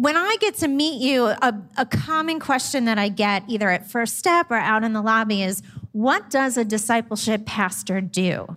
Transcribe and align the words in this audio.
when 0.00 0.16
I 0.16 0.36
get 0.40 0.54
to 0.56 0.68
meet 0.68 1.02
you, 1.02 1.26
a, 1.26 1.54
a 1.76 1.84
common 1.84 2.40
question 2.40 2.86
that 2.86 2.96
I 2.96 3.10
get 3.10 3.44
either 3.48 3.68
at 3.68 3.90
First 3.90 4.16
Step 4.16 4.50
or 4.50 4.54
out 4.54 4.82
in 4.82 4.94
the 4.94 5.02
lobby 5.02 5.42
is 5.42 5.62
what 5.92 6.30
does 6.30 6.56
a 6.56 6.64
discipleship 6.64 7.44
pastor 7.44 8.00
do? 8.00 8.56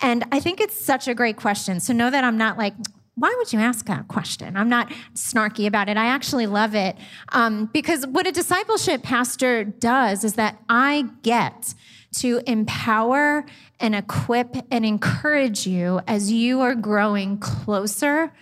And 0.00 0.24
I 0.32 0.40
think 0.40 0.60
it's 0.60 0.74
such 0.74 1.06
a 1.06 1.14
great 1.14 1.36
question. 1.36 1.78
So 1.78 1.92
know 1.92 2.10
that 2.10 2.24
I'm 2.24 2.36
not 2.36 2.58
like, 2.58 2.74
why 3.14 3.32
would 3.38 3.52
you 3.52 3.60
ask 3.60 3.86
that 3.86 4.08
question? 4.08 4.56
I'm 4.56 4.68
not 4.68 4.90
snarky 5.14 5.68
about 5.68 5.88
it. 5.88 5.96
I 5.96 6.06
actually 6.06 6.48
love 6.48 6.74
it 6.74 6.96
um, 7.28 7.66
because 7.66 8.04
what 8.08 8.26
a 8.26 8.32
discipleship 8.32 9.04
pastor 9.04 9.62
does 9.62 10.24
is 10.24 10.34
that 10.34 10.58
I 10.68 11.04
get 11.22 11.72
to 12.16 12.40
empower 12.48 13.46
and 13.78 13.94
equip 13.94 14.56
and 14.72 14.84
encourage 14.84 15.68
you 15.68 16.00
as 16.08 16.32
you 16.32 16.60
are 16.62 16.74
growing 16.74 17.38
closer 17.38 18.32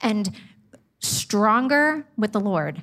and 0.00 0.30
stronger 1.00 2.06
with 2.16 2.32
the 2.32 2.40
Lord. 2.40 2.82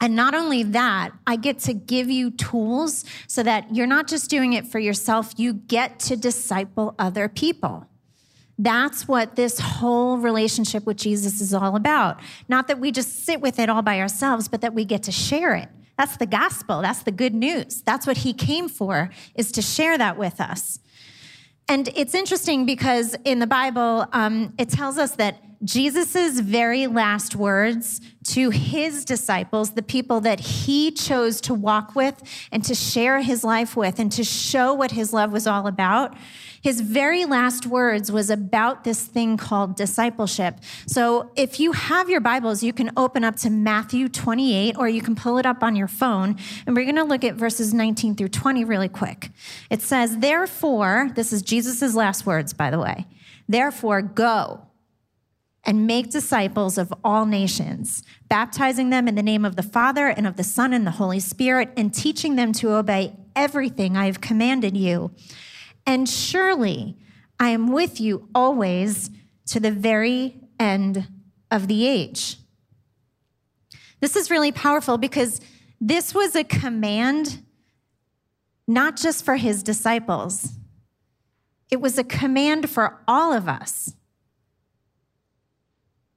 And 0.00 0.16
not 0.16 0.34
only 0.34 0.64
that, 0.64 1.12
I 1.26 1.36
get 1.36 1.60
to 1.60 1.72
give 1.72 2.10
you 2.10 2.30
tools 2.32 3.04
so 3.28 3.42
that 3.44 3.74
you're 3.74 3.86
not 3.86 4.08
just 4.08 4.28
doing 4.28 4.52
it 4.52 4.66
for 4.66 4.78
yourself, 4.78 5.34
you 5.36 5.52
get 5.52 6.00
to 6.00 6.16
disciple 6.16 6.94
other 6.98 7.28
people. 7.28 7.86
That's 8.58 9.06
what 9.06 9.36
this 9.36 9.60
whole 9.60 10.18
relationship 10.18 10.86
with 10.86 10.96
Jesus 10.96 11.40
is 11.40 11.54
all 11.54 11.76
about. 11.76 12.20
Not 12.48 12.68
that 12.68 12.80
we 12.80 12.90
just 12.90 13.24
sit 13.24 13.40
with 13.40 13.58
it 13.58 13.68
all 13.68 13.82
by 13.82 14.00
ourselves, 14.00 14.48
but 14.48 14.60
that 14.60 14.74
we 14.74 14.84
get 14.84 15.04
to 15.04 15.12
share 15.12 15.54
it. 15.54 15.68
That's 15.96 16.16
the 16.16 16.26
gospel. 16.26 16.82
That's 16.82 17.02
the 17.02 17.12
good 17.12 17.34
news. 17.34 17.82
That's 17.82 18.06
what 18.06 18.18
he 18.18 18.32
came 18.32 18.68
for, 18.68 19.10
is 19.34 19.52
to 19.52 19.62
share 19.62 19.96
that 19.98 20.16
with 20.16 20.40
us. 20.40 20.80
And 21.72 21.88
it's 21.96 22.14
interesting 22.14 22.66
because 22.66 23.16
in 23.24 23.38
the 23.38 23.46
Bible, 23.46 24.06
um, 24.12 24.52
it 24.58 24.68
tells 24.68 24.98
us 24.98 25.12
that 25.12 25.42
Jesus' 25.64 26.38
very 26.38 26.86
last 26.86 27.34
words 27.34 28.02
to 28.24 28.50
his 28.50 29.06
disciples, 29.06 29.70
the 29.70 29.82
people 29.82 30.20
that 30.20 30.38
he 30.38 30.90
chose 30.90 31.40
to 31.40 31.54
walk 31.54 31.94
with 31.96 32.22
and 32.52 32.62
to 32.64 32.74
share 32.74 33.22
his 33.22 33.42
life 33.42 33.74
with 33.74 33.98
and 33.98 34.12
to 34.12 34.22
show 34.22 34.74
what 34.74 34.90
his 34.90 35.14
love 35.14 35.32
was 35.32 35.46
all 35.46 35.66
about, 35.66 36.14
his 36.62 36.80
very 36.80 37.24
last 37.24 37.66
words 37.66 38.10
was 38.12 38.30
about 38.30 38.84
this 38.84 39.02
thing 39.02 39.36
called 39.36 39.76
discipleship. 39.76 40.60
So 40.86 41.30
if 41.34 41.58
you 41.58 41.72
have 41.72 42.08
your 42.08 42.20
Bibles, 42.20 42.62
you 42.62 42.72
can 42.72 42.92
open 42.96 43.24
up 43.24 43.36
to 43.36 43.50
Matthew 43.50 44.08
28 44.08 44.76
or 44.78 44.88
you 44.88 45.02
can 45.02 45.16
pull 45.16 45.38
it 45.38 45.46
up 45.46 45.62
on 45.64 45.74
your 45.74 45.88
phone. 45.88 46.36
And 46.66 46.76
we're 46.76 46.84
going 46.84 46.96
to 46.96 47.04
look 47.04 47.24
at 47.24 47.34
verses 47.34 47.74
19 47.74 48.14
through 48.14 48.28
20 48.28 48.64
really 48.64 48.88
quick. 48.88 49.30
It 49.70 49.82
says, 49.82 50.18
Therefore, 50.18 51.10
this 51.16 51.32
is 51.32 51.42
Jesus' 51.42 51.94
last 51.96 52.26
words, 52.26 52.52
by 52.52 52.70
the 52.70 52.78
way. 52.78 53.06
Therefore, 53.48 54.00
go 54.00 54.62
and 55.64 55.86
make 55.86 56.10
disciples 56.10 56.78
of 56.78 56.92
all 57.04 57.26
nations, 57.26 58.02
baptizing 58.28 58.90
them 58.90 59.08
in 59.08 59.14
the 59.16 59.22
name 59.22 59.44
of 59.44 59.56
the 59.56 59.62
Father 59.62 60.06
and 60.06 60.26
of 60.26 60.36
the 60.36 60.44
Son 60.44 60.72
and 60.72 60.86
the 60.86 60.92
Holy 60.92 61.20
Spirit, 61.20 61.70
and 61.76 61.92
teaching 61.92 62.36
them 62.36 62.52
to 62.52 62.72
obey 62.72 63.16
everything 63.34 63.96
I 63.96 64.06
have 64.06 64.20
commanded 64.20 64.76
you. 64.76 65.12
And 65.86 66.08
surely 66.08 66.96
I 67.38 67.50
am 67.50 67.72
with 67.72 68.00
you 68.00 68.28
always 68.34 69.10
to 69.46 69.60
the 69.60 69.70
very 69.70 70.40
end 70.58 71.08
of 71.50 71.68
the 71.68 71.86
age. 71.86 72.36
This 74.00 74.16
is 74.16 74.30
really 74.30 74.52
powerful 74.52 74.98
because 74.98 75.40
this 75.80 76.14
was 76.14 76.34
a 76.34 76.44
command 76.44 77.44
not 78.68 78.96
just 78.96 79.24
for 79.24 79.36
his 79.36 79.62
disciples, 79.62 80.52
it 81.70 81.80
was 81.80 81.98
a 81.98 82.04
command 82.04 82.70
for 82.70 83.02
all 83.08 83.32
of 83.32 83.48
us 83.48 83.92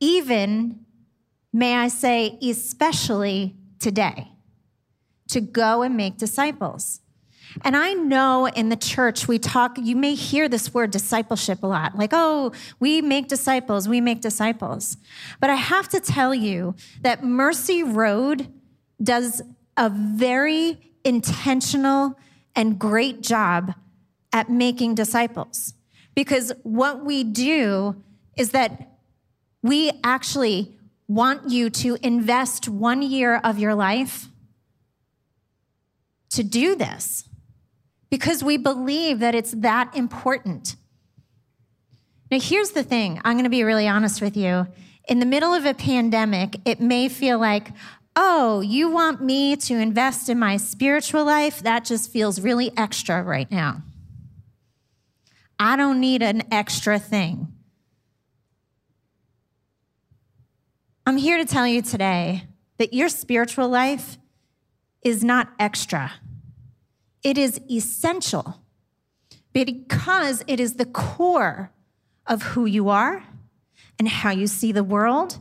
even, 0.06 0.86
may 1.54 1.76
I 1.76 1.88
say, 1.88 2.38
especially 2.42 3.56
today, 3.80 4.32
to 5.30 5.42
go 5.42 5.82
and 5.82 5.98
make 5.98 6.18
disciples. 6.18 7.02
And 7.64 7.75
I 7.75 7.94
know 7.94 8.48
in 8.48 8.70
the 8.70 8.75
church, 8.75 9.28
we 9.28 9.39
talk, 9.39 9.78
you 9.81 9.96
may 9.96 10.13
hear 10.13 10.50
this 10.50 10.74
word 10.74 10.91
discipleship 10.91 11.63
a 11.63 11.68
lot 11.68 11.97
like, 11.97 12.12
oh, 12.13 12.52
we 12.80 13.02
make 13.02 13.28
disciples, 13.28 13.88
we 13.88 14.02
make 14.02 14.22
disciples. 14.22 14.97
But 15.40 15.50
I 15.50 15.56
have 15.56 15.88
to 15.90 16.00
tell 16.00 16.35
you 16.35 16.75
that 17.02 17.24
Mercy 17.24 17.84
Road 17.84 18.52
does 19.02 19.41
a 19.78 19.90
very 19.90 20.94
intentional 21.03 22.18
and 22.56 22.80
great 22.80 23.22
job 23.22 23.74
at 24.34 24.50
making 24.50 24.96
disciples. 24.96 25.74
Because 26.13 26.51
what 26.63 27.06
we 27.06 27.24
do 27.24 28.01
is 28.38 28.51
that 28.51 28.97
we 29.62 29.91
actually 30.03 30.78
want 31.07 31.50
you 31.50 31.69
to 31.69 31.97
invest 32.01 32.68
one 32.68 33.01
year 33.01 33.35
of 33.38 33.59
your 33.59 33.75
life 33.75 34.28
to 36.30 36.44
do 36.44 36.75
this 36.75 37.24
because 38.16 38.42
we 38.42 38.56
believe 38.56 39.20
that 39.20 39.36
it's 39.36 39.52
that 39.52 39.94
important. 39.94 40.78
Now, 42.31 42.40
here's 42.40 42.72
the 42.72 42.81
thing 42.81 43.20
I'm 43.26 43.34
going 43.34 43.44
to 43.44 43.50
be 43.50 43.66
really 43.66 43.90
honest 43.90 44.22
with 44.22 44.38
you. 44.38 44.68
In 45.09 45.20
the 45.20 45.26
middle 45.26 45.53
of 45.53 45.66
a 45.66 45.74
pandemic, 45.74 46.56
it 46.64 46.80
may 46.80 47.09
feel 47.09 47.38
like, 47.40 47.72
oh, 48.16 48.62
you 48.62 48.90
want 48.90 49.22
me 49.22 49.58
to 49.58 49.74
invest 49.74 50.30
in 50.30 50.40
my 50.40 50.56
spiritual 50.56 51.25
life? 51.25 51.62
That 51.62 51.84
just 51.84 52.09
feels 52.09 52.40
really 52.40 52.72
extra 52.78 53.22
right 53.22 53.52
now. 53.52 53.84
I 55.59 55.75
don't 55.75 56.00
need 56.00 56.22
an 56.22 56.44
extra 56.54 56.98
thing. 56.98 57.52
I'm 61.06 61.18
here 61.18 61.38
to 61.38 61.46
tell 61.46 61.68
you 61.68 61.81
today 61.81 62.44
that 62.78 62.94
your 62.94 63.09
spiritual 63.09 63.68
life 63.68 64.18
is 65.04 65.22
not 65.22 65.50
extra, 65.59 66.14
it 67.25 67.40
is 67.40 67.59
essential 67.69 68.62
because 69.52 70.44
it 70.46 70.59
is 70.59 70.75
the 70.75 70.86
core 70.86 71.72
of 72.28 72.44
who 72.44 72.68
you 72.68 72.90
are 72.90 73.24
and 73.97 74.08
how 74.08 74.30
you 74.30 74.46
see 74.46 74.72
the 74.72 74.84
world, 74.84 75.40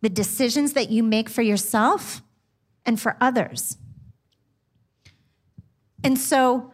the 0.00 0.08
decisions 0.08 0.74
that 0.74 0.90
you 0.90 1.02
make 1.02 1.28
for 1.28 1.42
yourself 1.42 2.22
and 2.86 3.00
for 3.00 3.16
others. 3.20 3.76
And 6.04 6.16
so, 6.16 6.72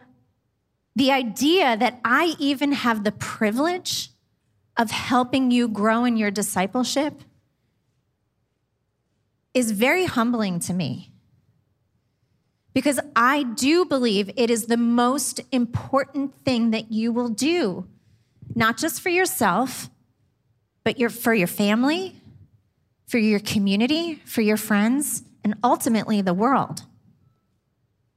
the 0.95 1.11
idea 1.11 1.75
that 1.77 1.99
I 2.03 2.35
even 2.37 2.73
have 2.73 3.03
the 3.03 3.11
privilege 3.11 4.09
of 4.77 4.91
helping 4.91 5.49
you 5.49 5.67
grow 5.67 6.05
in 6.05 6.17
your 6.17 6.29
discipleship 6.29 7.21
is 9.55 9.71
very 9.71 10.05
humbling 10.05 10.59
to 10.59 10.73
me 10.73 11.08
because 12.79 12.97
I 13.13 13.43
do 13.43 13.83
believe 13.83 14.31
it 14.37 14.49
is 14.49 14.67
the 14.67 14.77
most 14.77 15.41
important 15.51 16.33
thing 16.45 16.71
that 16.71 16.93
you 16.93 17.11
will 17.11 17.27
do, 17.27 17.85
not 18.55 18.77
just 18.77 19.01
for 19.01 19.09
yourself, 19.09 19.89
but 20.85 20.97
your, 20.97 21.09
for 21.09 21.33
your 21.33 21.45
family, 21.45 22.15
for 23.05 23.17
your 23.17 23.41
community, 23.41 24.21
for 24.23 24.39
your 24.39 24.55
friends, 24.55 25.23
and 25.43 25.55
ultimately 25.61 26.21
the 26.21 26.33
world. 26.33 26.83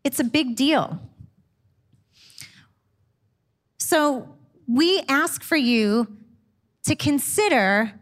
It's 0.04 0.20
a 0.20 0.24
big 0.24 0.54
deal. 0.54 1.00
So 3.80 4.32
we 4.68 5.02
ask 5.08 5.42
for 5.42 5.56
you 5.56 6.06
to 6.84 6.94
consider 6.94 7.94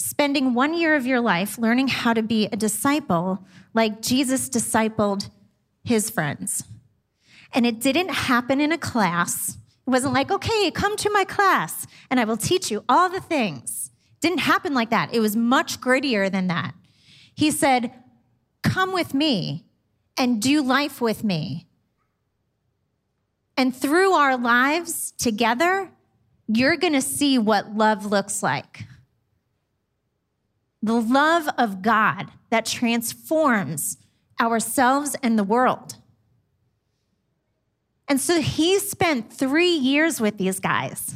spending 0.00 0.54
one 0.54 0.74
year 0.74 0.96
of 0.96 1.06
your 1.06 1.20
life 1.20 1.56
learning 1.56 1.86
how 1.86 2.14
to 2.14 2.22
be 2.24 2.46
a 2.46 2.56
disciple 2.56 3.46
like 3.74 4.02
Jesus 4.02 4.48
discipled 4.48 5.30
his 5.84 6.10
friends. 6.10 6.64
And 7.52 7.64
it 7.64 7.80
didn't 7.80 8.08
happen 8.08 8.60
in 8.60 8.72
a 8.72 8.78
class. 8.78 9.58
It 9.86 9.90
wasn't 9.90 10.14
like, 10.14 10.30
okay, 10.30 10.70
come 10.70 10.96
to 10.96 11.10
my 11.10 11.24
class 11.24 11.86
and 12.10 12.18
I 12.18 12.24
will 12.24 12.36
teach 12.36 12.70
you 12.70 12.84
all 12.88 13.08
the 13.08 13.20
things. 13.20 13.90
It 14.14 14.20
didn't 14.20 14.40
happen 14.40 14.74
like 14.74 14.90
that. 14.90 15.14
It 15.14 15.20
was 15.20 15.36
much 15.36 15.80
grittier 15.80 16.32
than 16.32 16.48
that. 16.48 16.74
He 17.34 17.50
said, 17.50 17.92
come 18.62 18.92
with 18.92 19.14
me 19.14 19.66
and 20.16 20.40
do 20.40 20.62
life 20.62 21.00
with 21.00 21.22
me. 21.22 21.66
And 23.56 23.76
through 23.76 24.12
our 24.12 24.36
lives 24.36 25.12
together, 25.12 25.90
you're 26.48 26.76
going 26.76 26.92
to 26.94 27.02
see 27.02 27.38
what 27.38 27.76
love 27.76 28.06
looks 28.06 28.42
like 28.42 28.84
the 30.84 31.00
love 31.00 31.48
of 31.56 31.80
God 31.80 32.30
that 32.50 32.66
transforms 32.66 33.96
ourselves 34.40 35.16
and 35.22 35.38
the 35.38 35.44
world. 35.44 35.96
And 38.08 38.20
so 38.20 38.40
he 38.40 38.78
spent 38.78 39.32
three 39.32 39.74
years 39.74 40.20
with 40.20 40.36
these 40.38 40.60
guys, 40.60 41.14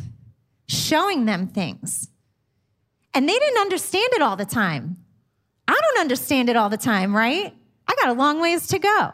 showing 0.69 1.27
them 1.27 1.47
things. 1.47 2.09
And 3.13 3.29
they 3.29 3.39
didn't 3.39 3.59
understand 3.59 4.09
it 4.13 4.23
all 4.23 4.37
the 4.37 4.45
time. 4.45 4.97
I 5.67 5.73
don't 5.73 6.01
understand 6.01 6.49
it 6.49 6.57
all 6.57 6.71
the 6.71 6.79
time, 6.79 7.15
right? 7.15 7.55
I 7.87 7.95
got 8.03 8.09
a 8.09 8.19
long 8.19 8.41
ways 8.41 8.67
to 8.69 8.79
go. 8.79 9.13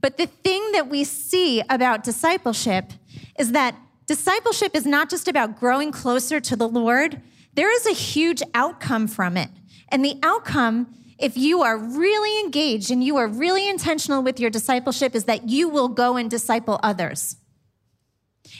But 0.00 0.18
the 0.18 0.26
thing 0.26 0.72
that 0.72 0.88
we 0.88 1.02
see 1.04 1.62
about 1.68 2.04
discipleship 2.04 2.92
is 3.38 3.52
that 3.52 3.74
discipleship 4.06 4.76
is 4.76 4.84
not 4.84 5.08
just 5.10 5.28
about 5.28 5.58
growing 5.58 5.90
closer 5.90 6.40
to 6.40 6.56
the 6.56 6.68
Lord, 6.68 7.22
there 7.54 7.72
is 7.74 7.86
a 7.86 7.92
huge 7.92 8.42
outcome 8.52 9.06
from 9.08 9.36
it. 9.36 9.48
And 9.88 10.04
the 10.04 10.18
outcome, 10.22 10.94
if 11.24 11.38
you 11.38 11.62
are 11.62 11.78
really 11.78 12.38
engaged 12.40 12.90
and 12.90 13.02
you 13.02 13.16
are 13.16 13.26
really 13.26 13.66
intentional 13.66 14.22
with 14.22 14.38
your 14.38 14.50
discipleship, 14.50 15.14
is 15.14 15.24
that 15.24 15.48
you 15.48 15.70
will 15.70 15.88
go 15.88 16.18
and 16.18 16.30
disciple 16.30 16.78
others. 16.82 17.36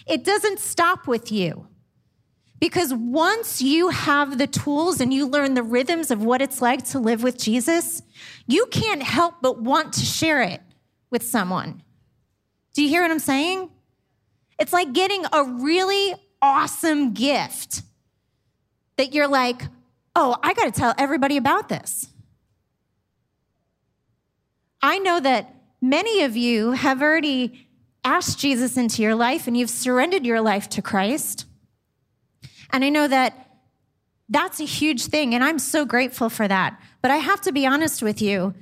It 0.06 0.24
doesn't 0.24 0.60
stop 0.60 1.06
with 1.06 1.30
you. 1.30 1.68
Because 2.60 2.94
once 2.94 3.60
you 3.60 3.90
have 3.90 4.38
the 4.38 4.46
tools 4.46 5.02
and 5.02 5.12
you 5.12 5.26
learn 5.26 5.52
the 5.52 5.62
rhythms 5.62 6.10
of 6.10 6.24
what 6.24 6.40
it's 6.40 6.62
like 6.62 6.86
to 6.86 6.98
live 6.98 7.22
with 7.22 7.36
Jesus, 7.36 8.00
you 8.46 8.64
can't 8.70 9.02
help 9.02 9.34
but 9.42 9.60
want 9.60 9.92
to 9.94 10.00
share 10.00 10.40
it 10.40 10.62
with 11.10 11.22
someone. 11.22 11.82
Do 12.72 12.82
you 12.82 12.88
hear 12.88 13.02
what 13.02 13.10
I'm 13.10 13.18
saying? 13.18 13.68
It's 14.58 14.72
like 14.72 14.94
getting 14.94 15.26
a 15.34 15.44
really 15.44 16.14
awesome 16.40 17.12
gift 17.12 17.82
that 18.96 19.12
you're 19.12 19.28
like, 19.28 19.60
oh, 20.16 20.38
I 20.42 20.54
got 20.54 20.64
to 20.64 20.80
tell 20.80 20.94
everybody 20.96 21.36
about 21.36 21.68
this. 21.68 22.08
I 24.84 24.98
know 24.98 25.18
that 25.18 25.54
many 25.80 26.24
of 26.24 26.36
you 26.36 26.72
have 26.72 27.00
already 27.00 27.66
asked 28.04 28.38
Jesus 28.38 28.76
into 28.76 29.00
your 29.00 29.14
life 29.14 29.46
and 29.46 29.56
you've 29.56 29.70
surrendered 29.70 30.26
your 30.26 30.42
life 30.42 30.68
to 30.70 30.82
Christ. 30.82 31.46
And 32.70 32.84
I 32.84 32.90
know 32.90 33.08
that 33.08 33.48
that's 34.28 34.60
a 34.60 34.64
huge 34.64 35.06
thing, 35.06 35.34
and 35.34 35.42
I'm 35.42 35.58
so 35.58 35.86
grateful 35.86 36.28
for 36.28 36.46
that. 36.48 36.78
But 37.00 37.10
I 37.10 37.16
have 37.16 37.40
to 37.42 37.52
be 37.52 37.66
honest 37.66 38.02
with 38.02 38.20
you 38.20 38.54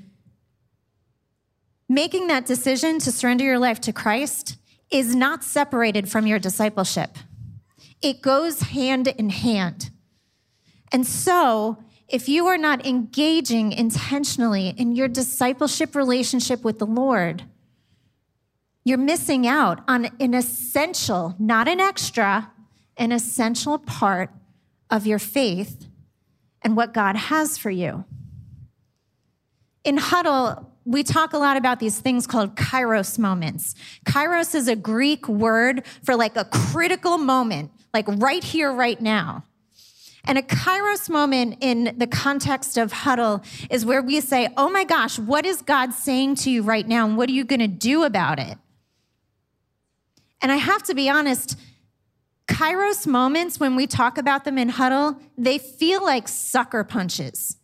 making 1.89 2.29
that 2.29 2.47
decision 2.47 2.99
to 3.01 3.13
surrender 3.13 3.45
your 3.45 3.59
life 3.59 3.81
to 3.81 3.93
Christ 3.93 4.57
is 4.91 5.15
not 5.15 5.43
separated 5.43 6.09
from 6.09 6.27
your 6.27 6.39
discipleship, 6.39 7.19
it 8.01 8.23
goes 8.23 8.61
hand 8.61 9.09
in 9.09 9.29
hand. 9.29 9.91
And 10.93 11.05
so, 11.05 11.83
if 12.13 12.29
you 12.29 12.47
are 12.47 12.59
not 12.59 12.87
engaging 12.87 13.73
intentionally 13.73 14.75
in 14.77 14.95
your 14.95 15.09
discipleship 15.09 15.97
relationship 15.97 16.63
with 16.63 16.79
the 16.79 16.87
Lord, 16.87 17.45
you're 18.85 18.99
missing 18.99 19.47
out 19.47 19.83
on 19.89 20.11
an 20.21 20.35
essential, 20.35 21.35
not 21.39 21.69
an 21.69 21.81
extra, 21.81 22.53
an 22.99 23.13
essential 23.13 23.79
part 23.79 24.31
of 24.91 25.07
your 25.07 25.19
faith 25.19 25.87
and 26.61 26.77
what 26.77 26.93
God 26.93 27.17
has 27.17 27.57
for 27.57 27.71
you. 27.71 28.05
In 29.83 29.97
Huddle, 29.97 30.71
we 30.85 31.03
talk 31.03 31.33
a 31.33 31.39
lot 31.39 31.57
about 31.57 31.81
these 31.81 31.99
things 31.99 32.27
called 32.27 32.57
kairos 32.57 33.19
moments. 33.19 33.75
Kairos 34.05 34.55
is 34.55 34.69
a 34.69 34.77
Greek 34.77 35.27
word 35.29 35.87
for 36.05 36.15
like 36.15 36.37
a 36.37 36.45
critical 36.45 37.17
moment, 37.17 37.71
like 37.95 38.05
right 38.07 38.45
here, 38.45 38.71
right 38.71 39.01
now. 39.01 39.45
And 40.25 40.39
a 40.39 40.43
kairos 40.43 41.11
moment 41.11 41.59
in 41.61 41.95
the 41.99 42.07
context 42.07 42.79
of 42.79 42.93
huddle 42.93 43.43
is 43.71 43.85
where 43.85 44.01
we 44.01 44.21
say, 44.21 44.49
Oh 44.57 44.71
my 44.71 44.85
gosh, 44.85 45.19
what 45.19 45.45
is 45.45 45.63
God 45.63 45.93
saying 45.93 46.37
to 46.37 46.51
you 46.51 46.63
right 46.63 46.87
now? 46.87 47.07
And 47.07 47.17
what 47.17 47.29
are 47.29 47.33
you 47.33 47.45
going 47.45 47.61
to 47.61 47.69
do 47.69 48.05
about 48.05 48.39
it? 48.39 48.57
And 50.41 50.53
I 50.53 50.57
have 50.57 50.83
to 50.85 50.95
be 50.95 51.09
honest, 51.09 51.59
Kairos 52.47 53.07
moments, 53.07 53.59
when 53.59 53.77
we 53.77 53.87
talk 53.87 54.19
about 54.19 54.45
them 54.45 54.59
in 54.59 54.69
huddle, 54.69 55.17
they 55.39 55.59
feel 55.59 56.05
like 56.05 56.29
sucker 56.29 56.85
punches. 56.85 57.57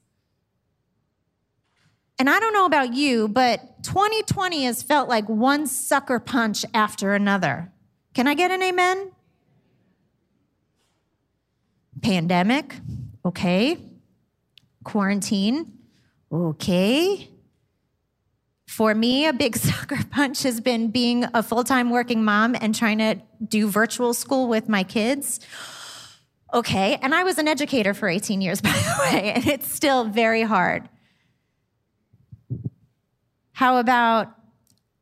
And 2.19 2.29
I 2.29 2.41
don't 2.41 2.53
know 2.53 2.65
about 2.65 2.95
you, 2.95 3.29
but 3.29 3.83
2020 3.85 4.65
has 4.65 4.83
felt 4.83 5.09
like 5.09 5.29
one 5.29 5.67
sucker 5.67 6.19
punch 6.19 6.65
after 6.75 7.15
another. 7.15 7.73
Can 8.15 8.27
I 8.27 8.35
get 8.35 8.51
an 8.51 8.63
amen? 8.63 9.13
Pandemic, 12.03 12.75
okay. 13.25 13.79
Quarantine, 14.85 15.73
okay. 16.33 17.29
For 18.69 18.95
me, 18.95 19.27
a 19.27 19.33
big 19.33 19.56
sucker 19.69 19.99
punch 20.11 20.43
has 20.43 20.61
been 20.61 20.91
being 20.91 21.25
a 21.35 21.43
full 21.43 21.65
time 21.65 21.91
working 21.91 22.25
mom 22.25 22.55
and 22.61 22.75
trying 22.75 22.99
to 22.99 23.17
do 23.47 23.69
virtual 23.69 24.15
school 24.15 24.49
with 24.49 24.69
my 24.69 24.85
kids. 24.85 25.41
Okay, 26.53 26.99
and 27.03 27.15
I 27.15 27.25
was 27.25 27.39
an 27.39 27.49
educator 27.49 27.93
for 27.93 28.09
18 28.09 28.41
years, 28.41 28.61
by 28.62 28.71
the 28.71 28.97
way, 29.11 29.33
and 29.33 29.47
it's 29.47 29.73
still 29.73 30.05
very 30.05 30.43
hard. 30.43 30.89
How 33.53 33.79
about 33.79 34.33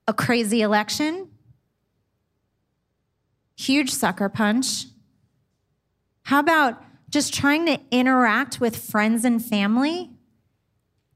a 0.08 0.14
crazy 0.14 0.62
election? 0.62 1.28
Huge 3.56 3.90
sucker 3.90 4.28
punch. 4.28 4.86
How 6.22 6.40
about 6.40 6.82
just 7.10 7.32
trying 7.32 7.66
to 7.66 7.80
interact 7.90 8.60
with 8.60 8.76
friends 8.76 9.24
and 9.24 9.44
family? 9.44 10.10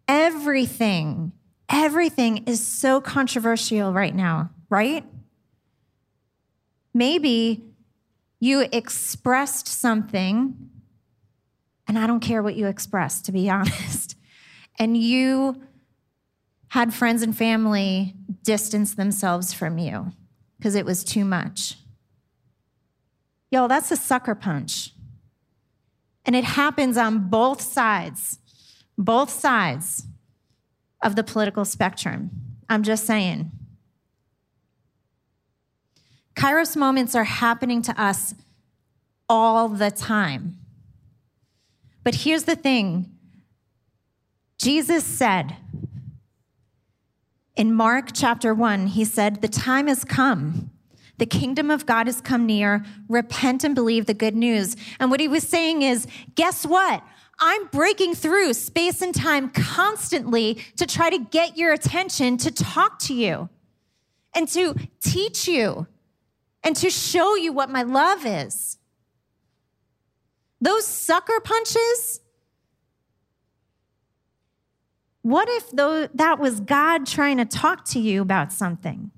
Everything, 0.08 1.32
everything 1.68 2.44
is 2.46 2.64
so 2.64 3.00
controversial 3.00 3.92
right 3.92 4.14
now, 4.14 4.50
right? 4.68 5.04
Maybe 6.92 7.64
you 8.40 8.66
expressed 8.72 9.68
something, 9.68 10.70
and 11.86 11.98
I 11.98 12.06
don't 12.06 12.20
care 12.20 12.42
what 12.42 12.56
you 12.56 12.66
expressed, 12.66 13.26
to 13.26 13.32
be 13.32 13.48
honest, 13.50 14.16
and 14.78 14.96
you 14.96 15.62
had 16.68 16.94
friends 16.94 17.22
and 17.22 17.36
family 17.36 18.14
distance 18.42 18.94
themselves 18.94 19.52
from 19.52 19.78
you 19.78 20.12
because 20.56 20.74
it 20.74 20.84
was 20.84 21.02
too 21.02 21.24
much. 21.24 21.76
Y'all, 23.50 23.66
that's 23.66 23.90
a 23.90 23.96
sucker 23.96 24.34
punch. 24.34 24.92
And 26.24 26.36
it 26.36 26.44
happens 26.44 26.96
on 26.96 27.28
both 27.28 27.60
sides, 27.60 28.38
both 28.96 29.30
sides 29.30 30.06
of 31.02 31.16
the 31.16 31.24
political 31.24 31.64
spectrum. 31.64 32.30
I'm 32.68 32.82
just 32.82 33.06
saying. 33.06 33.50
Kairos 36.34 36.76
moments 36.76 37.14
are 37.14 37.24
happening 37.24 37.82
to 37.82 38.00
us 38.00 38.34
all 39.28 39.68
the 39.68 39.90
time. 39.90 40.58
But 42.02 42.16
here's 42.16 42.44
the 42.44 42.56
thing 42.56 43.10
Jesus 44.58 45.04
said, 45.04 45.56
in 47.56 47.74
Mark 47.74 48.10
chapter 48.14 48.54
1, 48.54 48.88
he 48.88 49.04
said, 49.04 49.42
The 49.42 49.48
time 49.48 49.86
has 49.86 50.04
come. 50.04 50.70
The 51.20 51.26
kingdom 51.26 51.70
of 51.70 51.84
God 51.84 52.06
has 52.06 52.22
come 52.22 52.46
near. 52.46 52.82
Repent 53.06 53.62
and 53.62 53.74
believe 53.74 54.06
the 54.06 54.14
good 54.14 54.34
news. 54.34 54.74
And 54.98 55.10
what 55.10 55.20
he 55.20 55.28
was 55.28 55.46
saying 55.46 55.82
is, 55.82 56.06
guess 56.34 56.64
what? 56.64 57.04
I'm 57.38 57.66
breaking 57.66 58.14
through 58.14 58.54
space 58.54 59.02
and 59.02 59.14
time 59.14 59.50
constantly 59.50 60.54
to 60.78 60.86
try 60.86 61.10
to 61.10 61.18
get 61.18 61.58
your 61.58 61.74
attention, 61.74 62.38
to 62.38 62.50
talk 62.50 62.98
to 63.00 63.14
you, 63.14 63.50
and 64.34 64.48
to 64.48 64.74
teach 65.02 65.46
you, 65.46 65.86
and 66.64 66.74
to 66.76 66.88
show 66.88 67.36
you 67.36 67.52
what 67.52 67.68
my 67.68 67.82
love 67.82 68.24
is. 68.24 68.78
Those 70.58 70.86
sucker 70.86 71.38
punches, 71.40 72.22
what 75.20 75.50
if 75.50 75.70
though 75.70 76.06
that 76.14 76.38
was 76.38 76.60
God 76.60 77.04
trying 77.04 77.36
to 77.36 77.44
talk 77.44 77.84
to 77.90 78.00
you 78.00 78.22
about 78.22 78.54
something? 78.54 79.10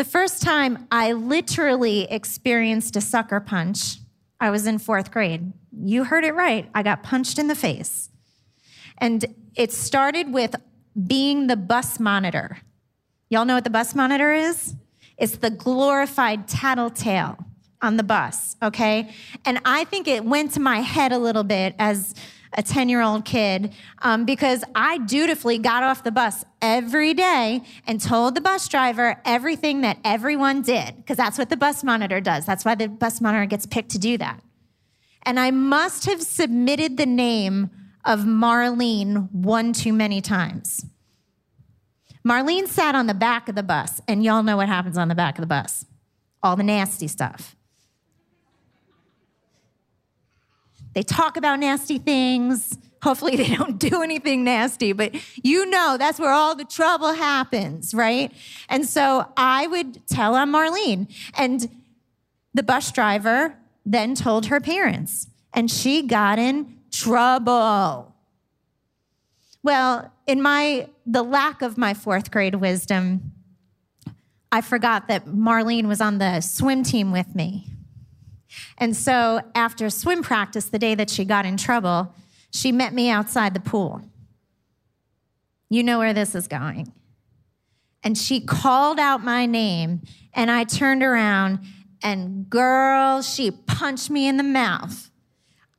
The 0.00 0.04
first 0.04 0.40
time 0.40 0.88
I 0.90 1.12
literally 1.12 2.04
experienced 2.10 2.96
a 2.96 3.02
sucker 3.02 3.38
punch, 3.38 3.98
I 4.40 4.48
was 4.48 4.66
in 4.66 4.78
fourth 4.78 5.10
grade. 5.10 5.52
You 5.78 6.04
heard 6.04 6.24
it 6.24 6.34
right. 6.34 6.70
I 6.74 6.82
got 6.82 7.02
punched 7.02 7.38
in 7.38 7.48
the 7.48 7.54
face. 7.54 8.08
And 8.96 9.26
it 9.54 9.74
started 9.74 10.32
with 10.32 10.56
being 11.06 11.48
the 11.48 11.56
bus 11.56 12.00
monitor. 12.00 12.62
Y'all 13.28 13.44
know 13.44 13.56
what 13.56 13.64
the 13.64 13.68
bus 13.68 13.94
monitor 13.94 14.32
is? 14.32 14.74
It's 15.18 15.36
the 15.36 15.50
glorified 15.50 16.48
tattletale 16.48 17.36
on 17.82 17.98
the 17.98 18.02
bus, 18.02 18.56
okay? 18.62 19.12
And 19.44 19.60
I 19.66 19.84
think 19.84 20.08
it 20.08 20.24
went 20.24 20.52
to 20.52 20.60
my 20.60 20.80
head 20.80 21.12
a 21.12 21.18
little 21.18 21.44
bit 21.44 21.74
as 21.78 22.14
a 22.54 22.62
10 22.62 22.88
year 22.88 23.00
old 23.00 23.24
kid 23.24 23.74
um, 24.02 24.24
because 24.24 24.64
I 24.74 24.98
dutifully 24.98 25.58
got 25.58 25.82
off 25.82 26.02
the 26.02 26.10
bus 26.10 26.44
every 26.60 27.14
day 27.14 27.62
and 27.86 28.00
told 28.00 28.34
the 28.34 28.40
bus 28.40 28.68
driver 28.68 29.20
everything 29.24 29.82
that 29.82 29.98
everyone 30.04 30.62
did, 30.62 30.96
because 30.96 31.16
that's 31.16 31.38
what 31.38 31.50
the 31.50 31.56
bus 31.56 31.84
monitor 31.84 32.20
does. 32.20 32.46
That's 32.46 32.64
why 32.64 32.74
the 32.74 32.88
bus 32.88 33.20
monitor 33.20 33.46
gets 33.46 33.66
picked 33.66 33.90
to 33.90 33.98
do 33.98 34.18
that. 34.18 34.42
And 35.22 35.38
I 35.38 35.50
must 35.50 36.06
have 36.06 36.22
submitted 36.22 36.96
the 36.96 37.06
name 37.06 37.70
of 38.04 38.20
Marlene 38.20 39.30
one 39.32 39.72
too 39.72 39.92
many 39.92 40.20
times. 40.20 40.86
Marlene 42.26 42.66
sat 42.66 42.94
on 42.94 43.06
the 43.06 43.14
back 43.14 43.48
of 43.48 43.54
the 43.54 43.62
bus, 43.62 44.00
and 44.08 44.24
y'all 44.24 44.42
know 44.42 44.56
what 44.56 44.68
happens 44.68 44.98
on 44.98 45.08
the 45.08 45.14
back 45.14 45.38
of 45.38 45.42
the 45.42 45.46
bus 45.46 45.86
all 46.42 46.56
the 46.56 46.62
nasty 46.62 47.08
stuff. 47.08 47.56
They 50.94 51.02
talk 51.02 51.36
about 51.36 51.60
nasty 51.60 51.98
things. 51.98 52.76
Hopefully, 53.02 53.36
they 53.42 53.54
don't 53.54 53.78
do 53.78 54.02
anything 54.02 54.44
nasty, 54.44 54.92
but 54.92 55.14
you 55.42 55.66
know 55.66 55.96
that's 55.98 56.18
where 56.18 56.32
all 56.32 56.54
the 56.54 56.64
trouble 56.64 57.12
happens, 57.12 57.94
right? 57.94 58.32
And 58.68 58.86
so 58.86 59.26
I 59.36 59.66
would 59.66 60.06
tell 60.06 60.34
on 60.34 60.50
Marlene. 60.52 61.12
And 61.36 61.68
the 62.54 62.62
bus 62.62 62.90
driver 62.90 63.56
then 63.86 64.14
told 64.14 64.46
her 64.46 64.60
parents. 64.60 65.26
and 65.52 65.68
she 65.70 66.02
got 66.02 66.38
in 66.38 66.76
trouble. 66.92 68.14
Well, 69.62 70.12
in 70.26 70.40
my 70.40 70.88
the 71.06 71.22
lack 71.22 71.60
of 71.60 71.76
my 71.76 71.92
fourth 71.92 72.30
grade 72.30 72.54
wisdom, 72.54 73.32
I 74.52 74.60
forgot 74.60 75.08
that 75.08 75.26
Marlene 75.26 75.86
was 75.86 76.00
on 76.00 76.18
the 76.18 76.40
swim 76.40 76.82
team 76.82 77.10
with 77.10 77.34
me. 77.34 77.69
And 78.80 78.96
so 78.96 79.42
after 79.54 79.90
swim 79.90 80.22
practice, 80.22 80.64
the 80.64 80.78
day 80.78 80.94
that 80.94 81.10
she 81.10 81.26
got 81.26 81.44
in 81.44 81.58
trouble, 81.58 82.14
she 82.50 82.72
met 82.72 82.94
me 82.94 83.10
outside 83.10 83.52
the 83.52 83.60
pool. 83.60 84.02
You 85.68 85.84
know 85.84 85.98
where 85.98 86.14
this 86.14 86.34
is 86.34 86.48
going. 86.48 86.92
And 88.02 88.16
she 88.16 88.40
called 88.40 88.98
out 88.98 89.22
my 89.22 89.44
name, 89.44 90.00
and 90.32 90.50
I 90.50 90.64
turned 90.64 91.02
around, 91.02 91.60
and 92.02 92.48
girl, 92.48 93.20
she 93.20 93.50
punched 93.50 94.08
me 94.08 94.26
in 94.26 94.38
the 94.38 94.42
mouth. 94.42 95.10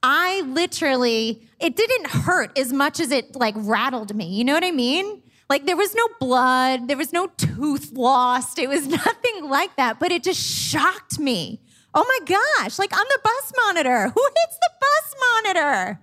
I 0.04 0.42
literally, 0.42 1.48
it 1.60 1.76
didn't 1.76 2.08
hurt 2.08 2.58
as 2.58 2.72
much 2.72 3.00
as 3.00 3.12
it 3.12 3.36
like 3.36 3.56
rattled 3.58 4.16
me. 4.16 4.28
You 4.28 4.44
know 4.44 4.54
what 4.54 4.64
I 4.64 4.72
mean? 4.72 5.24
Like 5.50 5.66
there 5.66 5.76
was 5.76 5.94
no 5.96 6.08
blood, 6.20 6.88
there 6.88 6.98
was 6.98 7.12
no 7.12 7.28
tooth 7.38 7.92
lost, 7.94 8.60
it 8.60 8.70
was 8.70 8.88
nothing 8.88 9.50
like 9.50 9.76
that, 9.78 10.00
but 10.00 10.12
it 10.12 10.24
just 10.24 10.40
shocked 10.40 11.20
me. 11.20 11.60
Oh 11.94 12.06
my 12.08 12.26
gosh, 12.26 12.80
like 12.80 12.92
I'm 12.94 13.06
the 13.10 13.20
bus 13.24 13.54
monitor. 13.66 14.10
Who 14.10 14.24
hits 14.38 14.58
the 14.60 14.72
bus 14.80 15.16
monitor? 15.20 16.00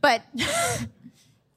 But 0.00 0.22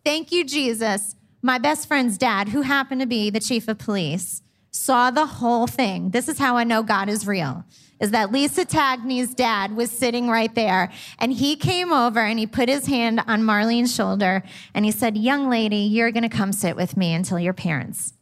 thank 0.04 0.32
you, 0.32 0.44
Jesus. 0.44 1.16
My 1.42 1.58
best 1.58 1.88
friend's 1.88 2.18
dad, 2.18 2.50
who 2.50 2.62
happened 2.62 3.02
to 3.02 3.08
be 3.08 3.30
the 3.30 3.40
chief 3.40 3.68
of 3.68 3.78
police, 3.78 4.42
saw 4.72 5.12
the 5.12 5.26
whole 5.26 5.68
thing. 5.68 6.10
This 6.10 6.28
is 6.28 6.40
how 6.40 6.58
I 6.58 6.64
know 6.64 6.84
God 6.84 7.10
is 7.10 7.28
real 7.28 7.64
is 8.00 8.12
that 8.12 8.32
Lisa 8.32 8.66
Tagney's 8.66 9.34
dad 9.34 9.76
was 9.76 9.92
sitting 9.92 10.30
right 10.30 10.54
there. 10.56 10.92
And 11.18 11.34
he 11.34 11.56
came 11.56 11.92
over 11.92 12.20
and 12.20 12.40
he 12.40 12.48
put 12.48 12.70
his 12.70 12.86
hand 12.86 13.22
on 13.28 13.42
Marlene's 13.44 13.94
shoulder 13.94 14.44
and 14.74 14.86
he 14.86 14.92
said, 14.92 15.18
Young 15.18 15.50
lady, 15.50 15.78
you're 15.78 16.12
to 16.12 16.30
come 16.30 16.52
sit 16.52 16.76
with 16.76 16.98
me 16.98 17.14
until 17.14 17.40
your 17.40 17.54
parents 17.54 18.14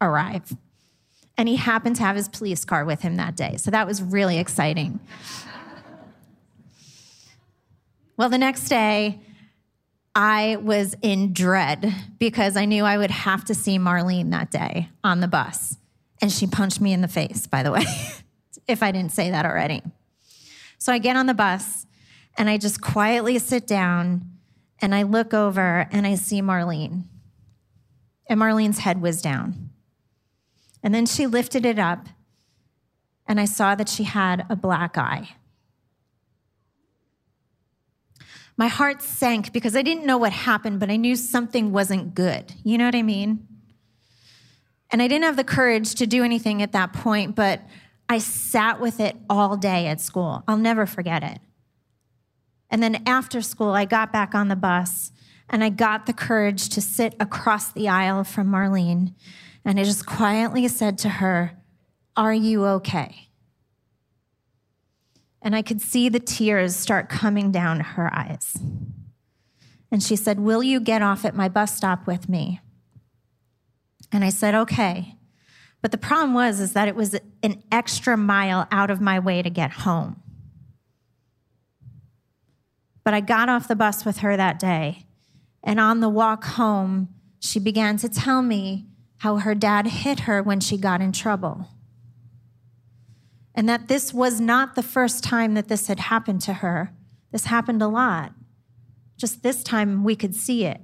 arrive. 0.00 0.56
And 1.38 1.48
he 1.48 1.56
happened 1.56 1.96
to 1.96 2.02
have 2.02 2.16
his 2.16 2.28
police 2.28 2.64
car 2.66 2.84
with 2.84 3.00
him 3.00 3.16
that 3.16 3.36
day. 3.36 3.56
So 3.56 3.70
that 3.70 3.86
was 3.86 4.02
really 4.02 4.38
exciting. 4.38 5.00
well, 8.16 8.28
the 8.28 8.38
next 8.38 8.68
day, 8.68 9.20
I 10.14 10.56
was 10.56 10.96
in 11.00 11.32
dread 11.32 11.94
because 12.18 12.56
I 12.56 12.64
knew 12.64 12.84
I 12.84 12.98
would 12.98 13.12
have 13.12 13.44
to 13.46 13.54
see 13.54 13.78
Marlene 13.78 14.32
that 14.32 14.50
day 14.50 14.90
on 15.04 15.20
the 15.20 15.28
bus. 15.28 15.76
And 16.20 16.32
she 16.32 16.48
punched 16.48 16.80
me 16.80 16.92
in 16.92 17.00
the 17.00 17.08
face, 17.08 17.46
by 17.46 17.62
the 17.62 17.70
way. 17.70 17.84
if 18.68 18.82
I 18.82 18.92
didn't 18.92 19.12
say 19.12 19.30
that 19.30 19.46
already. 19.46 19.82
So 20.76 20.92
I 20.92 20.98
get 20.98 21.16
on 21.16 21.26
the 21.26 21.34
bus 21.34 21.86
and 22.36 22.48
I 22.48 22.58
just 22.58 22.80
quietly 22.80 23.38
sit 23.38 23.66
down 23.66 24.22
and 24.80 24.94
I 24.94 25.02
look 25.02 25.34
over 25.34 25.88
and 25.90 26.06
I 26.06 26.14
see 26.14 26.40
Marlene. 26.40 27.04
And 28.28 28.40
Marlene's 28.40 28.80
head 28.80 29.00
was 29.00 29.22
down. 29.22 29.67
And 30.82 30.94
then 30.94 31.06
she 31.06 31.26
lifted 31.26 31.66
it 31.66 31.78
up 31.78 32.08
and 33.26 33.38
I 33.38 33.44
saw 33.44 33.74
that 33.74 33.88
she 33.88 34.04
had 34.04 34.46
a 34.48 34.56
black 34.56 34.96
eye. 34.96 35.30
My 38.56 38.68
heart 38.68 39.02
sank 39.02 39.52
because 39.52 39.76
I 39.76 39.82
didn't 39.82 40.06
know 40.06 40.18
what 40.18 40.32
happened, 40.32 40.80
but 40.80 40.90
I 40.90 40.96
knew 40.96 41.14
something 41.14 41.70
wasn't 41.70 42.14
good. 42.14 42.54
You 42.64 42.78
know 42.78 42.86
what 42.86 42.94
I 42.96 43.02
mean? 43.02 43.46
And 44.90 45.02
I 45.02 45.06
didn't 45.06 45.24
have 45.24 45.36
the 45.36 45.44
courage 45.44 45.94
to 45.96 46.06
do 46.06 46.24
anything 46.24 46.62
at 46.62 46.72
that 46.72 46.92
point, 46.92 47.36
but 47.36 47.60
I 48.08 48.18
sat 48.18 48.80
with 48.80 49.00
it 49.00 49.16
all 49.28 49.56
day 49.56 49.86
at 49.86 50.00
school. 50.00 50.42
I'll 50.48 50.56
never 50.56 50.86
forget 50.86 51.22
it. 51.22 51.38
And 52.70 52.82
then 52.82 53.02
after 53.06 53.42
school, 53.42 53.70
I 53.70 53.84
got 53.84 54.12
back 54.12 54.34
on 54.34 54.48
the 54.48 54.56
bus 54.56 55.12
and 55.48 55.62
I 55.62 55.68
got 55.68 56.06
the 56.06 56.12
courage 56.12 56.68
to 56.70 56.80
sit 56.80 57.14
across 57.20 57.70
the 57.70 57.88
aisle 57.88 58.24
from 58.24 58.50
Marlene. 58.50 59.14
And 59.68 59.78
I 59.78 59.84
just 59.84 60.06
quietly 60.06 60.66
said 60.66 60.96
to 61.00 61.10
her, 61.10 61.52
Are 62.16 62.32
you 62.32 62.64
okay? 62.64 63.28
And 65.42 65.54
I 65.54 65.60
could 65.60 65.82
see 65.82 66.08
the 66.08 66.18
tears 66.18 66.74
start 66.74 67.10
coming 67.10 67.52
down 67.52 67.80
her 67.80 68.08
eyes. 68.14 68.56
And 69.92 70.02
she 70.02 70.16
said, 70.16 70.40
Will 70.40 70.62
you 70.62 70.80
get 70.80 71.02
off 71.02 71.26
at 71.26 71.36
my 71.36 71.50
bus 71.50 71.76
stop 71.76 72.06
with 72.06 72.30
me? 72.30 72.62
And 74.10 74.24
I 74.24 74.30
said, 74.30 74.54
Okay. 74.54 75.16
But 75.82 75.92
the 75.92 75.98
problem 75.98 76.32
was 76.32 76.60
is 76.60 76.72
that 76.72 76.88
it 76.88 76.96
was 76.96 77.14
an 77.42 77.62
extra 77.70 78.16
mile 78.16 78.66
out 78.72 78.90
of 78.90 79.02
my 79.02 79.18
way 79.18 79.42
to 79.42 79.50
get 79.50 79.70
home. 79.70 80.22
But 83.04 83.12
I 83.12 83.20
got 83.20 83.50
off 83.50 83.68
the 83.68 83.76
bus 83.76 84.06
with 84.06 84.18
her 84.18 84.34
that 84.34 84.58
day, 84.58 85.04
and 85.62 85.78
on 85.78 86.00
the 86.00 86.08
walk 86.08 86.44
home, 86.44 87.10
she 87.38 87.60
began 87.60 87.98
to 87.98 88.08
tell 88.08 88.40
me 88.40 88.87
how 89.18 89.36
her 89.38 89.54
dad 89.54 89.86
hit 89.86 90.20
her 90.20 90.42
when 90.42 90.60
she 90.60 90.76
got 90.76 91.00
in 91.00 91.12
trouble. 91.12 91.68
And 93.54 93.68
that 93.68 93.88
this 93.88 94.14
was 94.14 94.40
not 94.40 94.74
the 94.74 94.82
first 94.82 95.24
time 95.24 95.54
that 95.54 95.68
this 95.68 95.88
had 95.88 95.98
happened 95.98 96.40
to 96.42 96.54
her. 96.54 96.92
This 97.32 97.46
happened 97.46 97.82
a 97.82 97.88
lot. 97.88 98.32
Just 99.16 99.42
this 99.42 99.64
time 99.64 100.04
we 100.04 100.14
could 100.14 100.34
see 100.34 100.64
it. 100.64 100.80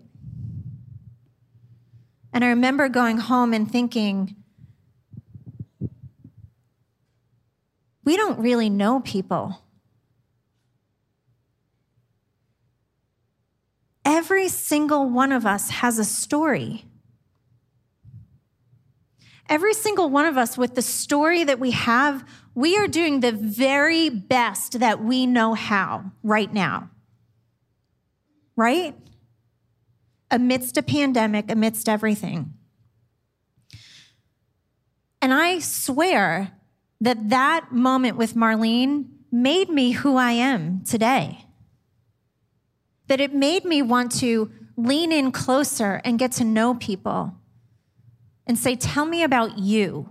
And 2.32 2.44
I 2.44 2.48
remember 2.48 2.88
going 2.88 3.18
home 3.18 3.54
and 3.54 3.70
thinking, 3.70 4.34
we 8.04 8.16
don't 8.16 8.40
really 8.40 8.68
know 8.68 8.98
people. 9.00 9.60
Every 14.04 14.48
single 14.48 15.08
one 15.08 15.30
of 15.30 15.46
us 15.46 15.70
has 15.70 16.00
a 16.00 16.04
story. 16.04 16.86
Every 19.48 19.74
single 19.74 20.08
one 20.08 20.26
of 20.26 20.38
us, 20.38 20.56
with 20.56 20.74
the 20.74 20.82
story 20.82 21.44
that 21.44 21.60
we 21.60 21.72
have, 21.72 22.24
we 22.54 22.76
are 22.78 22.86
doing 22.86 23.20
the 23.20 23.32
very 23.32 24.08
best 24.08 24.80
that 24.80 25.02
we 25.02 25.26
know 25.26 25.54
how 25.54 26.12
right 26.22 26.52
now. 26.52 26.90
Right? 28.56 28.94
Amidst 30.30 30.76
a 30.76 30.82
pandemic, 30.82 31.50
amidst 31.50 31.88
everything. 31.88 32.54
And 35.20 35.32
I 35.32 35.58
swear 35.58 36.52
that 37.00 37.28
that 37.30 37.72
moment 37.72 38.16
with 38.16 38.34
Marlene 38.34 39.06
made 39.30 39.68
me 39.68 39.92
who 39.92 40.16
I 40.16 40.32
am 40.32 40.82
today. 40.84 41.44
That 43.08 43.20
it 43.20 43.34
made 43.34 43.64
me 43.64 43.82
want 43.82 44.12
to 44.20 44.50
lean 44.76 45.12
in 45.12 45.32
closer 45.32 46.00
and 46.04 46.18
get 46.18 46.32
to 46.32 46.44
know 46.44 46.74
people 46.74 47.34
and 48.46 48.58
say, 48.58 48.76
Tell 48.76 49.06
me 49.06 49.22
about 49.22 49.58
you. 49.58 50.10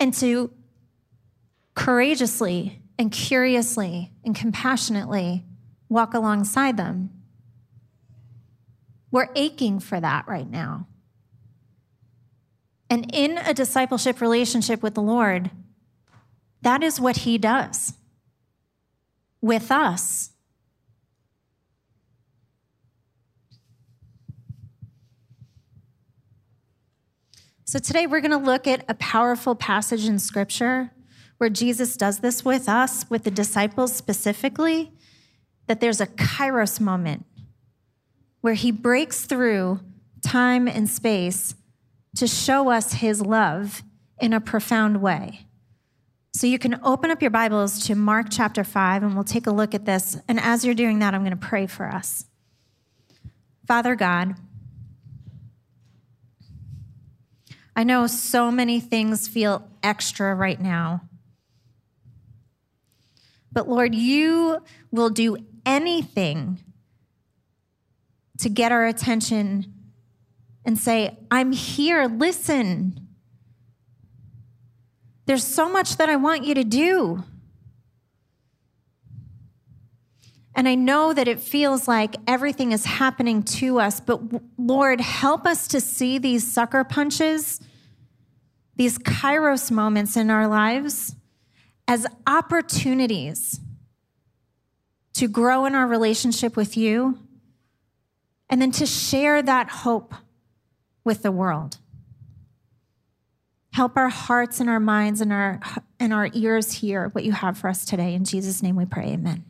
And 0.00 0.14
to 0.14 0.52
courageously 1.74 2.82
and 2.98 3.12
curiously 3.12 4.12
and 4.24 4.34
compassionately 4.34 5.44
walk 5.88 6.14
alongside 6.14 6.76
them. 6.76 7.10
We're 9.10 9.28
aching 9.34 9.80
for 9.80 10.00
that 10.00 10.26
right 10.28 10.48
now. 10.48 10.86
And 12.90 13.10
in 13.14 13.38
a 13.38 13.54
discipleship 13.54 14.20
relationship 14.20 14.82
with 14.82 14.94
the 14.94 15.02
Lord, 15.02 15.50
that 16.62 16.82
is 16.82 17.00
what 17.00 17.18
He 17.18 17.38
does 17.38 17.94
with 19.40 19.70
us. 19.70 20.30
So 27.68 27.78
today 27.78 28.06
we're 28.06 28.22
going 28.22 28.30
to 28.30 28.38
look 28.38 28.66
at 28.66 28.82
a 28.88 28.94
powerful 28.94 29.54
passage 29.54 30.06
in 30.06 30.18
Scripture 30.18 30.90
where 31.36 31.50
Jesus 31.50 31.98
does 31.98 32.20
this 32.20 32.42
with 32.42 32.66
us, 32.66 33.04
with 33.10 33.24
the 33.24 33.30
disciples 33.30 33.94
specifically, 33.94 34.90
that 35.66 35.78
there's 35.78 36.00
a 36.00 36.06
kairos 36.06 36.80
moment 36.80 37.26
where 38.40 38.54
he 38.54 38.70
breaks 38.70 39.26
through 39.26 39.80
time 40.24 40.66
and 40.66 40.88
space 40.88 41.56
to 42.16 42.26
show 42.26 42.70
us 42.70 42.94
his 42.94 43.20
love 43.20 43.82
in 44.18 44.32
a 44.32 44.40
profound 44.40 45.02
way. 45.02 45.46
So 46.32 46.46
you 46.46 46.58
can 46.58 46.80
open 46.82 47.10
up 47.10 47.20
your 47.20 47.30
Bibles 47.30 47.84
to 47.84 47.94
Mark 47.94 48.28
chapter 48.30 48.64
5, 48.64 49.02
and 49.02 49.14
we'll 49.14 49.24
take 49.24 49.46
a 49.46 49.50
look 49.52 49.74
at 49.74 49.84
this. 49.84 50.16
And 50.26 50.40
as 50.40 50.64
you're 50.64 50.74
doing 50.74 51.00
that, 51.00 51.12
I'm 51.12 51.20
going 51.20 51.38
to 51.38 51.46
pray 51.46 51.66
for 51.66 51.86
us. 51.86 52.24
Father 53.66 53.94
God, 53.94 54.36
I 57.78 57.84
know 57.84 58.08
so 58.08 58.50
many 58.50 58.80
things 58.80 59.28
feel 59.28 59.62
extra 59.84 60.34
right 60.34 60.60
now. 60.60 61.02
But 63.52 63.68
Lord, 63.68 63.94
you 63.94 64.64
will 64.90 65.10
do 65.10 65.36
anything 65.64 66.58
to 68.40 68.48
get 68.48 68.72
our 68.72 68.84
attention 68.84 69.72
and 70.64 70.76
say, 70.76 71.18
I'm 71.30 71.52
here, 71.52 72.08
listen. 72.08 73.06
There's 75.26 75.44
so 75.44 75.68
much 75.68 75.98
that 75.98 76.08
I 76.08 76.16
want 76.16 76.42
you 76.42 76.54
to 76.54 76.64
do. 76.64 77.22
And 80.56 80.68
I 80.68 80.74
know 80.74 81.12
that 81.12 81.28
it 81.28 81.38
feels 81.38 81.86
like 81.86 82.16
everything 82.26 82.72
is 82.72 82.84
happening 82.84 83.44
to 83.44 83.78
us, 83.78 84.00
but 84.00 84.20
Lord, 84.58 85.00
help 85.00 85.46
us 85.46 85.68
to 85.68 85.80
see 85.80 86.18
these 86.18 86.52
sucker 86.52 86.82
punches, 86.82 87.60
these 88.78 88.96
kairos 88.96 89.70
moments 89.72 90.16
in 90.16 90.30
our 90.30 90.46
lives 90.46 91.16
as 91.88 92.06
opportunities 92.26 93.60
to 95.14 95.26
grow 95.26 95.66
in 95.66 95.74
our 95.74 95.86
relationship 95.86 96.56
with 96.56 96.76
you 96.76 97.18
and 98.48 98.62
then 98.62 98.70
to 98.70 98.86
share 98.86 99.42
that 99.42 99.68
hope 99.68 100.14
with 101.02 101.22
the 101.22 101.32
world. 101.32 101.78
Help 103.72 103.96
our 103.96 104.08
hearts 104.08 104.60
and 104.60 104.70
our 104.70 104.80
minds 104.80 105.20
and 105.20 105.32
our, 105.32 105.60
and 105.98 106.12
our 106.12 106.30
ears 106.32 106.72
hear 106.74 107.08
what 107.08 107.24
you 107.24 107.32
have 107.32 107.58
for 107.58 107.68
us 107.68 107.84
today. 107.84 108.14
In 108.14 108.24
Jesus' 108.24 108.62
name 108.62 108.76
we 108.76 108.84
pray, 108.84 109.08
amen. 109.08 109.44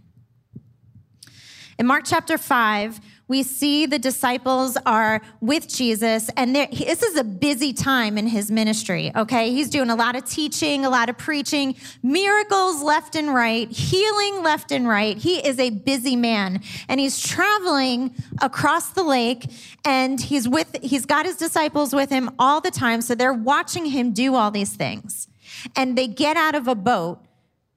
In 1.79 1.87
Mark 1.87 2.05
chapter 2.07 2.39
5, 2.39 2.99
we 3.29 3.43
see 3.43 3.85
the 3.85 3.99
disciples 3.99 4.77
are 4.87 5.21
with 5.41 5.69
Jesus, 5.69 6.31
and 6.37 6.57
this 6.57 7.03
is 7.03 7.17
a 7.17 7.25
busy 7.25 7.73
time 7.75 8.17
in 8.17 8.27
his 8.27 8.51
ministry, 8.51 9.13
okay? 9.15 9.51
He's 9.51 9.69
doing 9.69 9.91
a 9.91 9.95
lot 9.95 10.17
of 10.17 10.25
teaching, 10.25 10.85
a 10.87 10.91
lot 10.91 11.11
of 11.11 11.19
preaching, 11.19 11.77
miracles 12.03 12.83
left 12.83 13.15
and 13.15 13.33
right, 13.33 13.71
healing 13.71 14.43
left 14.43 14.73
and 14.73 14.89
right. 14.89 15.17
He 15.17 15.47
is 15.47 15.59
a 15.59 15.71
busy 15.71 16.17
man, 16.17 16.63
and 16.89 16.99
he's 16.99 17.21
traveling 17.21 18.15
across 18.41 18.91
the 18.91 19.03
lake, 19.03 19.45
and 19.85 20.19
he's 20.19 20.49
with, 20.49 20.77
he's 20.83 21.05
got 21.05 21.27
his 21.27 21.37
disciples 21.37 21.95
with 21.95 22.09
him 22.09 22.31
all 22.39 22.63
the 22.63 22.71
time, 22.71 23.03
so 23.03 23.15
they're 23.15 23.35
watching 23.35 23.85
him 23.85 24.13
do 24.13 24.35
all 24.35 24.51
these 24.51 24.75
things. 24.75 25.29
And 25.77 25.99
they 25.99 26.07
get 26.07 26.37
out 26.37 26.55
of 26.55 26.67
a 26.67 26.75
boat 26.75 27.21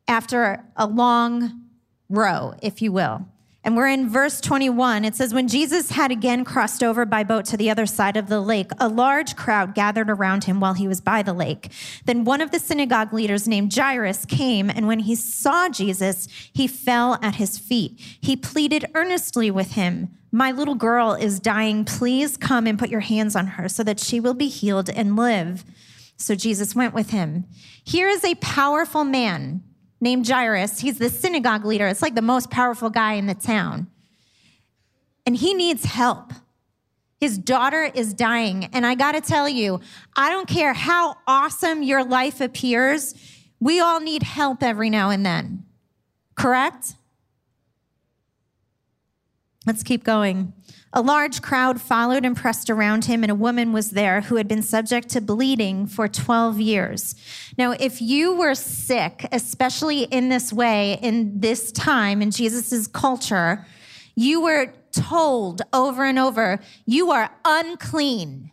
after 0.07 0.63
a 0.75 0.87
long 0.87 1.61
row, 2.09 2.53
if 2.61 2.81
you 2.81 2.91
will. 2.91 3.25
And 3.63 3.77
we're 3.77 3.89
in 3.89 4.09
verse 4.09 4.41
21. 4.41 5.05
It 5.05 5.13
says, 5.13 5.35
When 5.35 5.47
Jesus 5.47 5.91
had 5.91 6.11
again 6.11 6.43
crossed 6.43 6.81
over 6.81 7.05
by 7.05 7.23
boat 7.23 7.45
to 7.45 7.57
the 7.57 7.69
other 7.69 7.85
side 7.85 8.17
of 8.17 8.27
the 8.27 8.41
lake, 8.41 8.71
a 8.79 8.87
large 8.87 9.35
crowd 9.35 9.75
gathered 9.75 10.09
around 10.09 10.45
him 10.45 10.59
while 10.59 10.73
he 10.73 10.87
was 10.87 10.99
by 10.99 11.21
the 11.21 11.33
lake. 11.33 11.71
Then 12.05 12.23
one 12.23 12.41
of 12.41 12.49
the 12.49 12.57
synagogue 12.57 13.13
leaders 13.13 13.47
named 13.47 13.73
Jairus 13.73 14.25
came, 14.25 14.71
and 14.71 14.87
when 14.87 14.99
he 14.99 15.13
saw 15.13 15.69
Jesus, 15.69 16.27
he 16.51 16.67
fell 16.67 17.19
at 17.21 17.35
his 17.35 17.59
feet. 17.59 17.99
He 18.19 18.35
pleaded 18.35 18.89
earnestly 18.95 19.51
with 19.51 19.73
him, 19.73 20.09
My 20.31 20.51
little 20.51 20.75
girl 20.75 21.13
is 21.13 21.39
dying. 21.39 21.85
Please 21.85 22.37
come 22.37 22.65
and 22.65 22.79
put 22.79 22.89
your 22.89 23.01
hands 23.01 23.35
on 23.35 23.45
her 23.45 23.69
so 23.69 23.83
that 23.83 23.99
she 23.99 24.19
will 24.19 24.33
be 24.33 24.47
healed 24.47 24.89
and 24.89 25.15
live. 25.15 25.65
So 26.17 26.33
Jesus 26.33 26.75
went 26.75 26.95
with 26.95 27.11
him. 27.11 27.45
Here 27.83 28.07
is 28.07 28.23
a 28.23 28.35
powerful 28.35 29.03
man 29.03 29.63
named 30.01 30.27
Jairus. 30.27 30.79
He's 30.79 30.97
the 30.97 31.09
synagogue 31.09 31.63
leader. 31.63 31.87
It's 31.87 32.01
like 32.01 32.15
the 32.15 32.21
most 32.21 32.49
powerful 32.49 32.89
guy 32.89 33.13
in 33.13 33.27
the 33.27 33.35
town. 33.35 33.87
And 35.25 35.37
he 35.37 35.53
needs 35.53 35.85
help. 35.85 36.33
His 37.19 37.37
daughter 37.37 37.83
is 37.93 38.15
dying. 38.15 38.65
And 38.73 38.85
I 38.85 38.95
got 38.95 39.11
to 39.11 39.21
tell 39.21 39.47
you, 39.47 39.79
I 40.17 40.29
don't 40.29 40.47
care 40.47 40.73
how 40.73 41.17
awesome 41.27 41.83
your 41.83 42.03
life 42.03 42.41
appears, 42.41 43.13
we 43.59 43.79
all 43.79 43.99
need 43.99 44.23
help 44.23 44.63
every 44.63 44.89
now 44.89 45.11
and 45.11 45.23
then. 45.23 45.63
Correct? 46.35 46.95
Let's 49.67 49.83
keep 49.83 50.03
going. 50.03 50.53
A 50.93 51.01
large 51.01 51.41
crowd 51.41 51.79
followed 51.79 52.25
and 52.25 52.35
pressed 52.35 52.69
around 52.69 53.05
him, 53.05 53.23
and 53.23 53.31
a 53.31 53.35
woman 53.35 53.71
was 53.71 53.91
there 53.91 54.21
who 54.21 54.35
had 54.35 54.47
been 54.47 54.61
subject 54.61 55.07
to 55.09 55.21
bleeding 55.21 55.87
for 55.87 56.09
12 56.09 56.59
years. 56.59 57.15
Now, 57.57 57.71
if 57.71 58.01
you 58.01 58.35
were 58.35 58.55
sick, 58.55 59.25
especially 59.31 60.03
in 60.03 60.27
this 60.27 60.51
way, 60.51 60.99
in 61.01 61.39
this 61.39 61.71
time, 61.71 62.21
in 62.21 62.29
Jesus' 62.29 62.87
culture, 62.87 63.65
you 64.15 64.41
were 64.41 64.73
told 64.91 65.61
over 65.71 66.03
and 66.03 66.19
over, 66.19 66.59
you 66.85 67.11
are 67.11 67.31
unclean. 67.45 68.51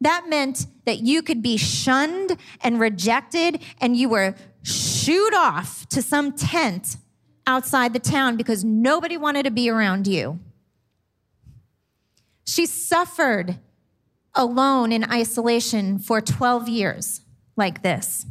That 0.00 0.24
meant 0.28 0.66
that 0.86 1.00
you 1.00 1.22
could 1.22 1.40
be 1.40 1.56
shunned 1.56 2.36
and 2.62 2.80
rejected, 2.80 3.62
and 3.80 3.96
you 3.96 4.08
were 4.08 4.34
shooed 4.62 5.34
off 5.34 5.88
to 5.90 6.02
some 6.02 6.32
tent 6.32 6.96
outside 7.46 7.92
the 7.92 7.98
town 7.98 8.36
because 8.36 8.64
nobody 8.64 9.16
wanted 9.16 9.44
to 9.44 9.50
be 9.50 9.68
around 9.68 10.06
you. 10.06 10.38
She 12.46 12.66
suffered 12.66 13.58
alone 14.34 14.92
in 14.92 15.04
isolation 15.04 15.98
for 15.98 16.20
12 16.20 16.68
years 16.68 17.22
like 17.56 17.82
this. 17.82 18.26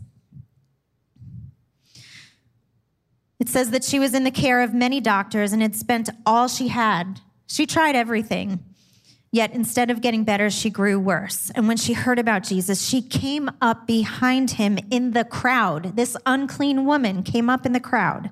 It 3.39 3.48
says 3.48 3.72
that 3.72 3.84
she 3.84 4.00
was 4.00 4.13
in 4.13 4.26
the 4.26 4.32
care 4.32 4.62
of 4.62 4.74
many 4.74 5.00
doctors 5.00 5.54
and 5.54 5.62
had 5.62 5.76
spent 5.76 6.10
all 6.26 6.48
she 6.48 6.67
had. 6.67 7.22
She 7.48 7.65
tried 7.65 7.95
everything. 7.95 8.63
Yet 9.32 9.54
instead 9.54 9.91
of 9.91 10.02
getting 10.02 10.24
better, 10.24 10.50
she 10.50 10.69
grew 10.69 11.00
worse. 11.00 11.52
And 11.54 11.67
when 11.67 11.78
she 11.78 11.93
heard 11.93 12.19
about 12.19 12.43
Jesus, 12.43 12.86
she 12.86 13.02
came 13.02 13.50
up 13.62 13.86
behind 13.86 14.52
him 14.52 14.80
in 14.89 15.12
the 15.12 15.24
crowd. 15.24 15.95
This 15.95 16.17
unclean 16.26 16.86
woman 16.86 17.24
came 17.24 17.50
up 17.50 17.65
in 17.65 17.72
the 17.72 17.80
crowd 17.80 18.32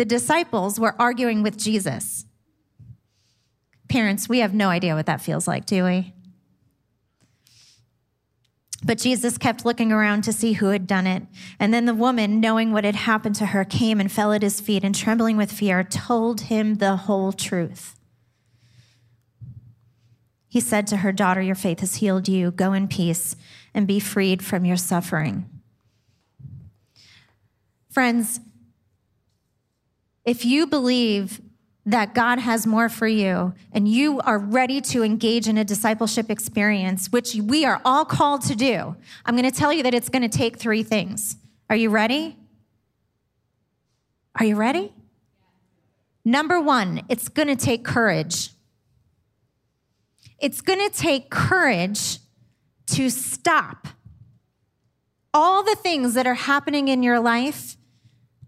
The 0.00 0.04
disciples 0.06 0.80
were 0.80 0.96
arguing 0.98 1.42
with 1.42 1.58
Jesus. 1.58 2.24
Parents, 3.90 4.30
we 4.30 4.38
have 4.38 4.54
no 4.54 4.70
idea 4.70 4.94
what 4.94 5.04
that 5.04 5.20
feels 5.20 5.46
like, 5.46 5.66
do 5.66 5.84
we? 5.84 6.14
But 8.82 8.96
Jesus 8.96 9.36
kept 9.36 9.66
looking 9.66 9.92
around 9.92 10.24
to 10.24 10.32
see 10.32 10.54
who 10.54 10.68
had 10.68 10.86
done 10.86 11.06
it. 11.06 11.24
And 11.58 11.74
then 11.74 11.84
the 11.84 11.92
woman, 11.92 12.40
knowing 12.40 12.72
what 12.72 12.84
had 12.84 12.94
happened 12.94 13.34
to 13.34 13.46
her, 13.52 13.62
came 13.62 14.00
and 14.00 14.10
fell 14.10 14.32
at 14.32 14.40
his 14.40 14.58
feet 14.58 14.84
and, 14.84 14.94
trembling 14.94 15.36
with 15.36 15.52
fear, 15.52 15.84
told 15.84 16.40
him 16.40 16.76
the 16.76 16.96
whole 16.96 17.30
truth. 17.30 18.00
He 20.48 20.60
said 20.60 20.86
to 20.86 20.96
her, 20.96 21.12
Daughter, 21.12 21.42
your 21.42 21.54
faith 21.54 21.80
has 21.80 21.96
healed 21.96 22.26
you. 22.26 22.52
Go 22.52 22.72
in 22.72 22.88
peace 22.88 23.36
and 23.74 23.86
be 23.86 24.00
freed 24.00 24.42
from 24.42 24.64
your 24.64 24.78
suffering. 24.78 25.44
Friends, 27.90 28.40
if 30.24 30.44
you 30.44 30.66
believe 30.66 31.40
that 31.86 32.14
God 32.14 32.38
has 32.38 32.66
more 32.66 32.88
for 32.88 33.08
you 33.08 33.54
and 33.72 33.88
you 33.88 34.20
are 34.20 34.38
ready 34.38 34.80
to 34.82 35.02
engage 35.02 35.48
in 35.48 35.56
a 35.56 35.64
discipleship 35.64 36.30
experience, 36.30 37.08
which 37.10 37.34
we 37.34 37.64
are 37.64 37.80
all 37.84 38.04
called 38.04 38.42
to 38.42 38.54
do, 38.54 38.96
I'm 39.24 39.36
going 39.36 39.50
to 39.50 39.56
tell 39.56 39.72
you 39.72 39.82
that 39.82 39.94
it's 39.94 40.08
going 40.08 40.22
to 40.22 40.28
take 40.28 40.58
three 40.58 40.82
things. 40.82 41.36
Are 41.68 41.76
you 41.76 41.90
ready? 41.90 42.36
Are 44.38 44.44
you 44.44 44.56
ready? 44.56 44.92
Number 46.24 46.60
one, 46.60 47.02
it's 47.08 47.28
going 47.28 47.48
to 47.48 47.56
take 47.56 47.84
courage. 47.84 48.50
It's 50.38 50.60
going 50.60 50.86
to 50.88 50.94
take 50.96 51.30
courage 51.30 52.18
to 52.88 53.08
stop 53.10 53.88
all 55.32 55.62
the 55.62 55.76
things 55.76 56.14
that 56.14 56.26
are 56.26 56.34
happening 56.34 56.88
in 56.88 57.02
your 57.02 57.20
life, 57.20 57.76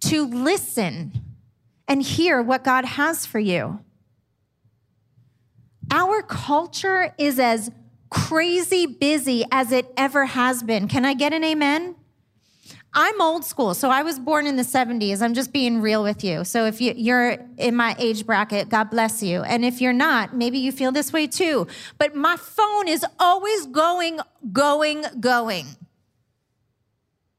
to 0.01 0.27
listen 0.27 1.13
and 1.89 2.03
hear 2.03 2.43
what 2.43 2.65
God 2.65 2.85
has 2.85 3.27
for 3.27 3.39
you. 3.39 3.81
Our 5.91 6.23
culture 6.23 7.15
is 7.19 7.39
as 7.39 7.71
crazy 8.11 8.87
busy 8.87 9.45
as 9.51 9.73
it 9.73 9.93
ever 9.97 10.27
has 10.27 10.63
been. 10.63 10.89
Can 10.89 11.05
I 11.05 11.15
get 11.15 11.33
an 11.33 11.45
amen? 11.45 11.97
I'm 12.95 13.21
old 13.23 13.45
school, 13.45 13.73
so 13.73 13.89
I 13.89 14.03
was 14.03 14.19
born 14.19 14.47
in 14.47 14.57
the 14.57 14.63
70s. 14.63 15.23
I'm 15.23 15.33
just 15.33 15.51
being 15.51 15.81
real 15.81 16.03
with 16.03 16.23
you. 16.23 16.45
So 16.45 16.67
if 16.67 16.79
you, 16.79 17.15
are 17.15 17.39
in 17.57 17.75
my 17.75 17.97
age 17.99 18.27
bracket, 18.27 18.69
God 18.69 18.91
bless 18.91 19.23
you. 19.23 19.43
And 19.43 19.65
if 19.65 19.81
you're 19.81 19.95
not, 19.95 20.37
maybe 20.37 20.59
you 20.59 20.73
feel 20.73 20.93
this 20.93 21.11
way 21.11 21.27
too. 21.27 21.67
But 21.97 22.15
my 22.15 22.37
phone 22.37 22.89
is 22.89 23.05
always 23.19 23.67
going, 23.67 24.21
going, 24.53 25.05
going. 25.21 25.67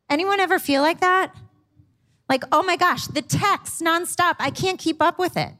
Anyone 0.10 0.39
ever 0.39 0.58
feel 0.58 0.82
like 0.82 1.01
that? 1.01 1.36
Like, 2.33 2.45
oh 2.51 2.63
my 2.63 2.77
gosh, 2.77 3.05
the 3.05 3.21
text 3.21 3.79
nonstop. 3.79 4.37
I 4.39 4.49
can't 4.49 4.79
keep 4.79 5.03
up 5.03 5.19
with 5.19 5.37
it. 5.37 5.51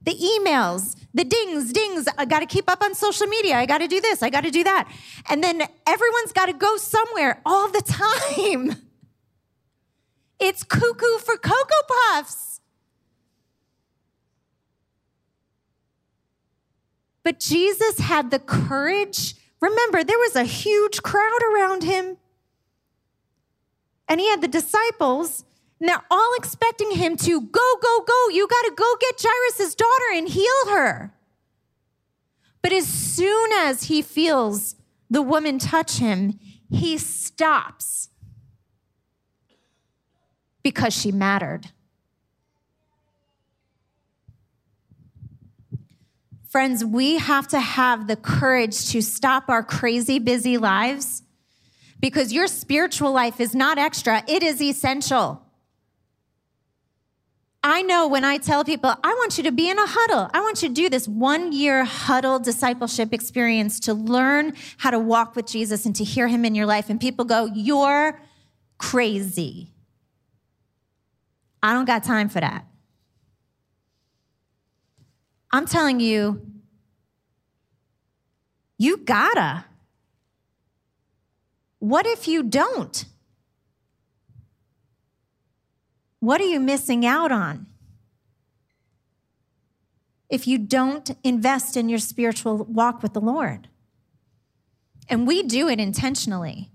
the 0.00 0.14
emails, 0.14 0.96
the 1.12 1.22
dings, 1.22 1.70
dings. 1.70 2.08
I 2.16 2.24
got 2.24 2.40
to 2.40 2.46
keep 2.46 2.70
up 2.70 2.82
on 2.82 2.94
social 2.94 3.26
media. 3.26 3.56
I 3.56 3.66
got 3.66 3.78
to 3.78 3.88
do 3.88 4.00
this. 4.00 4.22
I 4.22 4.30
got 4.30 4.44
to 4.44 4.50
do 4.50 4.64
that. 4.64 4.90
And 5.28 5.44
then 5.44 5.60
everyone's 5.86 6.32
got 6.32 6.46
to 6.46 6.54
go 6.54 6.78
somewhere 6.78 7.42
all 7.44 7.68
the 7.68 7.82
time. 7.82 8.76
It's 10.40 10.62
cuckoo 10.62 11.18
for 11.18 11.36
Cocoa 11.36 11.82
Puffs. 11.88 12.60
But 17.24 17.40
Jesus 17.40 17.98
had 17.98 18.30
the 18.30 18.38
courage. 18.38 19.34
Remember, 19.60 20.04
there 20.04 20.16
was 20.16 20.36
a 20.36 20.44
huge 20.44 21.02
crowd 21.02 21.42
around 21.52 21.82
him. 21.82 22.18
And 24.08 24.20
he 24.20 24.30
had 24.30 24.40
the 24.40 24.46
disciples 24.46 25.44
and 25.80 25.88
they're 25.88 26.04
all 26.10 26.34
expecting 26.36 26.92
him 26.92 27.16
to 27.18 27.40
go, 27.40 27.76
go, 27.82 28.00
go. 28.06 28.28
You 28.30 28.48
got 28.48 28.62
to 28.62 28.72
go 28.74 28.96
get 29.00 29.22
Jairus' 29.22 29.74
daughter 29.74 30.12
and 30.14 30.28
heal 30.28 30.70
her. 30.70 31.14
But 32.62 32.72
as 32.72 32.86
soon 32.86 33.52
as 33.52 33.84
he 33.84 34.02
feels 34.02 34.74
the 35.08 35.22
woman 35.22 35.58
touch 35.58 35.98
him, 35.98 36.38
he 36.70 36.98
stops 36.98 38.10
because 40.62 40.92
she 40.92 41.12
mattered. 41.12 41.70
Friends, 46.48 46.84
we 46.84 47.18
have 47.18 47.46
to 47.48 47.60
have 47.60 48.06
the 48.06 48.16
courage 48.16 48.90
to 48.90 49.02
stop 49.02 49.48
our 49.48 49.62
crazy 49.62 50.18
busy 50.18 50.58
lives 50.58 51.22
because 52.00 52.32
your 52.32 52.46
spiritual 52.46 53.12
life 53.12 53.38
is 53.38 53.54
not 53.54 53.78
extra, 53.78 54.24
it 54.26 54.42
is 54.42 54.60
essential. 54.60 55.47
I 57.68 57.82
know 57.82 58.08
when 58.08 58.24
I 58.24 58.38
tell 58.38 58.64
people, 58.64 58.94
I 59.02 59.08
want 59.14 59.36
you 59.36 59.44
to 59.44 59.52
be 59.52 59.68
in 59.68 59.78
a 59.78 59.86
huddle. 59.86 60.30
I 60.32 60.40
want 60.40 60.62
you 60.62 60.68
to 60.68 60.74
do 60.74 60.88
this 60.88 61.06
one 61.06 61.52
year 61.52 61.84
huddle 61.84 62.38
discipleship 62.38 63.12
experience 63.12 63.80
to 63.80 63.94
learn 63.94 64.54
how 64.78 64.90
to 64.90 64.98
walk 64.98 65.36
with 65.36 65.46
Jesus 65.46 65.84
and 65.84 65.94
to 65.96 66.04
hear 66.04 66.28
him 66.28 66.44
in 66.44 66.54
your 66.54 66.66
life. 66.66 66.88
And 66.88 67.00
people 67.00 67.24
go, 67.24 67.46
You're 67.46 68.20
crazy. 68.78 69.72
I 71.62 71.72
don't 71.72 71.84
got 71.84 72.04
time 72.04 72.28
for 72.28 72.40
that. 72.40 72.64
I'm 75.52 75.66
telling 75.66 76.00
you, 76.00 76.46
you 78.76 78.98
gotta. 78.98 79.64
What 81.80 82.06
if 82.06 82.28
you 82.28 82.42
don't? 82.42 83.04
What 86.20 86.40
are 86.40 86.46
you 86.46 86.60
missing 86.60 87.06
out 87.06 87.32
on? 87.32 87.66
If 90.28 90.46
you 90.46 90.58
don't 90.58 91.10
invest 91.24 91.76
in 91.76 91.88
your 91.88 91.98
spiritual 91.98 92.64
walk 92.64 93.02
with 93.02 93.14
the 93.14 93.20
Lord. 93.20 93.68
And 95.08 95.26
we 95.26 95.42
do 95.42 95.68
it 95.68 95.80
intentionally. 95.80 96.70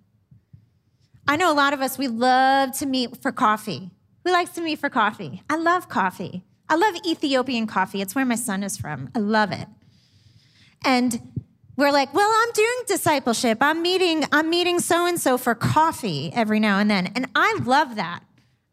I 1.28 1.36
know 1.36 1.52
a 1.52 1.54
lot 1.54 1.74
of 1.74 1.82
us, 1.82 1.98
we 1.98 2.08
love 2.08 2.72
to 2.80 2.86
meet 2.86 3.22
for 3.22 3.32
coffee. 3.32 3.92
Who 4.26 4.32
likes 4.32 4.52
to 4.52 4.62
meet 4.62 4.80
for 4.80 4.90
coffee? 4.90 5.44
I 5.50 5.56
love 5.56 5.88
coffee. 5.88 6.44
I 6.68 6.76
love 6.76 6.96
Ethiopian 7.06 7.68
coffee. 7.68 8.02
It's 8.02 8.16
where 8.16 8.26
my 8.26 8.36
son 8.36 8.64
is 8.64 8.78
from. 8.78 9.10
I 9.14 9.20
love 9.20 9.52
it. 9.52 9.68
And 10.84 11.22
we're 11.78 11.92
like, 11.92 12.14
well, 12.14 12.32
I'm 12.34 12.52
doing 12.54 12.84
discipleship. 12.88 13.60
I'm 13.62 13.82
meeting, 13.82 14.26
I'm 14.32 14.50
meeting 14.50 14.80
so 14.80 15.06
and 15.06 15.20
so 15.20 15.38
for 15.38 15.56
coffee 15.56 16.32
every 16.34 16.60
now 16.60 16.80
and 16.80 16.90
then. 16.90 17.12
And 17.16 17.28
I 17.36 17.60
love 17.64 17.96
that. 17.96 18.24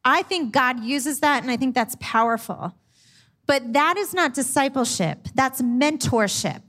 I 0.04 0.22
think 0.22 0.52
God 0.52 0.82
uses 0.82 1.20
that, 1.20 1.42
and 1.42 1.50
I 1.50 1.56
think 1.56 1.74
that's 1.74 1.96
powerful. 2.00 2.74
But 3.46 3.72
that 3.72 3.96
is 3.96 4.14
not 4.14 4.34
discipleship, 4.34 5.28
that's 5.34 5.60
mentorship. 5.60 6.62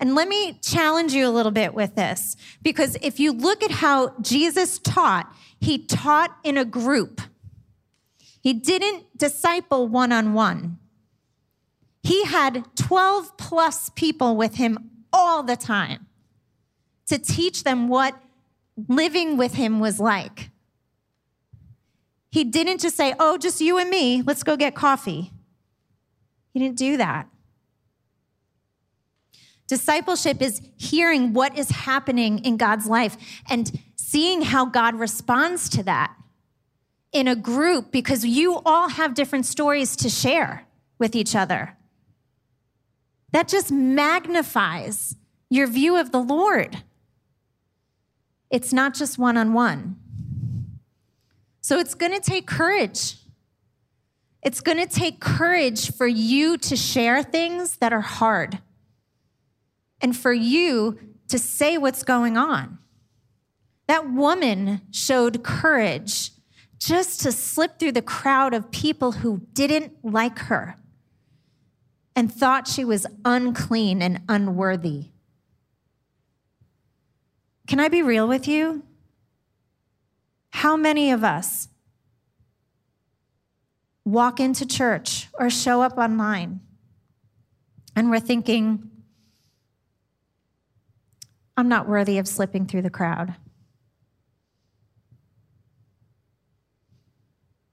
And 0.00 0.14
let 0.14 0.28
me 0.28 0.58
challenge 0.62 1.12
you 1.12 1.26
a 1.26 1.30
little 1.30 1.52
bit 1.52 1.74
with 1.74 1.94
this, 1.94 2.36
because 2.62 2.96
if 3.02 3.18
you 3.18 3.32
look 3.32 3.62
at 3.62 3.70
how 3.70 4.14
Jesus 4.20 4.78
taught, 4.78 5.32
he 5.60 5.78
taught 5.78 6.36
in 6.44 6.56
a 6.56 6.64
group. 6.64 7.20
He 8.40 8.52
didn't 8.52 9.18
disciple 9.18 9.88
one 9.88 10.12
on 10.12 10.34
one. 10.34 10.78
He 12.02 12.24
had 12.24 12.64
12 12.76 13.36
plus 13.36 13.90
people 13.90 14.36
with 14.36 14.54
him 14.54 14.90
all 15.12 15.42
the 15.42 15.56
time 15.56 16.06
to 17.06 17.18
teach 17.18 17.64
them 17.64 17.88
what 17.88 18.14
living 18.88 19.36
with 19.36 19.54
him 19.54 19.80
was 19.80 19.98
like. 19.98 20.50
He 22.30 22.44
didn't 22.44 22.80
just 22.80 22.96
say, 22.96 23.14
Oh, 23.18 23.38
just 23.38 23.60
you 23.60 23.78
and 23.78 23.88
me, 23.88 24.22
let's 24.22 24.42
go 24.42 24.56
get 24.56 24.74
coffee. 24.74 25.32
He 26.52 26.60
didn't 26.60 26.76
do 26.76 26.96
that. 26.96 27.28
Discipleship 29.66 30.40
is 30.40 30.62
hearing 30.76 31.34
what 31.34 31.56
is 31.56 31.70
happening 31.70 32.38
in 32.40 32.56
God's 32.56 32.86
life 32.86 33.16
and 33.50 33.70
seeing 33.96 34.42
how 34.42 34.64
God 34.64 34.94
responds 34.94 35.68
to 35.70 35.82
that 35.82 36.14
in 37.12 37.28
a 37.28 37.36
group 37.36 37.92
because 37.92 38.24
you 38.24 38.60
all 38.64 38.88
have 38.88 39.14
different 39.14 39.44
stories 39.44 39.94
to 39.96 40.08
share 40.08 40.66
with 40.98 41.14
each 41.14 41.36
other. 41.36 41.76
That 43.32 43.46
just 43.46 43.70
magnifies 43.70 45.16
your 45.50 45.66
view 45.66 45.96
of 45.96 46.12
the 46.12 46.20
Lord. 46.20 46.82
It's 48.50 48.72
not 48.72 48.94
just 48.94 49.18
one 49.18 49.36
on 49.36 49.52
one. 49.52 49.96
So 51.68 51.78
it's 51.78 51.94
going 51.94 52.12
to 52.12 52.20
take 52.20 52.46
courage. 52.46 53.16
It's 54.42 54.62
going 54.62 54.78
to 54.78 54.86
take 54.86 55.20
courage 55.20 55.94
for 55.94 56.06
you 56.06 56.56
to 56.56 56.76
share 56.76 57.22
things 57.22 57.76
that 57.76 57.92
are 57.92 58.00
hard 58.00 58.58
and 60.00 60.16
for 60.16 60.32
you 60.32 60.98
to 61.28 61.38
say 61.38 61.76
what's 61.76 62.04
going 62.04 62.38
on. 62.38 62.78
That 63.86 64.10
woman 64.10 64.80
showed 64.92 65.44
courage 65.44 66.30
just 66.78 67.20
to 67.24 67.32
slip 67.32 67.78
through 67.78 67.92
the 67.92 68.00
crowd 68.00 68.54
of 68.54 68.70
people 68.70 69.12
who 69.12 69.42
didn't 69.52 69.92
like 70.02 70.38
her 70.38 70.76
and 72.16 72.32
thought 72.32 72.66
she 72.66 72.82
was 72.82 73.06
unclean 73.26 74.00
and 74.00 74.22
unworthy. 74.26 75.08
Can 77.66 77.78
I 77.78 77.88
be 77.88 78.00
real 78.00 78.26
with 78.26 78.48
you? 78.48 78.84
How 80.50 80.76
many 80.76 81.10
of 81.10 81.22
us 81.22 81.68
walk 84.04 84.40
into 84.40 84.66
church 84.66 85.28
or 85.38 85.50
show 85.50 85.82
up 85.82 85.98
online 85.98 86.60
and 87.94 88.10
we're 88.10 88.20
thinking, 88.20 88.90
I'm 91.56 91.68
not 91.68 91.88
worthy 91.88 92.18
of 92.18 92.26
slipping 92.26 92.66
through 92.66 92.82
the 92.82 92.90
crowd? 92.90 93.34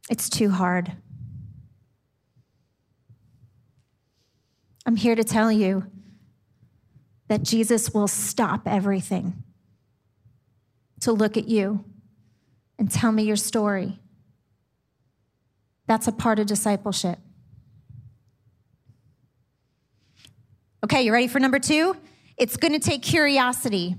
It's 0.10 0.30
too 0.30 0.52
hard. 0.52 0.92
I'm 4.86 4.96
here 4.96 5.16
to 5.16 5.24
tell 5.24 5.52
you 5.52 5.86
that 7.28 7.42
Jesus 7.42 7.92
will 7.92 8.08
stop 8.08 8.68
everything 8.68 9.44
to 11.00 11.12
look 11.12 11.38
at 11.38 11.48
you 11.48 11.84
and 12.78 12.92
tell 12.92 13.12
me 13.12 13.24
your 13.24 13.36
story. 13.36 14.00
That's 15.88 16.08
a 16.08 16.12
part 16.12 16.40
of 16.40 16.48
discipleship. 16.48 17.20
Okay, 20.84 21.04
you 21.04 21.14
ready 21.14 21.28
for 21.28 21.40
number 21.40 21.60
two? 21.60 21.96
It's 22.38 22.58
going 22.58 22.74
to 22.74 22.80
take 22.80 23.02
curiosity. 23.02 23.96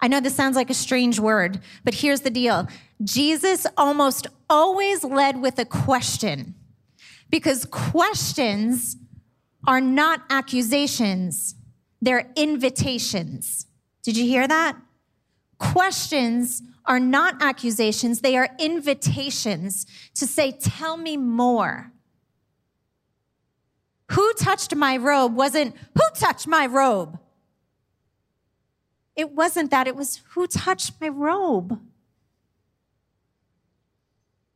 I 0.00 0.08
know 0.08 0.20
this 0.20 0.34
sounds 0.34 0.56
like 0.56 0.70
a 0.70 0.74
strange 0.74 1.18
word, 1.18 1.60
but 1.84 1.94
here's 1.94 2.20
the 2.20 2.30
deal 2.30 2.68
Jesus 3.02 3.66
almost 3.76 4.26
always 4.48 5.04
led 5.04 5.40
with 5.40 5.58
a 5.58 5.64
question 5.64 6.54
because 7.30 7.64
questions 7.66 8.96
are 9.66 9.80
not 9.80 10.22
accusations, 10.30 11.54
they're 12.00 12.30
invitations. 12.36 13.66
Did 14.02 14.16
you 14.16 14.24
hear 14.24 14.48
that? 14.48 14.76
Questions 15.60 16.62
are 16.86 16.98
not 16.98 17.36
accusations, 17.40 18.22
they 18.22 18.36
are 18.36 18.48
invitations 18.58 19.86
to 20.14 20.26
say, 20.26 20.50
Tell 20.52 20.96
me 20.96 21.16
more. 21.16 21.92
Who 24.12 24.32
touched 24.32 24.74
my 24.74 24.96
robe 24.96 25.36
wasn't, 25.36 25.76
Who 25.94 26.02
touched 26.14 26.48
my 26.48 26.66
robe? 26.66 27.18
It 29.14 29.32
wasn't 29.32 29.70
that, 29.70 29.86
it 29.86 29.94
was, 29.94 30.22
Who 30.30 30.46
touched 30.46 30.94
my 30.98 31.08
robe? 31.08 31.78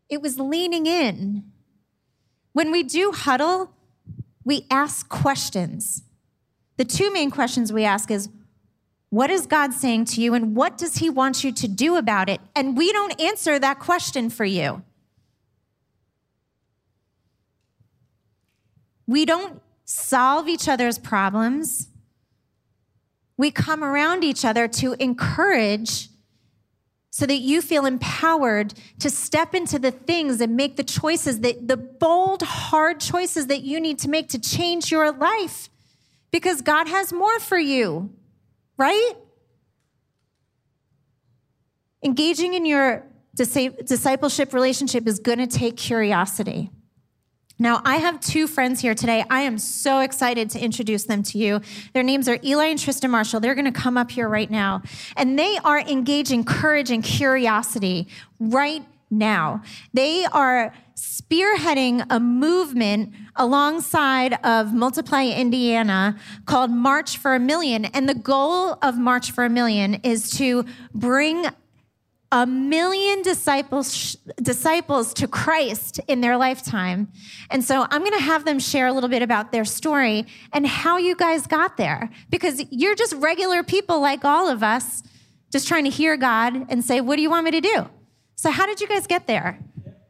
It 0.09 0.23
was 0.23 0.39
leaning 0.39 0.87
in. 0.87 1.45
When 2.53 2.73
we 2.73 2.83
do 2.83 3.13
huddle, 3.13 3.75
we 4.43 4.67
ask 4.71 5.09
questions. 5.09 6.03
The 6.79 6.85
two 6.85 7.13
main 7.13 7.31
questions 7.31 7.73
we 7.73 7.85
ask 7.85 8.11
is, 8.11 8.29
what 9.15 9.31
is 9.31 9.47
God 9.47 9.73
saying 9.73 10.07
to 10.07 10.21
you, 10.21 10.35
and 10.35 10.57
what 10.57 10.77
does 10.77 10.97
He 10.97 11.09
want 11.09 11.45
you 11.45 11.53
to 11.53 11.69
do 11.69 11.95
about 11.95 12.29
it? 12.29 12.41
And 12.57 12.77
we 12.77 12.93
don't 12.93 13.21
answer 13.21 13.61
that 13.61 13.79
question 13.79 14.29
for 14.29 14.45
you. 14.45 14.83
We 19.07 19.25
don't 19.25 19.63
solve 19.85 20.49
each 20.49 20.69
other's 20.69 20.99
problems. 20.99 21.89
We 23.37 23.53
come 23.53 23.85
around 23.85 24.25
each 24.25 24.45
other 24.45 24.67
to 24.67 24.95
encourage 24.95 26.09
so 27.11 27.25
that 27.25 27.37
you 27.37 27.63
feel 27.63 27.87
empowered 27.87 28.75
to 28.99 29.11
step 29.11 29.55
into 29.55 29.79
the 29.79 29.93
things 29.93 30.41
and 30.41 30.57
make 30.57 30.75
the 30.75 30.83
choices 30.83 31.39
that 31.41 31.69
the 31.69 31.77
bold, 31.77 32.43
hard 32.43 32.99
choices 32.99 33.47
that 33.47 33.63
you 33.63 33.79
need 33.79 34.01
to 34.01 34.11
make 34.11 34.31
to 34.31 34.41
change 34.41 34.91
your 34.91 35.13
life 35.13 35.69
because 36.33 36.63
God 36.63 36.89
has 36.89 37.13
more 37.13 37.39
for 37.39 37.59
you, 37.59 38.11
right? 38.77 39.13
Engaging 42.03 42.55
in 42.55 42.67
your 42.67 43.05
discipleship 43.35 44.53
relationship 44.53 45.07
is 45.07 45.19
going 45.19 45.39
to 45.39 45.47
take 45.47 45.77
curiosity. 45.77 46.71
Now, 47.59 47.81
I 47.85 47.97
have 47.97 48.21
two 48.21 48.49
friends 48.49 48.81
here 48.81 48.97
today. 48.97 49.25
I 49.31 49.43
am 49.43 49.59
so 49.59 50.01
excited 50.01 50.51
to 50.51 50.59
introduce 50.61 51.05
them 51.05 51.23
to 51.25 51.39
you. 51.39 51.61
Their 51.93 52.03
names 52.03 52.29
are 52.29 52.39
Eli 52.43 52.67
and 52.67 52.79
Tristan 52.79 53.13
Marshall. 53.13 53.39
They're 53.39 53.55
going 53.55 53.73
to 53.73 53.81
come 53.81 53.97
up 53.97 54.11
here 54.11 54.29
right 54.29 54.51
now. 54.51 54.83
And 55.17 55.39
they 55.39 55.59
are 55.65 55.79
engaging 55.79 56.45
courage 56.45 56.91
and 56.91 57.03
curiosity 57.03 58.09
right 58.41 58.85
now. 59.19 59.63
They 59.93 60.25
are 60.27 60.73
spearheading 60.97 62.07
a 62.11 62.21
movement 62.21 63.13
alongside 63.37 64.35
of 64.45 64.73
Multiply 64.73 65.25
Indiana 65.25 66.17
called 66.47 66.71
March 66.71 67.19
for 67.19 67.35
a 67.35 67.41
Million. 67.41 67.87
And 67.87 68.09
the 68.09 68.15
goal 68.15 68.79
of 68.83 68.97
March 68.97 69.33
for 69.33 69.45
a 69.45 69.51
Million 69.51 69.95
is 70.03 70.31
to 70.33 70.65
bring 70.95 71.47
a 72.35 72.47
million 72.47 73.23
disciples 73.23 74.17
disciples 74.43 75.15
to 75.15 75.29
Christ 75.29 76.01
in 76.09 76.21
their 76.21 76.37
lifetime. 76.37 77.09
And 77.49 77.63
so 77.63 77.87
I'm 77.91 78.01
going 78.01 78.19
to 78.19 78.25
have 78.25 78.45
them 78.45 78.59
share 78.59 78.89
a 78.89 78.93
little 78.93 79.09
bit 79.09 79.23
about 79.23 79.53
their 79.53 79.65
story 79.65 80.27
and 80.53 80.67
how 80.67 80.97
you 80.97 81.15
guys 81.15 81.47
got 81.47 81.77
there 81.77 82.11
because 82.31 82.65
you're 82.71 82.97
just 82.97 83.15
regular 83.15 83.63
people 83.63 84.01
like 84.01 84.25
all 84.25 84.49
of 84.49 84.65
us 84.65 85.05
just 85.53 85.69
trying 85.69 85.85
to 85.85 85.91
hear 85.91 86.17
God 86.17 86.67
and 86.69 86.85
say, 86.85 87.01
"What 87.01 87.17
do 87.17 87.23
you 87.23 87.31
want 87.31 87.45
me 87.45 87.53
to 87.53 87.61
do?" 87.61 87.89
So 88.37 88.51
how 88.51 88.67
did 88.67 88.81
you 88.81 88.89
guys 88.89 89.07
get 89.07 89.27
there? 89.27 89.59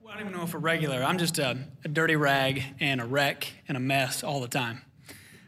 Well, 0.03 0.13
I 0.13 0.19
don't 0.19 0.29
even 0.29 0.39
know 0.39 0.45
if 0.45 0.55
we're 0.55 0.61
regular. 0.61 1.03
I'm 1.03 1.19
just 1.19 1.39
a, 1.39 1.59
a 1.85 1.89
dirty 1.89 2.17
rag 2.17 2.63
and 2.81 3.01
a 3.01 3.05
wreck 3.05 3.53
and 3.69 3.77
a 3.77 3.81
mess 3.81 4.25
all 4.25 4.41
the 4.41 4.49
time. 4.49 4.83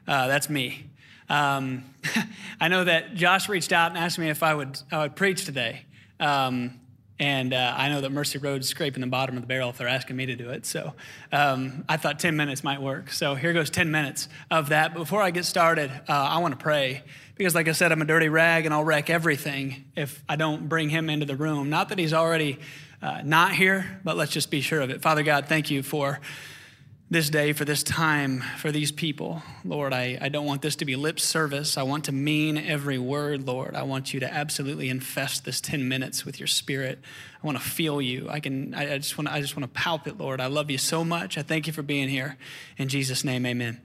Uh, 0.07 0.29
that's 0.29 0.49
me. 0.49 0.91
Um, 1.29 1.85
I 2.61 2.69
know 2.69 2.85
that 2.85 3.15
Josh 3.15 3.49
reached 3.49 3.73
out 3.73 3.91
and 3.91 3.99
asked 3.99 4.19
me 4.19 4.29
if 4.29 4.43
I 4.43 4.55
would 4.55 4.79
I 4.93 5.03
would 5.03 5.17
preach 5.17 5.45
today. 5.45 5.85
Um, 6.21 6.81
and 7.19 7.55
uh, 7.55 7.75
I 7.77 7.89
know 7.89 8.03
that 8.03 8.12
Mercy 8.12 8.39
Road's 8.39 8.69
scraping 8.69 9.01
the 9.01 9.07
bottom 9.07 9.37
of 9.37 9.43
the 9.43 9.47
barrel 9.47 9.71
if 9.71 9.79
they're 9.79 9.89
asking 9.89 10.17
me 10.17 10.27
to 10.27 10.37
do 10.37 10.51
it. 10.51 10.67
So 10.67 10.93
um, 11.33 11.85
I 11.89 11.97
thought 11.97 12.19
10 12.19 12.37
minutes 12.37 12.62
might 12.62 12.83
work. 12.83 13.11
So 13.11 13.35
here 13.35 13.55
goes 13.55 13.71
10 13.71 13.91
minutes 13.91 14.29
of 14.51 14.69
that. 14.69 14.93
Before 14.93 15.23
I 15.23 15.31
get 15.31 15.47
started, 15.47 15.91
uh, 15.91 16.12
I 16.12 16.39
want 16.39 16.59
to 16.59 16.62
pray. 16.62 17.03
Because, 17.37 17.55
like 17.55 17.68
I 17.68 17.72
said, 17.72 17.92
I'm 17.92 18.01
a 18.01 18.07
dirty 18.07 18.29
rag 18.29 18.64
and 18.64 18.72
I'll 18.72 18.85
wreck 18.85 19.11
everything 19.11 19.85
if 19.94 20.22
I 20.29 20.37
don't 20.37 20.68
bring 20.68 20.88
him 20.88 21.11
into 21.11 21.27
the 21.27 21.37
room. 21.37 21.68
Not 21.68 21.90
that 21.90 21.99
he's 21.99 22.14
already 22.14 22.59
uh, 23.03 23.20
not 23.25 23.53
here, 23.53 24.01
but 24.05 24.16
let's 24.16 24.33
just 24.33 24.51
be 24.51 24.62
sure 24.62 24.81
of 24.81 24.90
it. 24.90 25.03
Father 25.03 25.22
God, 25.22 25.46
thank 25.46 25.70
you 25.70 25.83
for 25.83 26.18
this 27.09 27.31
day, 27.31 27.53
for 27.53 27.64
this 27.64 27.85
time, 27.85 28.42
for 28.59 28.72
these 28.72 28.90
people. 28.90 29.42
Lord, 29.64 29.92
I, 29.92 30.18
I 30.20 30.29
don't 30.29 30.46
want 30.46 30.62
this 30.62 30.77
to 30.77 30.85
be 30.85 30.96
lip 30.96 31.20
service. 31.20 31.77
I 31.77 31.85
want 31.85 32.07
to 32.07 32.12
mean 32.12 32.59
every 32.59 32.99
word, 32.99 33.46
Lord. 33.46 33.77
I 33.77 33.85
want 33.85 34.12
you 34.12 34.20
to 34.20 34.33
absolutely 34.33 34.88
infest 34.88 35.44
this 35.44 35.61
10 35.61 35.88
minutes 35.88 36.25
with 36.25 36.40
your 36.40 36.49
spirit. 36.49 36.99
I 37.40 37.46
want 37.46 37.59
to 37.59 37.64
feel 37.64 38.03
you. 38.03 38.29
I 38.29 38.40
can 38.40 38.75
I, 38.75 38.94
I 38.94 38.99
just 38.99 39.16
want 39.16 39.29
I 39.29 39.40
just 39.40 39.57
want 39.57 39.72
to 39.72 39.81
palp 39.81 40.09
it, 40.09 40.18
Lord. 40.18 40.40
I 40.40 40.46
love 40.46 40.68
you 40.68 40.79
so 40.79 41.05
much. 41.05 41.38
I 41.38 41.42
thank 41.42 41.68
you 41.68 41.72
for 41.72 41.83
being 41.83 42.09
here. 42.09 42.38
In 42.77 42.88
Jesus' 42.88 43.22
name, 43.22 43.46
amen. 43.46 43.81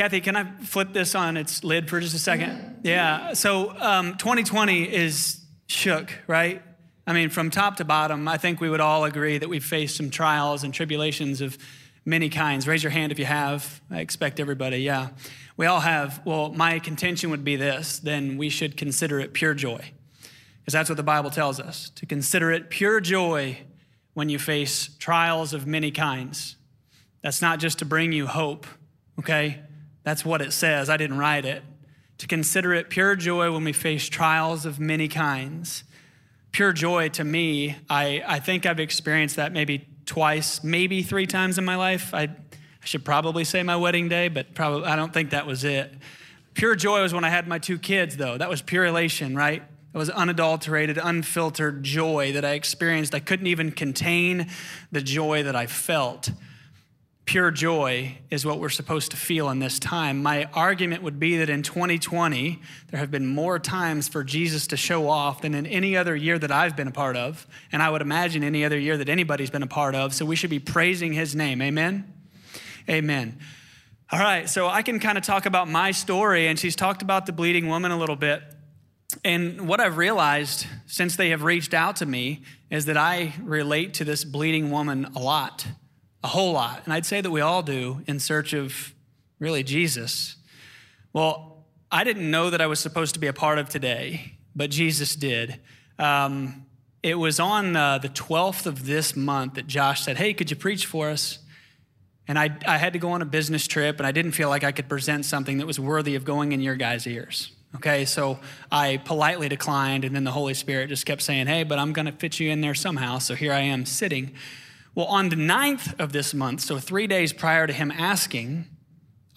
Kathy, 0.00 0.22
can 0.22 0.34
I 0.34 0.44
flip 0.62 0.94
this 0.94 1.14
on 1.14 1.36
its 1.36 1.62
lid 1.62 1.90
for 1.90 2.00
just 2.00 2.14
a 2.14 2.18
second? 2.18 2.80
Yeah. 2.84 3.34
So 3.34 3.78
um, 3.78 4.16
2020 4.16 4.84
is 4.84 5.42
shook, 5.66 6.10
right? 6.26 6.62
I 7.06 7.12
mean, 7.12 7.28
from 7.28 7.50
top 7.50 7.76
to 7.76 7.84
bottom, 7.84 8.26
I 8.26 8.38
think 8.38 8.62
we 8.62 8.70
would 8.70 8.80
all 8.80 9.04
agree 9.04 9.36
that 9.36 9.50
we've 9.50 9.62
faced 9.62 9.98
some 9.98 10.08
trials 10.08 10.64
and 10.64 10.72
tribulations 10.72 11.42
of 11.42 11.58
many 12.06 12.30
kinds. 12.30 12.66
Raise 12.66 12.82
your 12.82 12.92
hand 12.92 13.12
if 13.12 13.18
you 13.18 13.26
have. 13.26 13.82
I 13.90 14.00
expect 14.00 14.40
everybody, 14.40 14.78
yeah. 14.78 15.10
We 15.58 15.66
all 15.66 15.80
have. 15.80 16.22
Well, 16.24 16.50
my 16.50 16.78
contention 16.78 17.28
would 17.28 17.44
be 17.44 17.56
this 17.56 17.98
then 17.98 18.38
we 18.38 18.48
should 18.48 18.78
consider 18.78 19.20
it 19.20 19.34
pure 19.34 19.52
joy. 19.52 19.92
Because 20.60 20.72
that's 20.72 20.88
what 20.88 20.96
the 20.96 21.02
Bible 21.02 21.28
tells 21.28 21.60
us 21.60 21.90
to 21.96 22.06
consider 22.06 22.50
it 22.50 22.70
pure 22.70 23.02
joy 23.02 23.58
when 24.14 24.30
you 24.30 24.38
face 24.38 24.96
trials 24.98 25.52
of 25.52 25.66
many 25.66 25.90
kinds. 25.90 26.56
That's 27.22 27.42
not 27.42 27.60
just 27.60 27.80
to 27.80 27.84
bring 27.84 28.12
you 28.12 28.26
hope, 28.26 28.66
okay? 29.18 29.60
That's 30.02 30.24
what 30.24 30.40
it 30.40 30.52
says. 30.52 30.88
I 30.88 30.96
didn't 30.96 31.18
write 31.18 31.44
it. 31.44 31.62
To 32.18 32.26
consider 32.26 32.74
it 32.74 32.90
pure 32.90 33.16
joy 33.16 33.50
when 33.52 33.64
we 33.64 33.72
face 33.72 34.08
trials 34.08 34.66
of 34.66 34.78
many 34.78 35.08
kinds. 35.08 35.84
Pure 36.52 36.72
joy 36.72 37.08
to 37.10 37.24
me, 37.24 37.76
I, 37.88 38.22
I 38.26 38.40
think 38.40 38.66
I've 38.66 38.80
experienced 38.80 39.36
that 39.36 39.52
maybe 39.52 39.86
twice, 40.04 40.62
maybe 40.62 41.02
three 41.02 41.26
times 41.26 41.58
in 41.58 41.64
my 41.64 41.76
life. 41.76 42.12
I, 42.12 42.22
I 42.22 42.84
should 42.84 43.04
probably 43.04 43.44
say 43.44 43.62
my 43.62 43.76
wedding 43.76 44.08
day, 44.08 44.28
but 44.28 44.54
probably 44.54 44.86
I 44.86 44.96
don't 44.96 45.14
think 45.14 45.30
that 45.30 45.46
was 45.46 45.64
it. 45.64 45.94
Pure 46.54 46.76
joy 46.76 47.02
was 47.02 47.14
when 47.14 47.24
I 47.24 47.30
had 47.30 47.46
my 47.46 47.58
two 47.58 47.78
kids, 47.78 48.16
though. 48.16 48.36
That 48.36 48.50
was 48.50 48.60
pure 48.60 48.84
elation, 48.84 49.34
right? 49.34 49.62
It 49.92 49.98
was 49.98 50.10
unadulterated, 50.10 50.98
unfiltered 51.02 51.82
joy 51.82 52.32
that 52.32 52.44
I 52.44 52.52
experienced. 52.52 53.14
I 53.14 53.20
couldn't 53.20 53.46
even 53.46 53.72
contain 53.72 54.48
the 54.92 55.00
joy 55.00 55.42
that 55.44 55.56
I 55.56 55.66
felt 55.66 56.30
pure 57.30 57.52
joy 57.52 58.18
is 58.28 58.44
what 58.44 58.58
we're 58.58 58.68
supposed 58.68 59.12
to 59.12 59.16
feel 59.16 59.50
in 59.50 59.60
this 59.60 59.78
time. 59.78 60.20
My 60.20 60.46
argument 60.52 61.04
would 61.04 61.20
be 61.20 61.36
that 61.36 61.48
in 61.48 61.62
2020, 61.62 62.60
there 62.90 62.98
have 62.98 63.12
been 63.12 63.24
more 63.24 63.60
times 63.60 64.08
for 64.08 64.24
Jesus 64.24 64.66
to 64.66 64.76
show 64.76 65.08
off 65.08 65.42
than 65.42 65.54
in 65.54 65.64
any 65.64 65.96
other 65.96 66.16
year 66.16 66.40
that 66.40 66.50
I've 66.50 66.74
been 66.74 66.88
a 66.88 66.90
part 66.90 67.16
of, 67.16 67.46
and 67.70 67.84
I 67.84 67.88
would 67.88 68.02
imagine 68.02 68.42
any 68.42 68.64
other 68.64 68.76
year 68.76 68.96
that 68.96 69.08
anybody's 69.08 69.48
been 69.48 69.62
a 69.62 69.68
part 69.68 69.94
of. 69.94 70.12
So 70.12 70.24
we 70.24 70.34
should 70.34 70.50
be 70.50 70.58
praising 70.58 71.12
his 71.12 71.36
name. 71.36 71.62
Amen? 71.62 72.12
Amen. 72.88 73.38
All 74.10 74.18
right, 74.18 74.48
so 74.48 74.66
I 74.66 74.82
can 74.82 74.98
kind 74.98 75.16
of 75.16 75.22
talk 75.22 75.46
about 75.46 75.68
my 75.68 75.92
story, 75.92 76.48
and 76.48 76.58
she's 76.58 76.74
talked 76.74 77.00
about 77.00 77.26
the 77.26 77.32
bleeding 77.32 77.68
woman 77.68 77.92
a 77.92 77.96
little 77.96 78.16
bit. 78.16 78.42
And 79.24 79.68
what 79.68 79.78
I've 79.78 79.98
realized 79.98 80.66
since 80.86 81.14
they 81.14 81.30
have 81.30 81.44
reached 81.44 81.74
out 81.74 81.94
to 81.96 82.06
me 82.06 82.42
is 82.70 82.86
that 82.86 82.96
I 82.96 83.34
relate 83.40 83.94
to 83.94 84.04
this 84.04 84.24
bleeding 84.24 84.72
woman 84.72 85.04
a 85.14 85.20
lot 85.20 85.64
a 86.22 86.28
whole 86.28 86.52
lot. 86.52 86.82
And 86.84 86.92
I'd 86.92 87.06
say 87.06 87.20
that 87.20 87.30
we 87.30 87.40
all 87.40 87.62
do 87.62 88.02
in 88.06 88.20
search 88.20 88.52
of 88.52 88.94
really 89.38 89.62
Jesus. 89.62 90.36
Well, 91.12 91.64
I 91.90 92.04
didn't 92.04 92.30
know 92.30 92.50
that 92.50 92.60
I 92.60 92.66
was 92.66 92.78
supposed 92.78 93.14
to 93.14 93.20
be 93.20 93.26
a 93.26 93.32
part 93.32 93.58
of 93.58 93.68
today, 93.68 94.34
but 94.54 94.70
Jesus 94.70 95.16
did. 95.16 95.60
Um, 95.98 96.66
it 97.02 97.14
was 97.14 97.40
on 97.40 97.74
uh, 97.74 97.98
the 97.98 98.10
12th 98.10 98.66
of 98.66 98.86
this 98.86 99.16
month 99.16 99.54
that 99.54 99.66
Josh 99.66 100.02
said, 100.02 100.18
Hey, 100.18 100.34
could 100.34 100.50
you 100.50 100.56
preach 100.56 100.86
for 100.86 101.08
us? 101.08 101.38
And 102.28 102.38
I, 102.38 102.56
I 102.66 102.78
had 102.78 102.92
to 102.92 102.98
go 102.98 103.10
on 103.10 103.22
a 103.22 103.24
business 103.24 103.66
trip, 103.66 103.98
and 103.98 104.06
I 104.06 104.12
didn't 104.12 104.32
feel 104.32 104.48
like 104.48 104.62
I 104.62 104.70
could 104.70 104.88
present 104.88 105.24
something 105.24 105.58
that 105.58 105.66
was 105.66 105.80
worthy 105.80 106.14
of 106.14 106.24
going 106.24 106.52
in 106.52 106.60
your 106.60 106.76
guys' 106.76 107.06
ears. 107.06 107.50
Okay, 107.76 108.04
so 108.04 108.38
I 108.70 108.98
politely 108.98 109.48
declined, 109.48 110.04
and 110.04 110.14
then 110.14 110.24
the 110.24 110.30
Holy 110.30 110.54
Spirit 110.54 110.88
just 110.88 111.06
kept 111.06 111.22
saying, 111.22 111.46
Hey, 111.46 111.64
but 111.64 111.78
I'm 111.78 111.92
going 111.92 112.06
to 112.06 112.12
fit 112.12 112.38
you 112.38 112.50
in 112.50 112.60
there 112.60 112.74
somehow. 112.74 113.18
So 113.18 113.34
here 113.34 113.52
I 113.52 113.60
am 113.60 113.86
sitting. 113.86 114.32
Well, 114.94 115.06
on 115.06 115.28
the 115.28 115.36
9th 115.36 115.98
of 116.00 116.12
this 116.12 116.34
month, 116.34 116.62
so 116.62 116.78
three 116.78 117.06
days 117.06 117.32
prior 117.32 117.66
to 117.66 117.72
him 117.72 117.90
asking, 117.90 118.66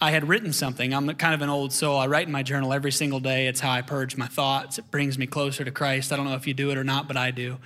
I 0.00 0.10
had 0.10 0.28
written 0.28 0.52
something. 0.52 0.92
I'm 0.92 1.08
kind 1.14 1.34
of 1.34 1.42
an 1.42 1.48
old 1.48 1.72
soul. 1.72 1.96
I 1.96 2.06
write 2.08 2.26
in 2.26 2.32
my 2.32 2.42
journal 2.42 2.72
every 2.72 2.92
single 2.92 3.20
day. 3.20 3.46
It's 3.46 3.60
how 3.60 3.70
I 3.70 3.80
purge 3.80 4.16
my 4.16 4.26
thoughts. 4.26 4.78
It 4.78 4.90
brings 4.90 5.16
me 5.16 5.26
closer 5.26 5.64
to 5.64 5.70
Christ. 5.70 6.12
I 6.12 6.16
don't 6.16 6.26
know 6.26 6.34
if 6.34 6.46
you 6.46 6.54
do 6.54 6.70
it 6.70 6.76
or 6.76 6.84
not, 6.84 7.06
but 7.06 7.16
I 7.16 7.30
do. 7.30 7.58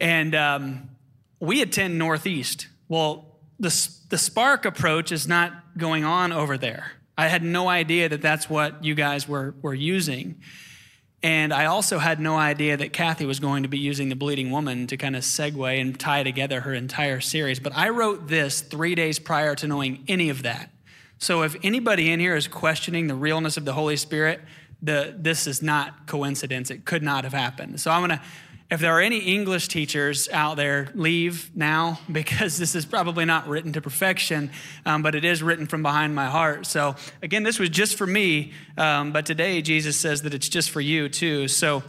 And 0.00 0.34
um, 0.34 0.90
we 1.38 1.62
attend 1.62 1.98
Northeast. 1.98 2.66
Well, 2.88 3.38
the, 3.60 3.88
the 4.10 4.18
Spark 4.18 4.64
approach 4.64 5.12
is 5.12 5.28
not 5.28 5.52
going 5.78 6.04
on 6.04 6.32
over 6.32 6.58
there. 6.58 6.92
I 7.16 7.28
had 7.28 7.44
no 7.44 7.68
idea 7.68 8.08
that 8.08 8.20
that's 8.20 8.50
what 8.50 8.84
you 8.84 8.96
guys 8.96 9.28
were, 9.28 9.54
were 9.62 9.74
using. 9.74 10.40
And 11.24 11.54
I 11.54 11.64
also 11.64 11.98
had 11.98 12.20
no 12.20 12.36
idea 12.36 12.76
that 12.76 12.92
Kathy 12.92 13.24
was 13.24 13.40
going 13.40 13.62
to 13.62 13.68
be 13.68 13.78
using 13.78 14.10
the 14.10 14.14
bleeding 14.14 14.50
woman 14.50 14.86
to 14.88 14.98
kind 14.98 15.16
of 15.16 15.22
segue 15.22 15.80
and 15.80 15.98
tie 15.98 16.22
together 16.22 16.60
her 16.60 16.74
entire 16.74 17.18
series. 17.20 17.58
But 17.58 17.74
I 17.74 17.88
wrote 17.88 18.28
this 18.28 18.60
three 18.60 18.94
days 18.94 19.18
prior 19.18 19.54
to 19.54 19.66
knowing 19.66 20.04
any 20.06 20.28
of 20.28 20.42
that. 20.42 20.70
So 21.16 21.40
if 21.40 21.56
anybody 21.62 22.12
in 22.12 22.20
here 22.20 22.36
is 22.36 22.46
questioning 22.46 23.06
the 23.06 23.14
realness 23.14 23.56
of 23.56 23.64
the 23.64 23.72
Holy 23.72 23.96
Spirit, 23.96 24.42
the, 24.82 25.14
this 25.16 25.46
is 25.46 25.62
not 25.62 26.06
coincidence. 26.06 26.70
It 26.70 26.84
could 26.84 27.02
not 27.02 27.24
have 27.24 27.32
happened. 27.32 27.80
So 27.80 27.90
I'm 27.90 28.06
going 28.06 28.18
to 28.18 28.24
if 28.70 28.80
there 28.80 28.92
are 28.92 29.00
any 29.00 29.18
English 29.18 29.68
teachers 29.68 30.28
out 30.30 30.56
there, 30.56 30.88
leave 30.94 31.54
now 31.54 32.00
because 32.12 32.58
this 32.58 32.74
is 32.74 32.84
probably 32.84 33.24
not 33.24 33.46
written 33.48 33.72
to 33.74 33.80
perfection, 33.80 34.50
um, 34.86 35.02
but 35.02 35.14
it 35.14 35.24
is 35.24 35.42
written 35.42 35.66
from 35.66 35.82
behind 35.82 36.14
my 36.14 36.26
heart. 36.26 36.66
So, 36.66 36.96
again, 37.22 37.42
this 37.42 37.58
was 37.58 37.68
just 37.68 37.96
for 37.96 38.06
me, 38.06 38.52
um, 38.76 39.12
but 39.12 39.26
today 39.26 39.62
Jesus 39.62 39.96
says 39.96 40.22
that 40.22 40.34
it's 40.34 40.48
just 40.48 40.70
for 40.70 40.80
you 40.80 41.08
too. 41.08 41.48
So, 41.48 41.82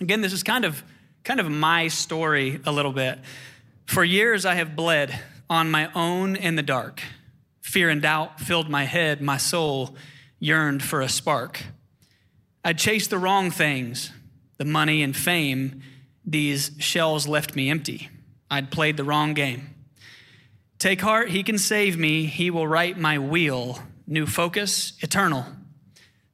again, 0.00 0.20
this 0.20 0.32
is 0.32 0.42
kind 0.42 0.64
of 0.64 0.82
kind 1.24 1.40
of 1.40 1.50
my 1.50 1.88
story 1.88 2.60
a 2.66 2.72
little 2.72 2.92
bit. 2.92 3.18
For 3.86 4.04
years, 4.04 4.44
I 4.44 4.54
have 4.54 4.76
bled 4.76 5.18
on 5.48 5.70
my 5.70 5.90
own 5.94 6.36
in 6.36 6.56
the 6.56 6.62
dark, 6.62 7.02
Fear 7.64 7.88
and 7.88 8.02
doubt 8.02 8.40
filled 8.40 8.68
my 8.68 8.84
head. 8.84 9.22
My 9.22 9.38
soul 9.38 9.96
yearned 10.38 10.82
for 10.82 11.00
a 11.00 11.08
spark. 11.08 11.64
I'd 12.62 12.78
chased 12.78 13.08
the 13.08 13.18
wrong 13.18 13.50
things, 13.50 14.12
the 14.58 14.66
money 14.66 15.02
and 15.02 15.16
fame. 15.16 15.82
These 16.26 16.72
shells 16.78 17.26
left 17.26 17.54
me 17.54 17.70
empty. 17.70 18.08
I'd 18.50 18.70
played 18.70 18.96
the 18.96 19.04
wrong 19.04 19.34
game. 19.34 19.74
Take 20.78 21.00
heart, 21.00 21.30
he 21.30 21.42
can 21.42 21.58
save 21.58 21.96
me. 21.96 22.26
He 22.26 22.50
will 22.50 22.66
right 22.66 22.96
my 22.98 23.18
wheel. 23.18 23.78
New 24.06 24.26
focus, 24.26 24.94
eternal. 25.00 25.46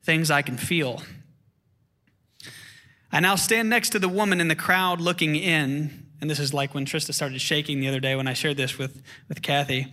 Things 0.03 0.31
I 0.31 0.43
can 0.43 0.57
feel. 0.57 1.03
I 3.13 3.21
now 3.21 3.35
stand 3.35 3.69
next 3.69 3.91
to 3.91 3.99
the 3.99 4.09
woman 4.09 4.41
in 4.41 4.49
the 4.49 4.55
crowd 4.55 5.01
looking 5.01 5.37
in. 5.37 6.07
And 6.21 6.31
this 6.31 6.39
is 6.39 6.55
like 6.55 6.75
when 6.75 6.85
Trista 6.85 7.15
started 7.15 7.41
shaking 7.41 7.81
the 7.81 7.89
other 7.89 8.01
day 8.01 8.15
when 8.15 8.29
I 8.29 8.35
shared 8.35 8.57
this 8.57 8.79
with, 8.79 9.03
with 9.29 9.43
Kathy. 9.43 9.93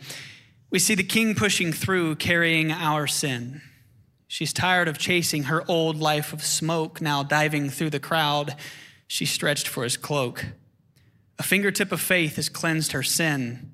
We 0.69 0.79
see 0.79 0.95
the 0.95 1.03
king 1.03 1.33
pushing 1.33 1.71
through, 1.71 2.15
carrying 2.15 2.71
our 2.71 3.07
sin. 3.07 3.61
She's 4.27 4.51
tired 4.51 4.87
of 4.87 4.97
chasing 4.97 5.43
her 5.43 5.63
old 5.69 5.97
life 5.97 6.33
of 6.33 6.43
smoke, 6.43 6.99
now 6.99 7.23
diving 7.23 7.69
through 7.69 7.91
the 7.91 7.99
crowd. 7.99 8.55
She 9.07 9.25
stretched 9.25 9.67
for 9.67 9.83
his 9.83 9.97
cloak. 9.97 10.45
A 11.39 11.43
fingertip 11.43 11.91
of 11.91 12.01
faith 12.01 12.35
has 12.35 12.49
cleansed 12.49 12.91
her 12.91 13.03
sin. 13.03 13.73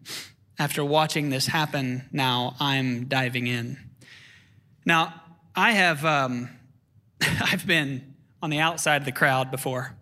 After 0.59 0.85
watching 0.85 1.29
this 1.29 1.47
happen, 1.47 2.07
now 2.11 2.55
I'm 2.59 3.05
diving 3.05 3.47
in. 3.47 3.77
Now, 4.85 5.13
I 5.55 5.71
have 5.71 6.05
um, 6.05 6.49
I've 7.21 7.65
been 7.65 8.15
on 8.41 8.49
the 8.49 8.59
outside 8.59 9.01
of 9.01 9.05
the 9.05 9.11
crowd 9.11 9.49
before, 9.51 9.95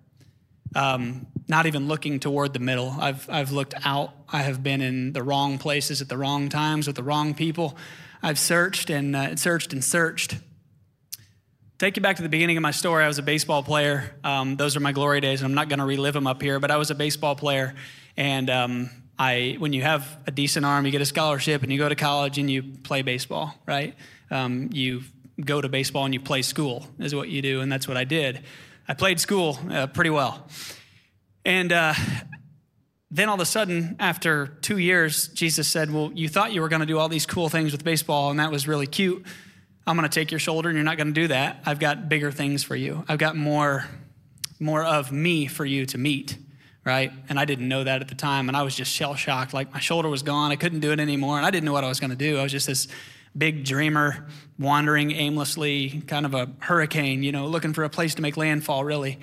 um, 0.76 1.28
not 1.48 1.66
even 1.66 1.88
looking 1.88 2.20
toward 2.20 2.54
the 2.54 2.60
middle. 2.60 2.90
I've 3.00 3.30
I've 3.30 3.52
looked 3.52 3.74
out. 3.86 4.14
I 4.30 4.42
have 4.42 4.64
been 4.64 4.82
in 4.82 5.14
the 5.14 5.24
wrong 5.24 5.58
places 5.58 6.02
at 6.02 6.10
the 6.10 6.18
wrong 6.18 6.50
times 6.50 6.88
with 6.88 6.96
the 6.96 7.04
wrong 7.04 7.34
people. 7.34 7.78
I've 8.24 8.40
searched 8.40 8.90
and 8.90 9.16
uh, 9.16 9.36
searched 9.36 9.74
and 9.74 9.84
searched. 9.84 10.38
Take 11.82 11.96
you 11.96 12.04
back 12.04 12.18
to 12.18 12.22
the 12.22 12.30
beginning 12.30 12.58
of 12.58 12.62
my 12.62 12.70
story. 12.70 13.04
I 13.04 13.08
was 13.08 13.18
a 13.18 13.24
baseball 13.24 13.64
player. 13.64 14.16
Um, 14.24 14.56
those 14.56 14.76
are 14.76 14.80
my 14.80 14.92
glory 14.92 15.20
days, 15.20 15.42
and 15.42 15.48
I'm 15.48 15.56
not 15.56 15.68
going 15.68 15.80
to 15.80 15.86
relive 15.86 16.14
them 16.14 16.28
up 16.28 16.40
here. 16.40 16.60
But 16.60 16.70
I 16.70 16.78
was 16.78 16.92
a 16.92 16.94
baseball 16.94 17.36
player, 17.36 17.74
and 18.16 18.52
um, 18.52 18.92
I, 19.18 19.56
when 19.58 19.74
you 19.74 19.82
have 19.82 20.08
a 20.28 20.32
decent 20.32 20.64
arm, 20.64 20.86
you 20.86 20.92
get 20.92 21.02
a 21.02 21.08
scholarship, 21.08 21.64
and 21.64 21.72
you 21.72 21.80
go 21.80 21.90
to 21.90 21.96
college 21.96 22.38
and 22.38 22.52
you 22.52 22.62
play 22.62 23.02
baseball, 23.02 23.56
right? 23.66 23.96
Um, 24.30 24.70
you 24.72 25.02
go 25.44 25.60
to 25.60 25.70
baseball 25.70 26.06
and 26.06 26.14
you 26.14 26.20
play 26.20 26.44
school 26.44 26.86
is 27.00 27.16
what 27.16 27.30
you 27.30 27.42
do, 27.42 27.62
and 27.62 27.72
that's 27.72 27.88
what 27.88 27.98
I 27.98 28.04
did. 28.04 28.44
I 28.88 28.94
played 28.94 29.20
school 29.20 29.58
uh, 29.68 29.88
pretty 29.88 30.12
well, 30.12 30.48
and 31.46 31.72
uh, 31.72 31.96
then 33.10 33.28
all 33.28 33.34
of 33.34 33.42
a 33.42 33.46
sudden, 33.46 33.96
after 34.00 34.56
two 34.62 34.78
years, 34.78 35.30
Jesus 35.30 35.68
said, 35.68 35.92
Well, 35.92 36.12
you 36.14 36.30
thought 36.30 36.54
you 36.54 36.62
were 36.62 36.70
going 36.70 36.82
to 36.82 36.86
do 36.86 37.00
all 37.00 37.10
these 37.10 37.26
cool 37.26 37.50
things 37.50 37.72
with 37.72 37.84
baseball, 37.84 38.30
and 38.30 38.40
that 38.40 38.52
was 38.52 38.68
really 38.68 38.86
cute. 38.86 39.26
I'm 39.86 39.98
going 39.98 40.08
to 40.08 40.14
take 40.14 40.32
your 40.32 40.40
shoulder, 40.40 40.70
and 40.70 40.76
you're 40.76 40.86
not 40.86 40.98
going 40.98 41.08
to 41.08 41.14
do 41.14 41.28
that. 41.30 41.62
I've 41.66 41.80
got 41.80 42.08
bigger 42.08 42.32
things 42.32 42.64
for 42.64 42.76
you. 42.76 43.04
I've 43.08 43.18
got 43.18 43.36
more, 43.36 43.86
more 44.60 44.84
of 44.84 45.12
me 45.12 45.48
for 45.48 45.66
you 45.66 45.86
to 45.88 45.98
meet, 45.98 46.38
right? 46.86 47.12
And 47.30 47.40
I 47.40 47.46
didn't 47.46 47.68
know 47.68 47.84
that 47.84 48.02
at 48.02 48.08
the 48.08 48.16
time, 48.16 48.48
and 48.48 48.56
I 48.56 48.62
was 48.62 48.76
just 48.76 48.92
shell 48.92 49.16
shocked. 49.16 49.54
Like 49.54 49.74
my 49.74 49.80
shoulder 49.80 50.08
was 50.08 50.22
gone. 50.24 50.52
I 50.52 50.56
couldn't 50.56 50.82
do 50.82 50.92
it 50.92 51.00
anymore, 51.00 51.38
and 51.38 51.46
I 51.46 51.52
didn't 51.52 51.66
know 51.66 51.74
what 51.74 51.84
I 51.84 51.90
was 51.90 52.00
going 52.00 52.12
to 52.12 52.16
do. 52.16 52.38
I 52.38 52.44
was 52.44 52.52
just 52.52 52.68
this 52.68 52.88
big 53.36 53.64
dreamer, 53.64 54.28
wandering 54.60 55.12
aimlessly, 55.12 56.04
kind 56.08 56.26
of 56.26 56.34
a 56.34 56.50
hurricane, 56.60 57.24
you 57.24 57.32
know, 57.32 57.48
looking 57.48 57.74
for 57.74 57.84
a 57.84 57.90
place 57.90 58.16
to 58.16 58.22
make 58.22 58.38
landfall, 58.38 58.84
really. 58.84 59.20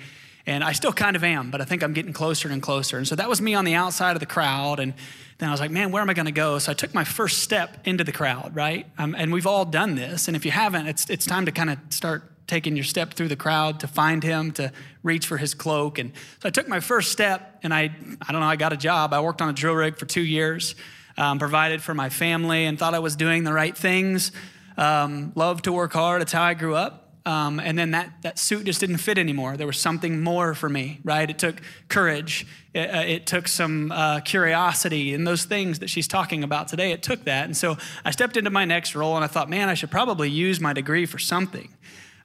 And 0.49 0.63
I 0.63 0.71
still 0.71 0.91
kind 0.91 1.15
of 1.15 1.23
am, 1.23 1.51
but 1.51 1.61
I 1.61 1.63
think 1.63 1.83
I'm 1.83 1.93
getting 1.93 2.11
closer 2.11 2.49
and 2.49 2.59
closer. 2.59 2.97
And 2.97 3.07
so 3.07 3.15
that 3.15 3.29
was 3.29 3.39
me 3.39 3.53
on 3.53 3.65
the 3.65 3.75
outside 3.75 4.15
of 4.15 4.19
the 4.19 4.25
crowd. 4.25 4.79
And 4.79 4.95
then 5.37 5.47
I 5.47 5.51
was 5.51 5.61
like, 5.61 5.69
man, 5.69 5.91
where 5.91 6.01
am 6.01 6.09
I 6.09 6.15
going 6.15 6.25
to 6.25 6.31
go? 6.31 6.57
So 6.57 6.71
I 6.71 6.73
took 6.73 6.91
my 6.91 7.03
first 7.03 7.43
step 7.43 7.77
into 7.85 8.03
the 8.03 8.11
crowd, 8.11 8.55
right? 8.55 8.87
Um, 8.97 9.13
and 9.15 9.31
we've 9.31 9.45
all 9.45 9.63
done 9.63 9.93
this. 9.93 10.27
And 10.27 10.35
if 10.35 10.45
you 10.45 10.51
haven't, 10.51 10.87
it's, 10.87 11.07
it's 11.07 11.27
time 11.27 11.45
to 11.45 11.51
kind 11.51 11.69
of 11.69 11.77
start 11.91 12.31
taking 12.47 12.75
your 12.75 12.83
step 12.83 13.13
through 13.13 13.27
the 13.27 13.35
crowd 13.35 13.81
to 13.81 13.87
find 13.87 14.23
him, 14.23 14.51
to 14.53 14.71
reach 15.03 15.27
for 15.27 15.37
his 15.37 15.53
cloak. 15.53 15.99
And 15.99 16.13
so 16.41 16.47
I 16.47 16.49
took 16.49 16.67
my 16.67 16.79
first 16.79 17.11
step 17.11 17.59
and 17.61 17.71
I, 17.71 17.91
I 18.19 18.31
don't 18.31 18.41
know, 18.41 18.47
I 18.47 18.55
got 18.55 18.73
a 18.73 18.77
job. 18.77 19.13
I 19.13 19.21
worked 19.21 19.43
on 19.43 19.49
a 19.49 19.53
drill 19.53 19.75
rig 19.75 19.97
for 19.97 20.07
two 20.07 20.23
years, 20.23 20.73
um, 21.15 21.37
provided 21.37 21.83
for 21.83 21.93
my 21.93 22.09
family, 22.09 22.65
and 22.65 22.79
thought 22.79 22.95
I 22.95 22.99
was 22.99 23.15
doing 23.15 23.43
the 23.43 23.53
right 23.53 23.77
things. 23.77 24.31
Um, 24.77 25.31
loved 25.35 25.65
to 25.65 25.71
work 25.71 25.93
hard. 25.93 26.21
That's 26.21 26.31
how 26.31 26.41
I 26.41 26.55
grew 26.55 26.73
up. 26.73 27.08
Um, 27.29 27.59
and 27.59 27.77
then 27.77 27.91
that, 27.91 28.11
that 28.23 28.39
suit 28.39 28.65
just 28.65 28.79
didn't 28.79 28.97
fit 28.97 29.19
anymore. 29.19 29.55
There 29.55 29.67
was 29.67 29.77
something 29.77 30.19
more 30.19 30.55
for 30.55 30.67
me, 30.67 30.99
right? 31.03 31.29
It 31.29 31.37
took 31.37 31.61
courage, 31.87 32.47
it, 32.73 32.89
uh, 32.89 33.01
it 33.01 33.27
took 33.27 33.47
some 33.47 33.91
uh, 33.91 34.21
curiosity, 34.21 35.13
and 35.13 35.27
those 35.27 35.43
things 35.43 35.77
that 35.77 35.91
she's 35.91 36.07
talking 36.07 36.43
about 36.43 36.69
today, 36.69 36.91
it 36.91 37.03
took 37.03 37.25
that. 37.25 37.45
And 37.45 37.55
so 37.55 37.77
I 38.03 38.09
stepped 38.09 38.35
into 38.35 38.49
my 38.49 38.65
next 38.65 38.95
role 38.95 39.15
and 39.15 39.23
I 39.23 39.27
thought, 39.27 39.47
man, 39.47 39.69
I 39.69 39.75
should 39.75 39.91
probably 39.91 40.27
use 40.27 40.59
my 40.59 40.73
degree 40.73 41.05
for 41.05 41.19
something. 41.19 41.69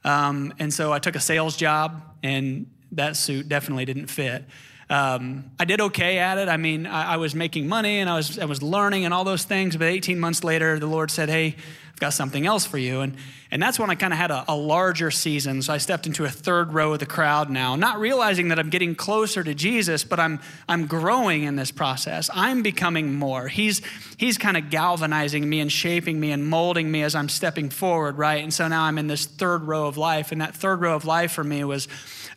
Um, 0.04 0.54
and 0.58 0.72
so 0.72 0.90
I 0.90 1.00
took 1.00 1.16
a 1.16 1.20
sales 1.20 1.54
job, 1.54 2.00
and 2.22 2.70
that 2.92 3.18
suit 3.18 3.46
definitely 3.46 3.84
didn't 3.84 4.06
fit. 4.06 4.46
Um, 4.88 5.50
I 5.60 5.66
did 5.66 5.82
okay 5.82 6.18
at 6.18 6.38
it. 6.38 6.48
I 6.48 6.56
mean, 6.56 6.86
I, 6.86 7.14
I, 7.14 7.16
was 7.16 7.34
making 7.34 7.68
money 7.68 8.00
and 8.00 8.08
I 8.08 8.16
was, 8.16 8.38
I 8.38 8.44
was 8.44 8.62
learning 8.62 9.06
and 9.06 9.14
all 9.14 9.24
those 9.24 9.44
things. 9.44 9.76
But 9.78 9.86
18 9.88 10.20
months 10.20 10.44
later, 10.44 10.78
the 10.78 10.86
Lord 10.86 11.10
said, 11.10 11.30
Hey, 11.30 11.56
I've 11.94 12.00
got 12.00 12.12
something 12.12 12.44
else 12.44 12.66
for 12.66 12.76
you. 12.76 13.02
And, 13.02 13.16
and 13.52 13.62
that's 13.62 13.78
when 13.78 13.88
I 13.88 13.94
kind 13.94 14.12
of 14.12 14.18
had 14.18 14.32
a, 14.32 14.44
a, 14.48 14.56
larger 14.56 15.12
season. 15.12 15.62
So 15.62 15.72
I 15.72 15.78
stepped 15.78 16.08
into 16.08 16.24
a 16.24 16.28
third 16.28 16.72
row 16.74 16.92
of 16.92 16.98
the 16.98 17.06
crowd 17.06 17.50
now, 17.50 17.76
not 17.76 18.00
realizing 18.00 18.48
that 18.48 18.58
I'm 18.58 18.68
getting 18.68 18.96
closer 18.96 19.44
to 19.44 19.54
Jesus, 19.54 20.02
but 20.02 20.18
I'm, 20.18 20.40
I'm 20.68 20.88
growing 20.88 21.44
in 21.44 21.54
this 21.54 21.70
process. 21.70 22.30
I'm 22.34 22.64
becoming 22.64 23.14
more. 23.14 23.46
He's, 23.46 23.80
he's 24.16 24.38
kind 24.38 24.56
of 24.56 24.70
galvanizing 24.70 25.48
me 25.48 25.60
and 25.60 25.70
shaping 25.70 26.18
me 26.18 26.32
and 26.32 26.44
molding 26.44 26.90
me 26.90 27.04
as 27.04 27.14
I'm 27.14 27.28
stepping 27.28 27.70
forward, 27.70 28.18
right? 28.18 28.42
And 28.42 28.52
so 28.52 28.66
now 28.66 28.82
I'm 28.82 28.98
in 28.98 29.06
this 29.06 29.26
third 29.26 29.62
row 29.62 29.86
of 29.86 29.96
life. 29.96 30.32
And 30.32 30.40
that 30.40 30.56
third 30.56 30.80
row 30.80 30.96
of 30.96 31.04
life 31.04 31.30
for 31.30 31.44
me 31.44 31.62
was 31.62 31.86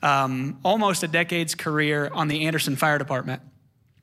um, 0.04 0.60
almost 0.64 1.02
a 1.02 1.08
decade's 1.08 1.56
career 1.56 2.12
on 2.14 2.28
the 2.28 2.46
Anderson 2.46 2.76
Fire 2.76 3.00
Department. 3.00 3.42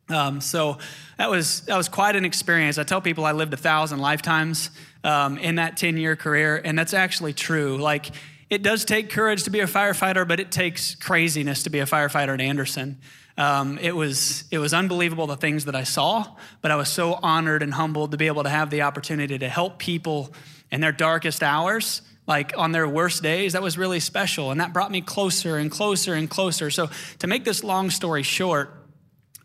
Um, 0.08 0.40
so 0.40 0.78
that 1.16 1.30
was 1.30 1.62
that 1.62 1.76
was 1.76 1.88
quite 1.88 2.16
an 2.16 2.24
experience. 2.24 2.78
I 2.78 2.84
tell 2.84 3.00
people 3.00 3.24
I 3.24 3.32
lived 3.32 3.54
a 3.54 3.56
thousand 3.56 4.00
lifetimes 4.00 4.70
um, 5.02 5.38
in 5.38 5.56
that 5.56 5.76
ten 5.76 5.96
year 5.96 6.16
career, 6.16 6.60
and 6.62 6.78
that's 6.78 6.94
actually 6.94 7.32
true. 7.32 7.78
Like 7.78 8.10
it 8.50 8.62
does 8.62 8.84
take 8.84 9.10
courage 9.10 9.44
to 9.44 9.50
be 9.50 9.60
a 9.60 9.66
firefighter, 9.66 10.26
but 10.28 10.40
it 10.40 10.52
takes 10.52 10.94
craziness 10.94 11.62
to 11.62 11.70
be 11.70 11.78
a 11.78 11.86
firefighter 11.86 12.34
at 12.34 12.40
Anderson. 12.40 12.98
Um, 13.38 13.78
it 13.78 13.96
was 13.96 14.44
it 14.50 14.58
was 14.58 14.74
unbelievable 14.74 15.26
the 15.26 15.36
things 15.36 15.64
that 15.64 15.74
I 15.74 15.84
saw, 15.84 16.26
but 16.60 16.70
I 16.70 16.76
was 16.76 16.90
so 16.90 17.18
honored 17.22 17.62
and 17.62 17.72
humbled 17.72 18.10
to 18.10 18.16
be 18.16 18.26
able 18.26 18.42
to 18.42 18.50
have 18.50 18.70
the 18.70 18.82
opportunity 18.82 19.38
to 19.38 19.48
help 19.48 19.78
people 19.78 20.34
in 20.70 20.80
their 20.80 20.92
darkest 20.92 21.42
hours 21.42 22.02
like 22.26 22.56
on 22.56 22.72
their 22.72 22.88
worst 22.88 23.22
days, 23.22 23.52
that 23.52 23.62
was 23.62 23.76
really 23.76 24.00
special. 24.00 24.50
And 24.50 24.60
that 24.60 24.72
brought 24.72 24.90
me 24.90 25.00
closer 25.00 25.58
and 25.58 25.70
closer 25.70 26.14
and 26.14 26.28
closer. 26.28 26.70
So, 26.70 26.88
to 27.18 27.26
make 27.26 27.44
this 27.44 27.62
long 27.62 27.90
story 27.90 28.22
short, 28.22 28.83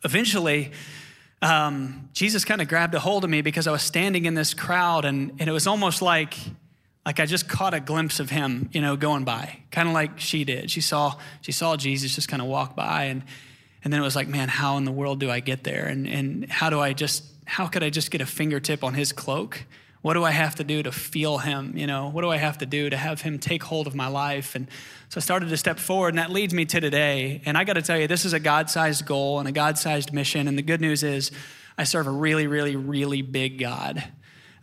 eventually, 0.04 0.72
um, 1.42 2.10
Jesus 2.14 2.44
kind 2.44 2.62
of 2.62 2.68
grabbed 2.68 2.96
a 2.96 3.00
hold 3.00 3.24
of 3.24 3.30
me 3.30 3.42
because 3.42 3.68
I 3.68 3.72
was 3.72 3.82
standing 3.82 4.26
in 4.26 4.34
this 4.34 4.54
crowd, 4.54 5.06
and, 5.06 5.32
and 5.40 5.50
it 5.50 5.52
was 5.52 5.68
almost 5.68 6.02
like, 6.02 6.36
like 7.06 7.20
I 7.20 7.26
just 7.26 7.48
caught 7.48 7.74
a 7.74 7.80
glimpse 7.80 8.20
of 8.20 8.30
him, 8.30 8.70
you 8.74 8.82
know, 8.82 8.96
going 8.96 9.24
by, 9.24 9.60
kind 9.72 9.88
of 9.88 9.94
like 9.94 10.20
she 10.20 10.44
did. 10.44 10.70
She 10.70 10.82
saw, 10.82 11.16
she 11.42 11.52
saw 11.52 11.78
Jesus 11.78 12.14
just 12.14 12.28
kind 12.28 12.42
of 12.42 12.48
walk 12.48 12.76
by, 12.76 13.06
and, 13.06 13.24
and 13.84 13.94
then 13.94 14.02
it 14.02 14.04
was 14.04 14.16
like, 14.16 14.28
man, 14.28 14.50
how 14.50 14.78
in 14.78 14.84
the 14.84 14.92
world 14.92 15.20
do 15.20 15.32
I 15.32 15.40
get 15.40 15.64
there? 15.64 15.86
And, 15.86 16.08
and 16.08 16.52
how 16.52 16.70
do 16.70 16.80
I 16.80 16.94
just, 16.94 17.24
how 17.46 17.68
could 17.68 17.84
I 17.84 17.90
just 17.90 18.12
get 18.12 18.22
a 18.22 18.26
fingertip 18.26 18.84
on 18.84 18.94
his 18.94 19.12
cloak? 19.14 19.66
What 20.02 20.14
do 20.14 20.24
I 20.24 20.32
have 20.32 20.56
to 20.56 20.64
do 20.64 20.82
to 20.84 20.92
feel 20.92 21.40
him? 21.40 21.76
You 21.76 21.86
know, 21.86 22.10
what 22.10 22.22
do 22.22 22.30
I 22.30 22.38
have 22.38 22.60
to 22.60 22.66
do 22.66 22.90
to 22.90 22.96
have 22.96 23.22
him 23.22 23.38
take 23.38 23.64
hold 23.64 23.86
of 23.86 23.96
my 23.96 24.08
life? 24.08 24.56
And 24.56 24.68
so 25.10 25.18
I 25.18 25.22
started 25.22 25.50
to 25.50 25.58
step 25.58 25.78
forward, 25.78 26.10
and 26.10 26.20
that 26.20 26.32
leads 26.32 26.54
me 26.54 26.64
to 26.66 26.80
today. 26.80 27.42
And 27.46 27.58
I 27.58 27.66
got 27.66 27.74
to 27.74 27.82
tell 27.82 28.00
you, 28.00 28.08
this 28.08 28.24
is 28.24 28.32
a 28.32 28.40
God 28.40 28.70
sized 28.70 29.06
goal 29.06 29.40
and 29.40 29.48
a 29.48 29.52
God 29.52 29.78
sized 29.78 30.14
mission. 30.14 30.48
And 30.48 30.58
the 30.58 30.62
good 30.62 30.80
news 30.80 31.04
is, 31.04 31.32
I 31.78 31.84
serve 31.84 32.08
a 32.08 32.12
really, 32.12 32.48
really, 32.48 32.76
really 32.76 33.22
big 33.22 33.60
God. 33.60 34.04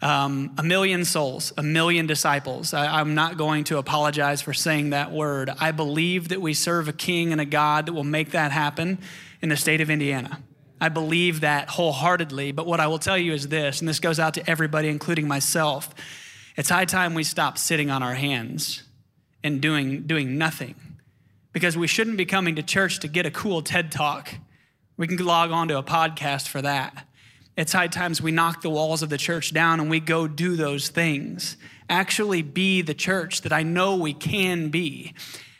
Um, 0.03 0.55
a 0.59 0.63
million 0.63 1.05
souls, 1.05 1.53
a 1.57 1.63
million 1.63 2.07
disciples. 2.07 2.75
I, 2.75 3.01
I'm 3.01 3.15
not 3.15 3.37
going 3.37 3.65
to 3.65 3.79
apologize 3.79 4.43
for 4.43 4.53
saying 4.53 4.91
that 4.91 5.13
word. 5.13 5.51
I 5.59 5.71
believe 5.71 6.29
that 6.29 6.41
we 6.41 6.55
serve 6.55 6.89
a 6.89 6.93
king 6.93 7.33
and 7.33 7.41
a 7.41 7.47
God 7.47 7.87
that 7.87 7.95
will 7.95 8.05
make 8.05 8.31
that 8.33 8.53
happen 8.53 8.99
in 9.41 9.49
the 9.49 9.57
state 9.57 9.81
of 9.81 9.91
Indiana. 9.91 10.43
I 10.81 10.89
believe 10.89 11.41
that 11.41 11.71
wholeheartedly. 11.71 12.53
But 12.53 12.67
what 12.67 12.81
I 12.81 12.87
will 12.87 12.99
tell 12.99 13.19
you 13.19 13.33
is 13.33 13.49
this, 13.49 13.81
and 13.81 13.89
this 13.89 14.01
goes 14.01 14.21
out 14.21 14.35
to 14.35 14.51
everybody, 14.51 14.89
including 14.89 15.27
myself 15.27 15.95
it's 16.57 16.71
high 16.71 16.87
time 16.87 17.13
we 17.13 17.23
stop 17.23 17.59
sitting 17.59 17.91
on 17.91 18.03
our 18.03 18.15
hands 18.15 18.83
and 19.45 19.61
doing, 19.61 20.07
doing 20.07 20.39
nothing. 20.39 20.75
Because 21.53 21.77
we 21.77 21.87
shouldn't 21.87 22.17
be 22.17 22.25
coming 22.25 22.57
to 22.57 22.63
church 22.63 23.01
to 23.01 23.09
get 23.09 23.27
a 23.27 23.31
cool 23.31 23.61
TED 23.61 23.93
talk. 23.93 24.35
We 24.97 25.07
can 25.07 25.19
log 25.19 25.51
on 25.51 25.69
to 25.69 25.79
a 25.79 25.83
podcast 25.83 26.49
for 26.49 26.63
that. 26.63 27.07
It's 27.57 27.73
high 27.73 27.89
times 27.89 28.23
we 28.23 28.33
knock 28.33 28.63
the 28.63 28.71
walls 28.71 29.03
of 29.03 29.11
the 29.11 29.19
church 29.19 29.53
down 29.53 29.81
and 29.81 29.91
we 29.91 30.01
go 30.01 30.27
do 30.27 30.57
those 30.57 30.89
things. 30.89 31.59
Actually, 31.89 32.43
be 32.43 32.81
the 32.83 32.95
church 32.95 33.43
that 33.43 33.53
I 33.53 33.63
know 33.63 33.97
we 33.97 34.15
can 34.15 34.71
be. 34.71 35.15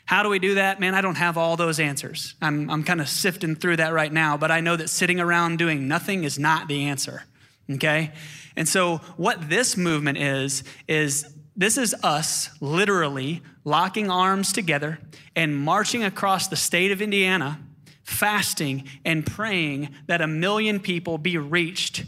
How 0.07 0.23
do 0.23 0.29
we 0.29 0.39
do 0.39 0.55
that? 0.55 0.79
Man, 0.79 0.95
I 0.95 1.01
don't 1.01 1.15
have 1.15 1.37
all 1.37 1.57
those 1.57 1.81
answers. 1.81 2.35
I'm, 2.41 2.69
I'm 2.69 2.83
kind 2.83 3.01
of 3.01 3.09
sifting 3.09 3.55
through 3.55 3.75
that 3.75 3.91
right 3.91 4.11
now, 4.11 4.37
but 4.37 4.51
I 4.51 4.61
know 4.61 4.77
that 4.77 4.89
sitting 4.89 5.19
around 5.19 5.57
doing 5.57 5.87
nothing 5.87 6.23
is 6.23 6.39
not 6.39 6.69
the 6.69 6.85
answer. 6.85 7.23
Okay? 7.69 8.13
And 8.55 8.67
so, 8.69 8.97
what 9.17 9.49
this 9.49 9.75
movement 9.75 10.17
is, 10.17 10.63
is 10.87 11.27
this 11.57 11.77
is 11.77 11.93
us 12.03 12.49
literally 12.61 13.41
locking 13.65 14.09
arms 14.09 14.53
together 14.53 14.97
and 15.35 15.57
marching 15.57 16.05
across 16.05 16.47
the 16.47 16.55
state 16.55 16.91
of 16.91 17.01
Indiana, 17.01 17.59
fasting 18.03 18.87
and 19.03 19.25
praying 19.25 19.89
that 20.07 20.21
a 20.21 20.27
million 20.27 20.79
people 20.79 21.17
be 21.17 21.37
reached, 21.37 22.05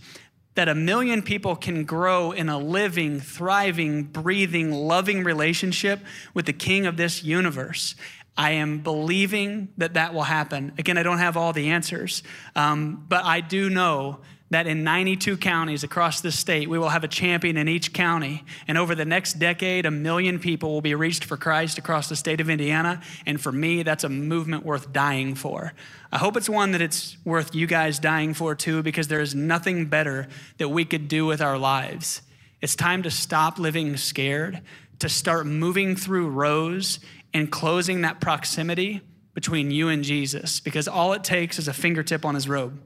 that 0.60 0.68
a 0.68 0.76
million 0.76 1.22
people 1.22 1.56
can 1.56 1.86
grow 1.86 2.34
in 2.34 2.50
a 2.50 2.58
living, 2.58 3.22
thriving, 3.22 4.04
breathing, 4.04 4.74
loving 4.74 5.24
relationship 5.24 6.02
with 6.34 6.46
the 6.46 6.52
King 6.52 6.86
of 6.86 6.98
this 6.98 7.24
universe. 7.24 7.96
I 8.36 8.52
am 8.52 8.80
believing 8.80 9.70
that 9.78 9.94
that 9.94 10.14
will 10.14 10.24
happen. 10.24 10.74
Again, 10.78 10.98
I 10.98 11.04
don't 11.04 11.20
have 11.20 11.38
all 11.38 11.54
the 11.54 11.70
answers, 11.70 12.24
um, 12.58 13.06
but 13.08 13.24
I 13.24 13.40
do 13.40 13.70
know 13.70 14.20
that 14.52 14.66
in 14.66 14.84
92 14.84 15.38
counties 15.38 15.84
across 15.84 16.22
the 16.22 16.32
state, 16.32 16.68
we 16.70 16.80
will 16.80 16.90
have 16.90 17.04
a 17.04 17.08
champion 17.08 17.56
in 17.56 17.68
each 17.68 17.94
county. 17.94 18.44
And 18.68 18.78
over 18.78 18.96
the 18.96 19.06
next 19.06 19.34
decade, 19.34 19.86
a 19.86 19.92
million 19.92 20.40
people 20.40 20.72
will 20.72 20.82
be 20.82 20.96
reached 20.96 21.24
for 21.24 21.38
Christ 21.38 21.78
across 21.78 22.10
the 22.10 22.16
state 22.16 22.42
of 22.42 22.50
Indiana. 22.50 23.02
And 23.26 23.40
for 23.40 23.52
me, 23.52 23.84
that's 23.84 24.04
a 24.04 24.10
movement 24.10 24.66
worth 24.66 24.92
dying 24.92 25.36
for. 25.36 25.74
I 26.12 26.18
hope 26.18 26.36
it's 26.36 26.50
one 26.50 26.72
that 26.72 26.82
it's 26.82 27.18
worth 27.24 27.54
you 27.54 27.68
guys 27.68 28.00
dying 28.00 28.34
for 28.34 28.56
too, 28.56 28.82
because 28.82 29.08
there 29.08 29.22
is 29.22 29.36
nothing 29.36 29.86
better 29.86 30.28
that 30.58 30.70
we 30.70 30.84
could 30.84 31.08
do 31.08 31.28
with 31.28 31.42
our 31.42 31.58
lives. 31.58 32.24
It's 32.62 32.76
time 32.76 33.04
to 33.04 33.12
stop 33.12 33.60
living 33.60 33.98
scared, 33.98 34.62
to 34.98 35.10
start 35.10 35.46
moving 35.46 35.96
through 35.96 36.30
rows 36.30 37.00
and 37.34 37.52
closing 37.52 38.02
that 38.02 38.20
proximity 38.20 39.02
between 39.36 39.70
you 39.70 39.90
and 39.90 40.04
Jesus, 40.04 40.60
because 40.60 40.88
all 40.88 41.14
it 41.14 41.24
takes 41.24 41.60
is 41.60 41.68
a 41.68 41.74
fingertip 41.74 42.26
on 42.26 42.34
his 42.34 42.50
robe. 42.50 42.82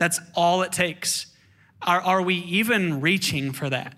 That's 0.00 0.18
all 0.34 0.62
it 0.62 0.72
takes. 0.72 1.26
Are, 1.82 2.00
are 2.00 2.22
we 2.22 2.36
even 2.36 3.02
reaching 3.02 3.52
for 3.52 3.68
that? 3.68 3.94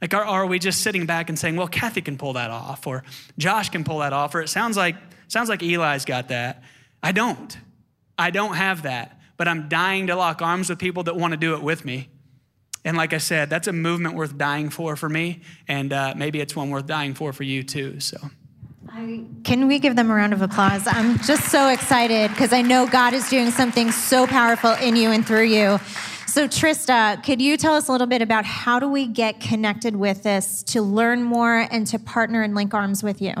Like, 0.00 0.14
are, 0.14 0.24
are 0.24 0.46
we 0.46 0.58
just 0.58 0.80
sitting 0.80 1.04
back 1.04 1.28
and 1.28 1.38
saying, 1.38 1.56
well, 1.56 1.68
Kathy 1.68 2.00
can 2.00 2.16
pull 2.16 2.32
that 2.32 2.50
off, 2.50 2.86
or 2.86 3.04
Josh 3.38 3.68
can 3.68 3.84
pull 3.84 3.98
that 3.98 4.14
off, 4.14 4.34
or 4.34 4.40
it 4.40 4.48
sounds 4.48 4.78
like, 4.78 4.96
sounds 5.28 5.50
like 5.50 5.62
Eli's 5.62 6.06
got 6.06 6.28
that. 6.28 6.64
I 7.02 7.12
don't. 7.12 7.56
I 8.18 8.30
don't 8.30 8.54
have 8.54 8.82
that, 8.84 9.20
but 9.36 9.46
I'm 9.46 9.68
dying 9.68 10.06
to 10.06 10.16
lock 10.16 10.40
arms 10.40 10.70
with 10.70 10.78
people 10.78 11.02
that 11.04 11.16
want 11.16 11.32
to 11.32 11.36
do 11.36 11.54
it 11.54 11.62
with 11.62 11.84
me. 11.84 12.08
And 12.82 12.96
like 12.96 13.12
I 13.12 13.18
said, 13.18 13.50
that's 13.50 13.68
a 13.68 13.72
movement 13.72 14.14
worth 14.14 14.36
dying 14.38 14.70
for 14.70 14.96
for 14.96 15.08
me, 15.08 15.42
and 15.68 15.92
uh, 15.92 16.14
maybe 16.16 16.40
it's 16.40 16.56
one 16.56 16.70
worth 16.70 16.86
dying 16.86 17.12
for 17.12 17.32
for 17.32 17.44
you 17.44 17.62
too. 17.62 18.00
So. 18.00 18.16
I, 18.94 19.24
can 19.42 19.68
we 19.68 19.78
give 19.78 19.96
them 19.96 20.10
a 20.10 20.14
round 20.14 20.34
of 20.34 20.42
applause? 20.42 20.86
I'm 20.86 21.16
just 21.20 21.50
so 21.50 21.68
excited 21.68 22.30
because 22.30 22.52
I 22.52 22.60
know 22.60 22.86
God 22.86 23.14
is 23.14 23.26
doing 23.30 23.50
something 23.50 23.90
so 23.90 24.26
powerful 24.26 24.72
in 24.72 24.96
you 24.96 25.10
and 25.10 25.26
through 25.26 25.44
you. 25.44 25.78
So, 26.32 26.48
Trista, 26.48 27.22
could 27.22 27.42
you 27.42 27.58
tell 27.58 27.74
us 27.74 27.88
a 27.88 27.92
little 27.92 28.06
bit 28.06 28.22
about 28.22 28.46
how 28.46 28.78
do 28.78 28.88
we 28.88 29.06
get 29.06 29.38
connected 29.38 29.94
with 29.94 30.22
this 30.22 30.62
to 30.62 30.80
learn 30.80 31.22
more 31.22 31.68
and 31.70 31.86
to 31.88 31.98
partner 31.98 32.40
and 32.40 32.54
link 32.54 32.72
arms 32.72 33.02
with 33.02 33.20
you? 33.20 33.34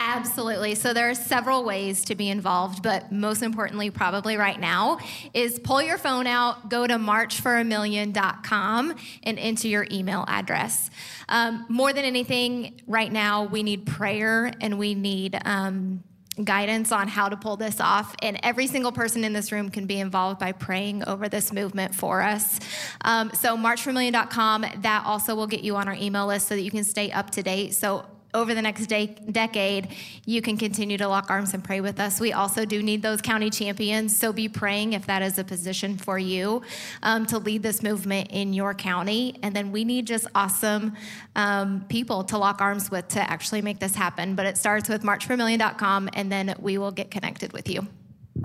Absolutely. 0.00 0.74
So 0.74 0.94
there 0.94 1.10
are 1.10 1.14
several 1.14 1.62
ways 1.62 2.06
to 2.06 2.14
be 2.14 2.30
involved, 2.30 2.82
but 2.82 3.12
most 3.12 3.42
importantly, 3.42 3.90
probably 3.90 4.38
right 4.38 4.58
now, 4.58 4.98
is 5.34 5.58
pull 5.58 5.82
your 5.82 5.98
phone 5.98 6.26
out, 6.26 6.70
go 6.70 6.86
to 6.86 6.94
marchforamillion.com, 6.94 8.94
and 9.24 9.38
enter 9.38 9.68
your 9.68 9.86
email 9.92 10.24
address. 10.26 10.88
Um, 11.28 11.66
more 11.68 11.92
than 11.92 12.06
anything, 12.06 12.80
right 12.86 13.12
now, 13.12 13.44
we 13.44 13.62
need 13.62 13.84
prayer 13.84 14.54
and 14.58 14.78
we 14.78 14.94
need. 14.94 15.38
Um, 15.44 16.02
guidance 16.44 16.92
on 16.92 17.08
how 17.08 17.28
to 17.28 17.36
pull 17.36 17.56
this 17.56 17.80
off. 17.80 18.14
And 18.22 18.38
every 18.42 18.66
single 18.66 18.92
person 18.92 19.24
in 19.24 19.32
this 19.32 19.52
room 19.52 19.70
can 19.70 19.86
be 19.86 19.98
involved 19.98 20.38
by 20.38 20.52
praying 20.52 21.04
over 21.04 21.28
this 21.28 21.52
movement 21.52 21.94
for 21.94 22.22
us. 22.22 22.60
Um, 23.02 23.30
so, 23.34 23.56
marchforamillion.com, 23.56 24.66
that 24.82 25.02
also 25.06 25.34
will 25.34 25.46
get 25.46 25.62
you 25.62 25.76
on 25.76 25.88
our 25.88 25.94
email 25.94 26.26
list 26.26 26.48
so 26.48 26.54
that 26.54 26.62
you 26.62 26.70
can 26.70 26.84
stay 26.84 27.10
up 27.10 27.30
to 27.30 27.42
date. 27.42 27.74
So, 27.74 28.04
over 28.40 28.54
the 28.54 28.62
next 28.62 28.86
de- 28.86 29.06
decade, 29.30 29.88
you 30.24 30.40
can 30.42 30.56
continue 30.56 30.96
to 30.98 31.08
lock 31.08 31.30
arms 31.30 31.54
and 31.54 31.62
pray 31.62 31.80
with 31.80 32.00
us. 32.00 32.20
We 32.20 32.32
also 32.32 32.64
do 32.64 32.82
need 32.82 33.02
those 33.02 33.20
county 33.20 33.50
champions, 33.50 34.18
so 34.18 34.32
be 34.32 34.48
praying 34.48 34.92
if 34.92 35.06
that 35.06 35.22
is 35.22 35.38
a 35.38 35.44
position 35.44 35.96
for 35.96 36.18
you 36.18 36.62
um, 37.02 37.26
to 37.26 37.38
lead 37.38 37.62
this 37.62 37.82
movement 37.82 38.30
in 38.30 38.52
your 38.52 38.74
county. 38.74 39.38
And 39.42 39.54
then 39.54 39.72
we 39.72 39.84
need 39.84 40.06
just 40.06 40.26
awesome 40.34 40.96
um, 41.36 41.84
people 41.88 42.24
to 42.24 42.38
lock 42.38 42.60
arms 42.60 42.90
with 42.90 43.08
to 43.08 43.30
actually 43.30 43.62
make 43.62 43.78
this 43.78 43.94
happen. 43.94 44.34
But 44.34 44.46
it 44.46 44.58
starts 44.58 44.88
with 44.88 45.02
marchforamillion.com, 45.02 46.10
and 46.12 46.30
then 46.30 46.54
we 46.58 46.78
will 46.78 46.92
get 46.92 47.10
connected 47.10 47.52
with 47.52 47.68
you. 47.68 47.86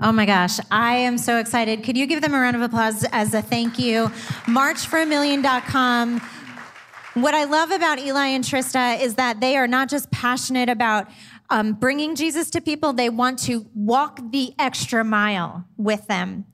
Oh 0.00 0.10
my 0.10 0.26
gosh, 0.26 0.58
I 0.72 0.96
am 0.96 1.18
so 1.18 1.38
excited. 1.38 1.84
Could 1.84 1.96
you 1.96 2.06
give 2.06 2.20
them 2.20 2.34
a 2.34 2.40
round 2.40 2.56
of 2.56 2.62
applause 2.62 3.04
as 3.12 3.32
a 3.32 3.40
thank 3.40 3.78
you? 3.78 4.06
Marchforamillion.com 4.46 6.20
what 7.14 7.34
I 7.34 7.44
love 7.44 7.70
about 7.70 7.98
Eli 7.98 8.28
and 8.28 8.44
Trista 8.44 9.00
is 9.00 9.14
that 9.14 9.40
they 9.40 9.56
are 9.56 9.66
not 9.66 9.88
just 9.88 10.10
passionate 10.10 10.68
about 10.68 11.08
um, 11.50 11.74
bringing 11.74 12.16
Jesus 12.16 12.50
to 12.50 12.60
people, 12.60 12.92
they 12.92 13.10
want 13.10 13.38
to 13.40 13.66
walk 13.74 14.20
the 14.30 14.52
extra 14.58 15.04
mile 15.04 15.64
with 15.76 16.06
them 16.06 16.46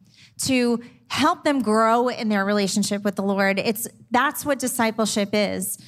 to 0.42 0.82
help 1.08 1.44
them 1.44 1.62
grow 1.62 2.08
in 2.08 2.28
their 2.28 2.44
relationship 2.44 3.02
with 3.04 3.16
the 3.16 3.22
Lord. 3.22 3.58
It's 3.58 3.88
that's 4.10 4.44
what 4.44 4.58
discipleship 4.58 5.30
is. 5.32 5.78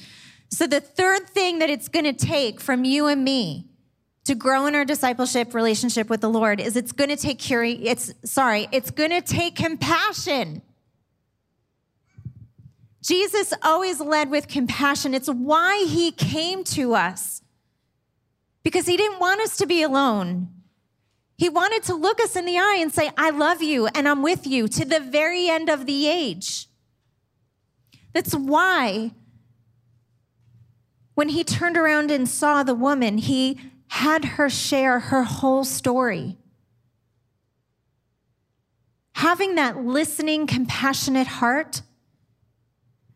So 0.49 0.67
the 0.67 0.81
third 0.81 1.27
thing 1.29 1.59
that 1.59 1.69
it's 1.69 1.87
going 1.87 2.05
to 2.05 2.13
take 2.13 2.59
from 2.59 2.85
you 2.85 3.07
and 3.07 3.23
me 3.23 3.69
to 4.25 4.35
grow 4.35 4.67
in 4.67 4.75
our 4.75 4.85
discipleship 4.85 5.53
relationship 5.53 6.09
with 6.09 6.21
the 6.21 6.29
Lord 6.29 6.59
is 6.59 6.75
it's 6.75 6.91
going 6.91 7.09
to 7.09 7.15
take 7.15 7.39
curi- 7.39 7.81
it's 7.83 8.13
sorry, 8.23 8.67
it's 8.71 8.91
going 8.91 9.09
to 9.09 9.21
take 9.21 9.55
compassion. 9.55 10.61
Jesus 13.03 13.53
always 13.61 13.99
led 13.99 14.31
with 14.31 14.47
compassion. 14.47 15.13
It's 15.13 15.27
why 15.27 15.85
he 15.87 16.11
came 16.11 16.63
to 16.65 16.95
us, 16.95 17.41
because 18.63 18.85
he 18.85 18.95
didn't 18.95 19.19
want 19.19 19.41
us 19.41 19.57
to 19.57 19.67
be 19.67 19.83
alone. 19.83 20.47
He 21.37 21.49
wanted 21.49 21.83
to 21.83 21.95
look 21.95 22.21
us 22.21 22.37
in 22.37 22.45
the 22.45 22.57
eye 22.57 22.77
and 22.79 22.93
say, 22.93 23.11
I 23.17 23.31
love 23.31 23.61
you 23.61 23.87
and 23.87 24.07
I'm 24.07 24.21
with 24.21 24.47
you 24.47 24.69
to 24.69 24.85
the 24.85 25.01
very 25.01 25.49
end 25.49 25.67
of 25.67 25.85
the 25.85 26.07
age. 26.07 26.69
That's 28.13 28.33
why 28.33 29.11
when 31.15 31.29
he 31.29 31.43
turned 31.43 31.75
around 31.75 32.09
and 32.09 32.29
saw 32.29 32.63
the 32.63 32.75
woman, 32.75 33.17
he 33.17 33.59
had 33.87 34.23
her 34.23 34.49
share 34.49 34.99
her 34.99 35.23
whole 35.23 35.65
story. 35.65 36.37
Having 39.15 39.55
that 39.55 39.83
listening, 39.83 40.47
compassionate 40.47 41.27
heart 41.27 41.81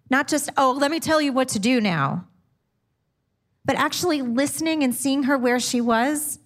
not 0.10 0.28
just, 0.28 0.50
oh, 0.58 0.72
let 0.72 0.92
me 0.92 1.00
tell 1.00 1.22
you 1.22 1.34
what 1.34 1.50
to 1.50 1.60
do 1.60 1.82
now, 1.82 2.28
but 3.66 3.76
actually 3.76 4.22
listening 4.22 4.84
and 4.84 4.96
seeing 4.96 5.24
her 5.24 5.38
where 5.38 5.60
she 5.60 5.82
was. 5.82 6.40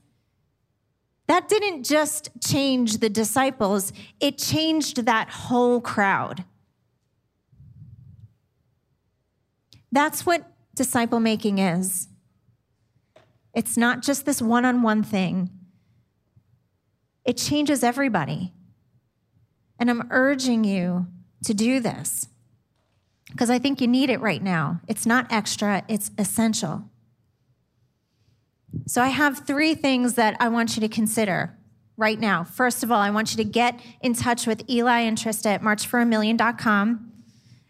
That 1.27 1.47
didn't 1.47 1.83
just 1.83 2.29
change 2.45 2.97
the 2.97 3.09
disciples, 3.09 3.93
it 4.19 4.37
changed 4.37 5.05
that 5.05 5.29
whole 5.29 5.79
crowd. 5.79 6.43
That's 9.91 10.25
what 10.25 10.51
disciple 10.75 11.19
making 11.19 11.59
is. 11.59 12.07
It's 13.53 13.77
not 13.77 14.01
just 14.01 14.25
this 14.25 14.41
one 14.41 14.65
on 14.65 14.81
one 14.81 15.03
thing, 15.03 15.49
it 17.23 17.37
changes 17.37 17.83
everybody. 17.83 18.53
And 19.77 19.89
I'm 19.89 20.07
urging 20.11 20.63
you 20.63 21.07
to 21.43 21.53
do 21.55 21.79
this 21.79 22.27
because 23.31 23.49
I 23.49 23.59
think 23.59 23.81
you 23.81 23.87
need 23.87 24.09
it 24.09 24.19
right 24.19 24.41
now. 24.41 24.81
It's 24.87 25.05
not 25.05 25.31
extra, 25.31 25.83
it's 25.87 26.11
essential. 26.17 26.83
So 28.87 29.01
I 29.01 29.07
have 29.07 29.45
three 29.45 29.75
things 29.75 30.15
that 30.15 30.37
I 30.39 30.47
want 30.49 30.75
you 30.75 30.81
to 30.81 30.87
consider 30.87 31.57
right 31.97 32.19
now. 32.19 32.43
First 32.43 32.83
of 32.83 32.91
all, 32.91 32.99
I 32.99 33.09
want 33.09 33.31
you 33.31 33.37
to 33.37 33.49
get 33.49 33.79
in 34.01 34.13
touch 34.13 34.47
with 34.47 34.69
Eli 34.69 34.99
and 34.99 35.17
Trista 35.17 35.47
at 35.47 35.61
marchforamillion.com 35.61 37.11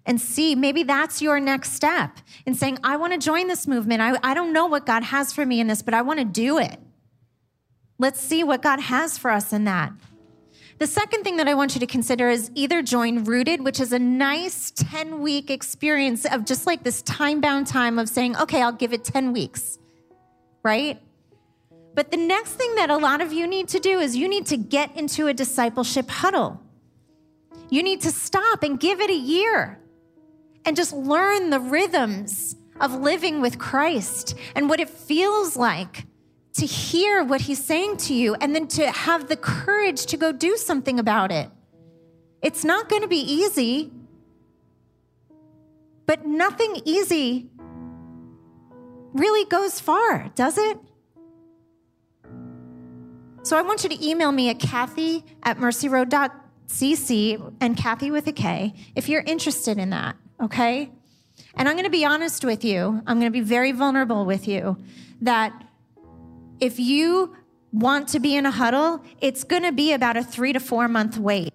and 0.05 0.21
see 0.21 0.55
maybe 0.55 0.83
that's 0.83 1.21
your 1.21 1.39
next 1.39 1.73
step 1.73 2.17
in 2.45 2.55
saying, 2.55 2.79
I 2.83 2.97
want 2.97 3.13
to 3.13 3.19
join 3.19 3.47
this 3.47 3.67
movement. 3.67 4.01
I, 4.01 4.17
I 4.23 4.33
don't 4.33 4.53
know 4.53 4.65
what 4.65 4.85
God 4.85 5.03
has 5.03 5.33
for 5.33 5.45
me 5.45 5.59
in 5.59 5.67
this, 5.67 5.81
but 5.81 5.93
I 5.93 6.01
want 6.01 6.19
to 6.19 6.25
do 6.25 6.57
it. 6.57 6.79
Let's 7.99 8.19
see 8.19 8.43
what 8.43 8.61
God 8.61 8.79
has 8.79 9.17
for 9.17 9.29
us 9.29 9.53
in 9.53 9.65
that. 9.65 9.93
The 10.81 10.87
second 10.87 11.23
thing 11.23 11.37
that 11.37 11.47
I 11.47 11.53
want 11.53 11.75
you 11.75 11.79
to 11.81 11.85
consider 11.85 12.27
is 12.27 12.49
either 12.55 12.81
join 12.81 13.23
Rooted, 13.23 13.63
which 13.63 13.79
is 13.79 13.93
a 13.93 13.99
nice 13.99 14.71
10 14.71 15.21
week 15.21 15.51
experience 15.51 16.25
of 16.25 16.43
just 16.43 16.65
like 16.65 16.81
this 16.81 17.03
time 17.03 17.39
bound 17.39 17.67
time 17.67 17.99
of 17.99 18.09
saying, 18.09 18.35
okay, 18.37 18.63
I'll 18.63 18.71
give 18.71 18.91
it 18.91 19.03
10 19.03 19.31
weeks, 19.31 19.77
right? 20.63 20.99
But 21.93 22.09
the 22.09 22.17
next 22.17 22.53
thing 22.53 22.73
that 22.77 22.89
a 22.89 22.97
lot 22.97 23.21
of 23.21 23.31
you 23.31 23.45
need 23.45 23.67
to 23.67 23.79
do 23.79 23.99
is 23.99 24.15
you 24.15 24.27
need 24.27 24.47
to 24.47 24.57
get 24.57 24.97
into 24.97 25.27
a 25.27 25.35
discipleship 25.35 26.09
huddle. 26.09 26.59
You 27.69 27.83
need 27.83 28.01
to 28.01 28.09
stop 28.09 28.63
and 28.63 28.79
give 28.79 29.01
it 29.01 29.11
a 29.11 29.15
year 29.15 29.77
and 30.65 30.75
just 30.75 30.93
learn 30.93 31.51
the 31.51 31.59
rhythms 31.59 32.55
of 32.79 32.95
living 32.95 33.39
with 33.39 33.59
Christ 33.59 34.33
and 34.55 34.67
what 34.67 34.79
it 34.79 34.89
feels 34.89 35.55
like 35.55 36.07
to 36.53 36.65
hear 36.65 37.23
what 37.23 37.41
he's 37.41 37.63
saying 37.63 37.97
to 37.97 38.13
you 38.13 38.35
and 38.35 38.53
then 38.53 38.67
to 38.67 38.91
have 38.91 39.27
the 39.27 39.37
courage 39.37 40.05
to 40.07 40.17
go 40.17 40.31
do 40.31 40.57
something 40.57 40.99
about 40.99 41.31
it. 41.31 41.49
It's 42.41 42.65
not 42.65 42.89
going 42.89 43.03
to 43.03 43.07
be 43.07 43.19
easy. 43.19 43.91
But 46.05 46.25
nothing 46.25 46.81
easy 46.83 47.49
really 49.13 49.45
goes 49.49 49.79
far, 49.79 50.29
does 50.35 50.57
it? 50.57 50.77
So 53.43 53.57
I 53.57 53.61
want 53.61 53.83
you 53.83 53.89
to 53.89 54.05
email 54.05 54.31
me 54.31 54.49
at 54.49 54.59
Kathy 54.59 55.23
at 55.43 55.57
mercyroad.cc 55.57 57.53
and 57.59 57.77
Kathy 57.77 58.11
with 58.11 58.27
a 58.27 58.31
K 58.31 58.73
if 58.95 59.09
you're 59.09 59.21
interested 59.21 59.77
in 59.77 59.89
that, 59.91 60.15
okay? 60.41 60.91
And 61.55 61.67
I'm 61.67 61.75
going 61.75 61.85
to 61.85 61.89
be 61.89 62.05
honest 62.05 62.45
with 62.45 62.63
you, 62.63 63.01
I'm 63.07 63.19
going 63.19 63.31
to 63.31 63.37
be 63.37 63.41
very 63.41 63.71
vulnerable 63.71 64.25
with 64.25 64.47
you 64.47 64.77
that 65.21 65.70
if 66.61 66.79
you 66.79 67.35
want 67.73 68.07
to 68.09 68.19
be 68.19 68.35
in 68.35 68.45
a 68.45 68.51
huddle, 68.51 69.03
it's 69.19 69.43
going 69.43 69.63
to 69.63 69.71
be 69.71 69.91
about 69.91 70.15
a 70.15 70.23
three 70.23 70.53
to 70.53 70.59
four 70.59 70.87
month 70.87 71.17
wait 71.17 71.53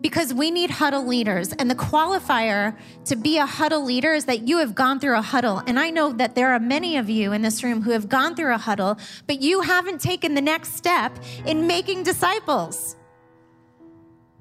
because 0.00 0.32
we 0.32 0.50
need 0.50 0.70
huddle 0.70 1.06
leaders. 1.06 1.52
And 1.52 1.70
the 1.70 1.74
qualifier 1.74 2.74
to 3.04 3.16
be 3.16 3.36
a 3.36 3.44
huddle 3.44 3.84
leader 3.84 4.14
is 4.14 4.24
that 4.24 4.48
you 4.48 4.58
have 4.58 4.74
gone 4.74 4.98
through 4.98 5.18
a 5.18 5.22
huddle. 5.22 5.62
And 5.66 5.78
I 5.78 5.90
know 5.90 6.12
that 6.14 6.34
there 6.34 6.52
are 6.52 6.58
many 6.58 6.96
of 6.96 7.10
you 7.10 7.32
in 7.32 7.42
this 7.42 7.62
room 7.62 7.82
who 7.82 7.90
have 7.90 8.08
gone 8.08 8.34
through 8.34 8.54
a 8.54 8.58
huddle, 8.58 8.98
but 9.26 9.42
you 9.42 9.60
haven't 9.60 10.00
taken 10.00 10.34
the 10.34 10.40
next 10.40 10.74
step 10.74 11.18
in 11.46 11.66
making 11.66 12.04
disciples. 12.04 12.96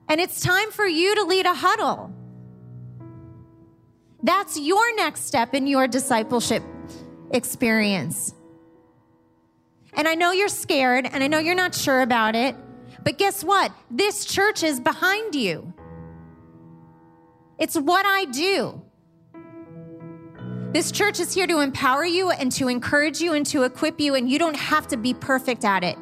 And 0.07 0.21
it's 0.21 0.39
time 0.39 0.71
for 0.71 0.87
you 0.87 1.13
to 1.15 1.23
lead 1.23 1.45
a 1.45 1.53
huddle. 1.53 2.13
That's 4.23 4.57
your 4.57 4.95
next 4.95 5.25
step 5.25 5.53
in 5.53 5.67
your 5.67 5.87
discipleship 5.87 6.63
experience. 7.31 8.33
And 9.99 10.07
I 10.07 10.15
know 10.15 10.31
you're 10.31 10.47
scared 10.47 11.09
and 11.11 11.21
I 11.21 11.27
know 11.27 11.39
you're 11.39 11.53
not 11.53 11.75
sure 11.75 11.99
about 11.99 12.33
it. 12.33 12.55
But 13.03 13.17
guess 13.17 13.43
what? 13.43 13.73
This 13.91 14.23
church 14.23 14.63
is 14.63 14.79
behind 14.79 15.35
you. 15.35 15.73
It's 17.57 17.75
what 17.75 18.05
I 18.05 18.23
do. 18.23 18.81
This 20.71 20.93
church 20.93 21.19
is 21.19 21.33
here 21.33 21.47
to 21.47 21.59
empower 21.59 22.05
you 22.05 22.31
and 22.31 22.49
to 22.53 22.69
encourage 22.69 23.19
you 23.19 23.33
and 23.33 23.45
to 23.47 23.63
equip 23.63 23.99
you, 23.99 24.15
and 24.15 24.29
you 24.29 24.39
don't 24.39 24.55
have 24.55 24.87
to 24.87 24.95
be 24.95 25.13
perfect 25.13 25.65
at 25.65 25.83
it. 25.83 25.97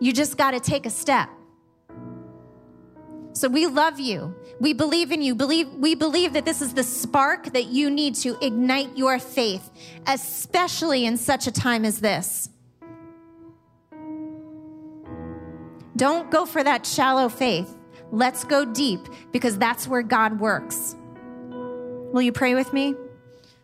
You 0.00 0.12
just 0.12 0.36
got 0.36 0.50
to 0.50 0.58
take 0.58 0.84
a 0.84 0.90
step. 0.90 1.28
So 3.34 3.48
we 3.48 3.68
love 3.68 4.00
you. 4.00 4.34
We 4.58 4.72
believe 4.72 5.12
in 5.12 5.22
you. 5.22 5.36
Believe 5.36 5.72
we 5.74 5.94
believe 5.94 6.32
that 6.32 6.44
this 6.44 6.60
is 6.60 6.74
the 6.74 6.82
spark 6.82 7.52
that 7.52 7.66
you 7.66 7.88
need 7.88 8.16
to 8.16 8.36
ignite 8.44 8.96
your 8.96 9.20
faith, 9.20 9.70
especially 10.08 11.04
in 11.06 11.16
such 11.16 11.46
a 11.46 11.52
time 11.52 11.84
as 11.84 12.00
this. 12.00 12.49
Don't 16.00 16.30
go 16.30 16.46
for 16.46 16.64
that 16.64 16.86
shallow 16.86 17.28
faith. 17.28 17.76
Let's 18.10 18.42
go 18.44 18.64
deep 18.64 19.06
because 19.32 19.58
that's 19.58 19.86
where 19.86 20.00
God 20.00 20.40
works. 20.40 20.96
Will 21.50 22.22
you 22.22 22.32
pray 22.32 22.54
with 22.54 22.72
me? 22.72 22.94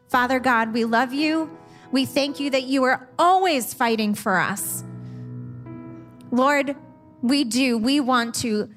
Father 0.09 0.39
God, 0.39 0.75
we 0.75 0.85
love 0.85 1.15
you. 1.15 1.51
We 1.93 2.05
thank 2.05 2.39
you 2.39 2.51
that 2.51 2.65
you 2.65 2.85
are 2.85 3.09
always 3.19 3.73
fighting 3.73 4.15
for 4.15 4.37
us. 4.37 4.85
Lord, 6.31 6.77
we 7.23 7.45
do. 7.45 7.79
We 7.79 8.01
want 8.01 8.35
to 8.43 8.69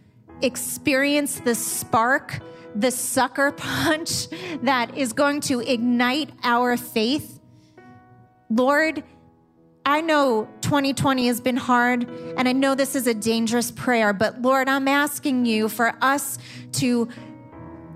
experience 0.41 1.41
the 1.41 1.53
spark, 1.53 2.39
the 2.75 2.91
sucker 2.91 3.51
punch 3.57 4.29
that 4.61 4.97
is 4.97 5.11
going 5.11 5.41
to 5.41 5.59
ignite 5.59 6.29
our 6.43 6.77
faith. 6.77 7.41
Lord, 8.49 9.03
I 9.85 10.01
know 10.01 10.47
2020 10.61 11.27
has 11.27 11.41
been 11.41 11.57
hard, 11.57 12.07
and 12.37 12.47
I 12.47 12.51
know 12.51 12.75
this 12.75 12.95
is 12.95 13.07
a 13.07 13.13
dangerous 13.13 13.71
prayer, 13.71 14.13
but 14.13 14.41
Lord, 14.41 14.69
I'm 14.69 14.87
asking 14.87 15.45
you 15.45 15.67
for 15.69 15.95
us 16.01 16.37
to 16.73 17.09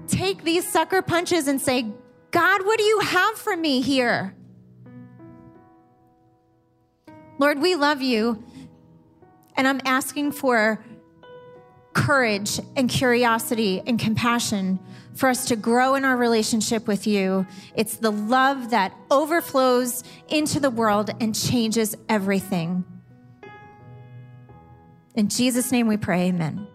take 0.08 0.44
these 0.44 0.68
sucker 0.68 1.02
punches 1.02 1.48
and 1.48 1.62
say, 1.62 1.88
God, 2.32 2.66
what 2.66 2.78
do 2.80 2.84
you 2.84 3.00
have 3.00 3.38
for 3.38 3.56
me 3.56 3.82
here? 3.82 4.36
Lord, 7.38 7.60
we 7.60 7.76
love 7.76 8.02
you, 8.02 8.44
and 9.56 9.68
I'm 9.68 9.82
asking 9.86 10.32
for 10.32 10.84
courage 11.94 12.60
and 12.76 12.90
curiosity 12.90 13.82
and 13.86 14.00
compassion 14.00 14.80
for 15.16 15.30
us 15.30 15.46
to 15.46 15.56
grow 15.56 15.96
in 15.96 16.06
our 16.06 16.18
relationship 16.18 16.88
with 16.88 17.06
you. 17.06 17.46
It's 17.76 17.98
the 17.98 18.12
love 18.12 18.72
that 18.72 18.94
overflows 19.12 20.04
into 20.28 20.60
the 20.60 20.70
world 20.70 21.12
and 21.20 21.36
changes 21.36 21.96
everything. 22.10 22.84
In 25.16 25.30
Jesus' 25.30 25.72
name 25.72 25.88
we 25.88 25.98
pray, 25.98 26.30
amen. 26.30 26.68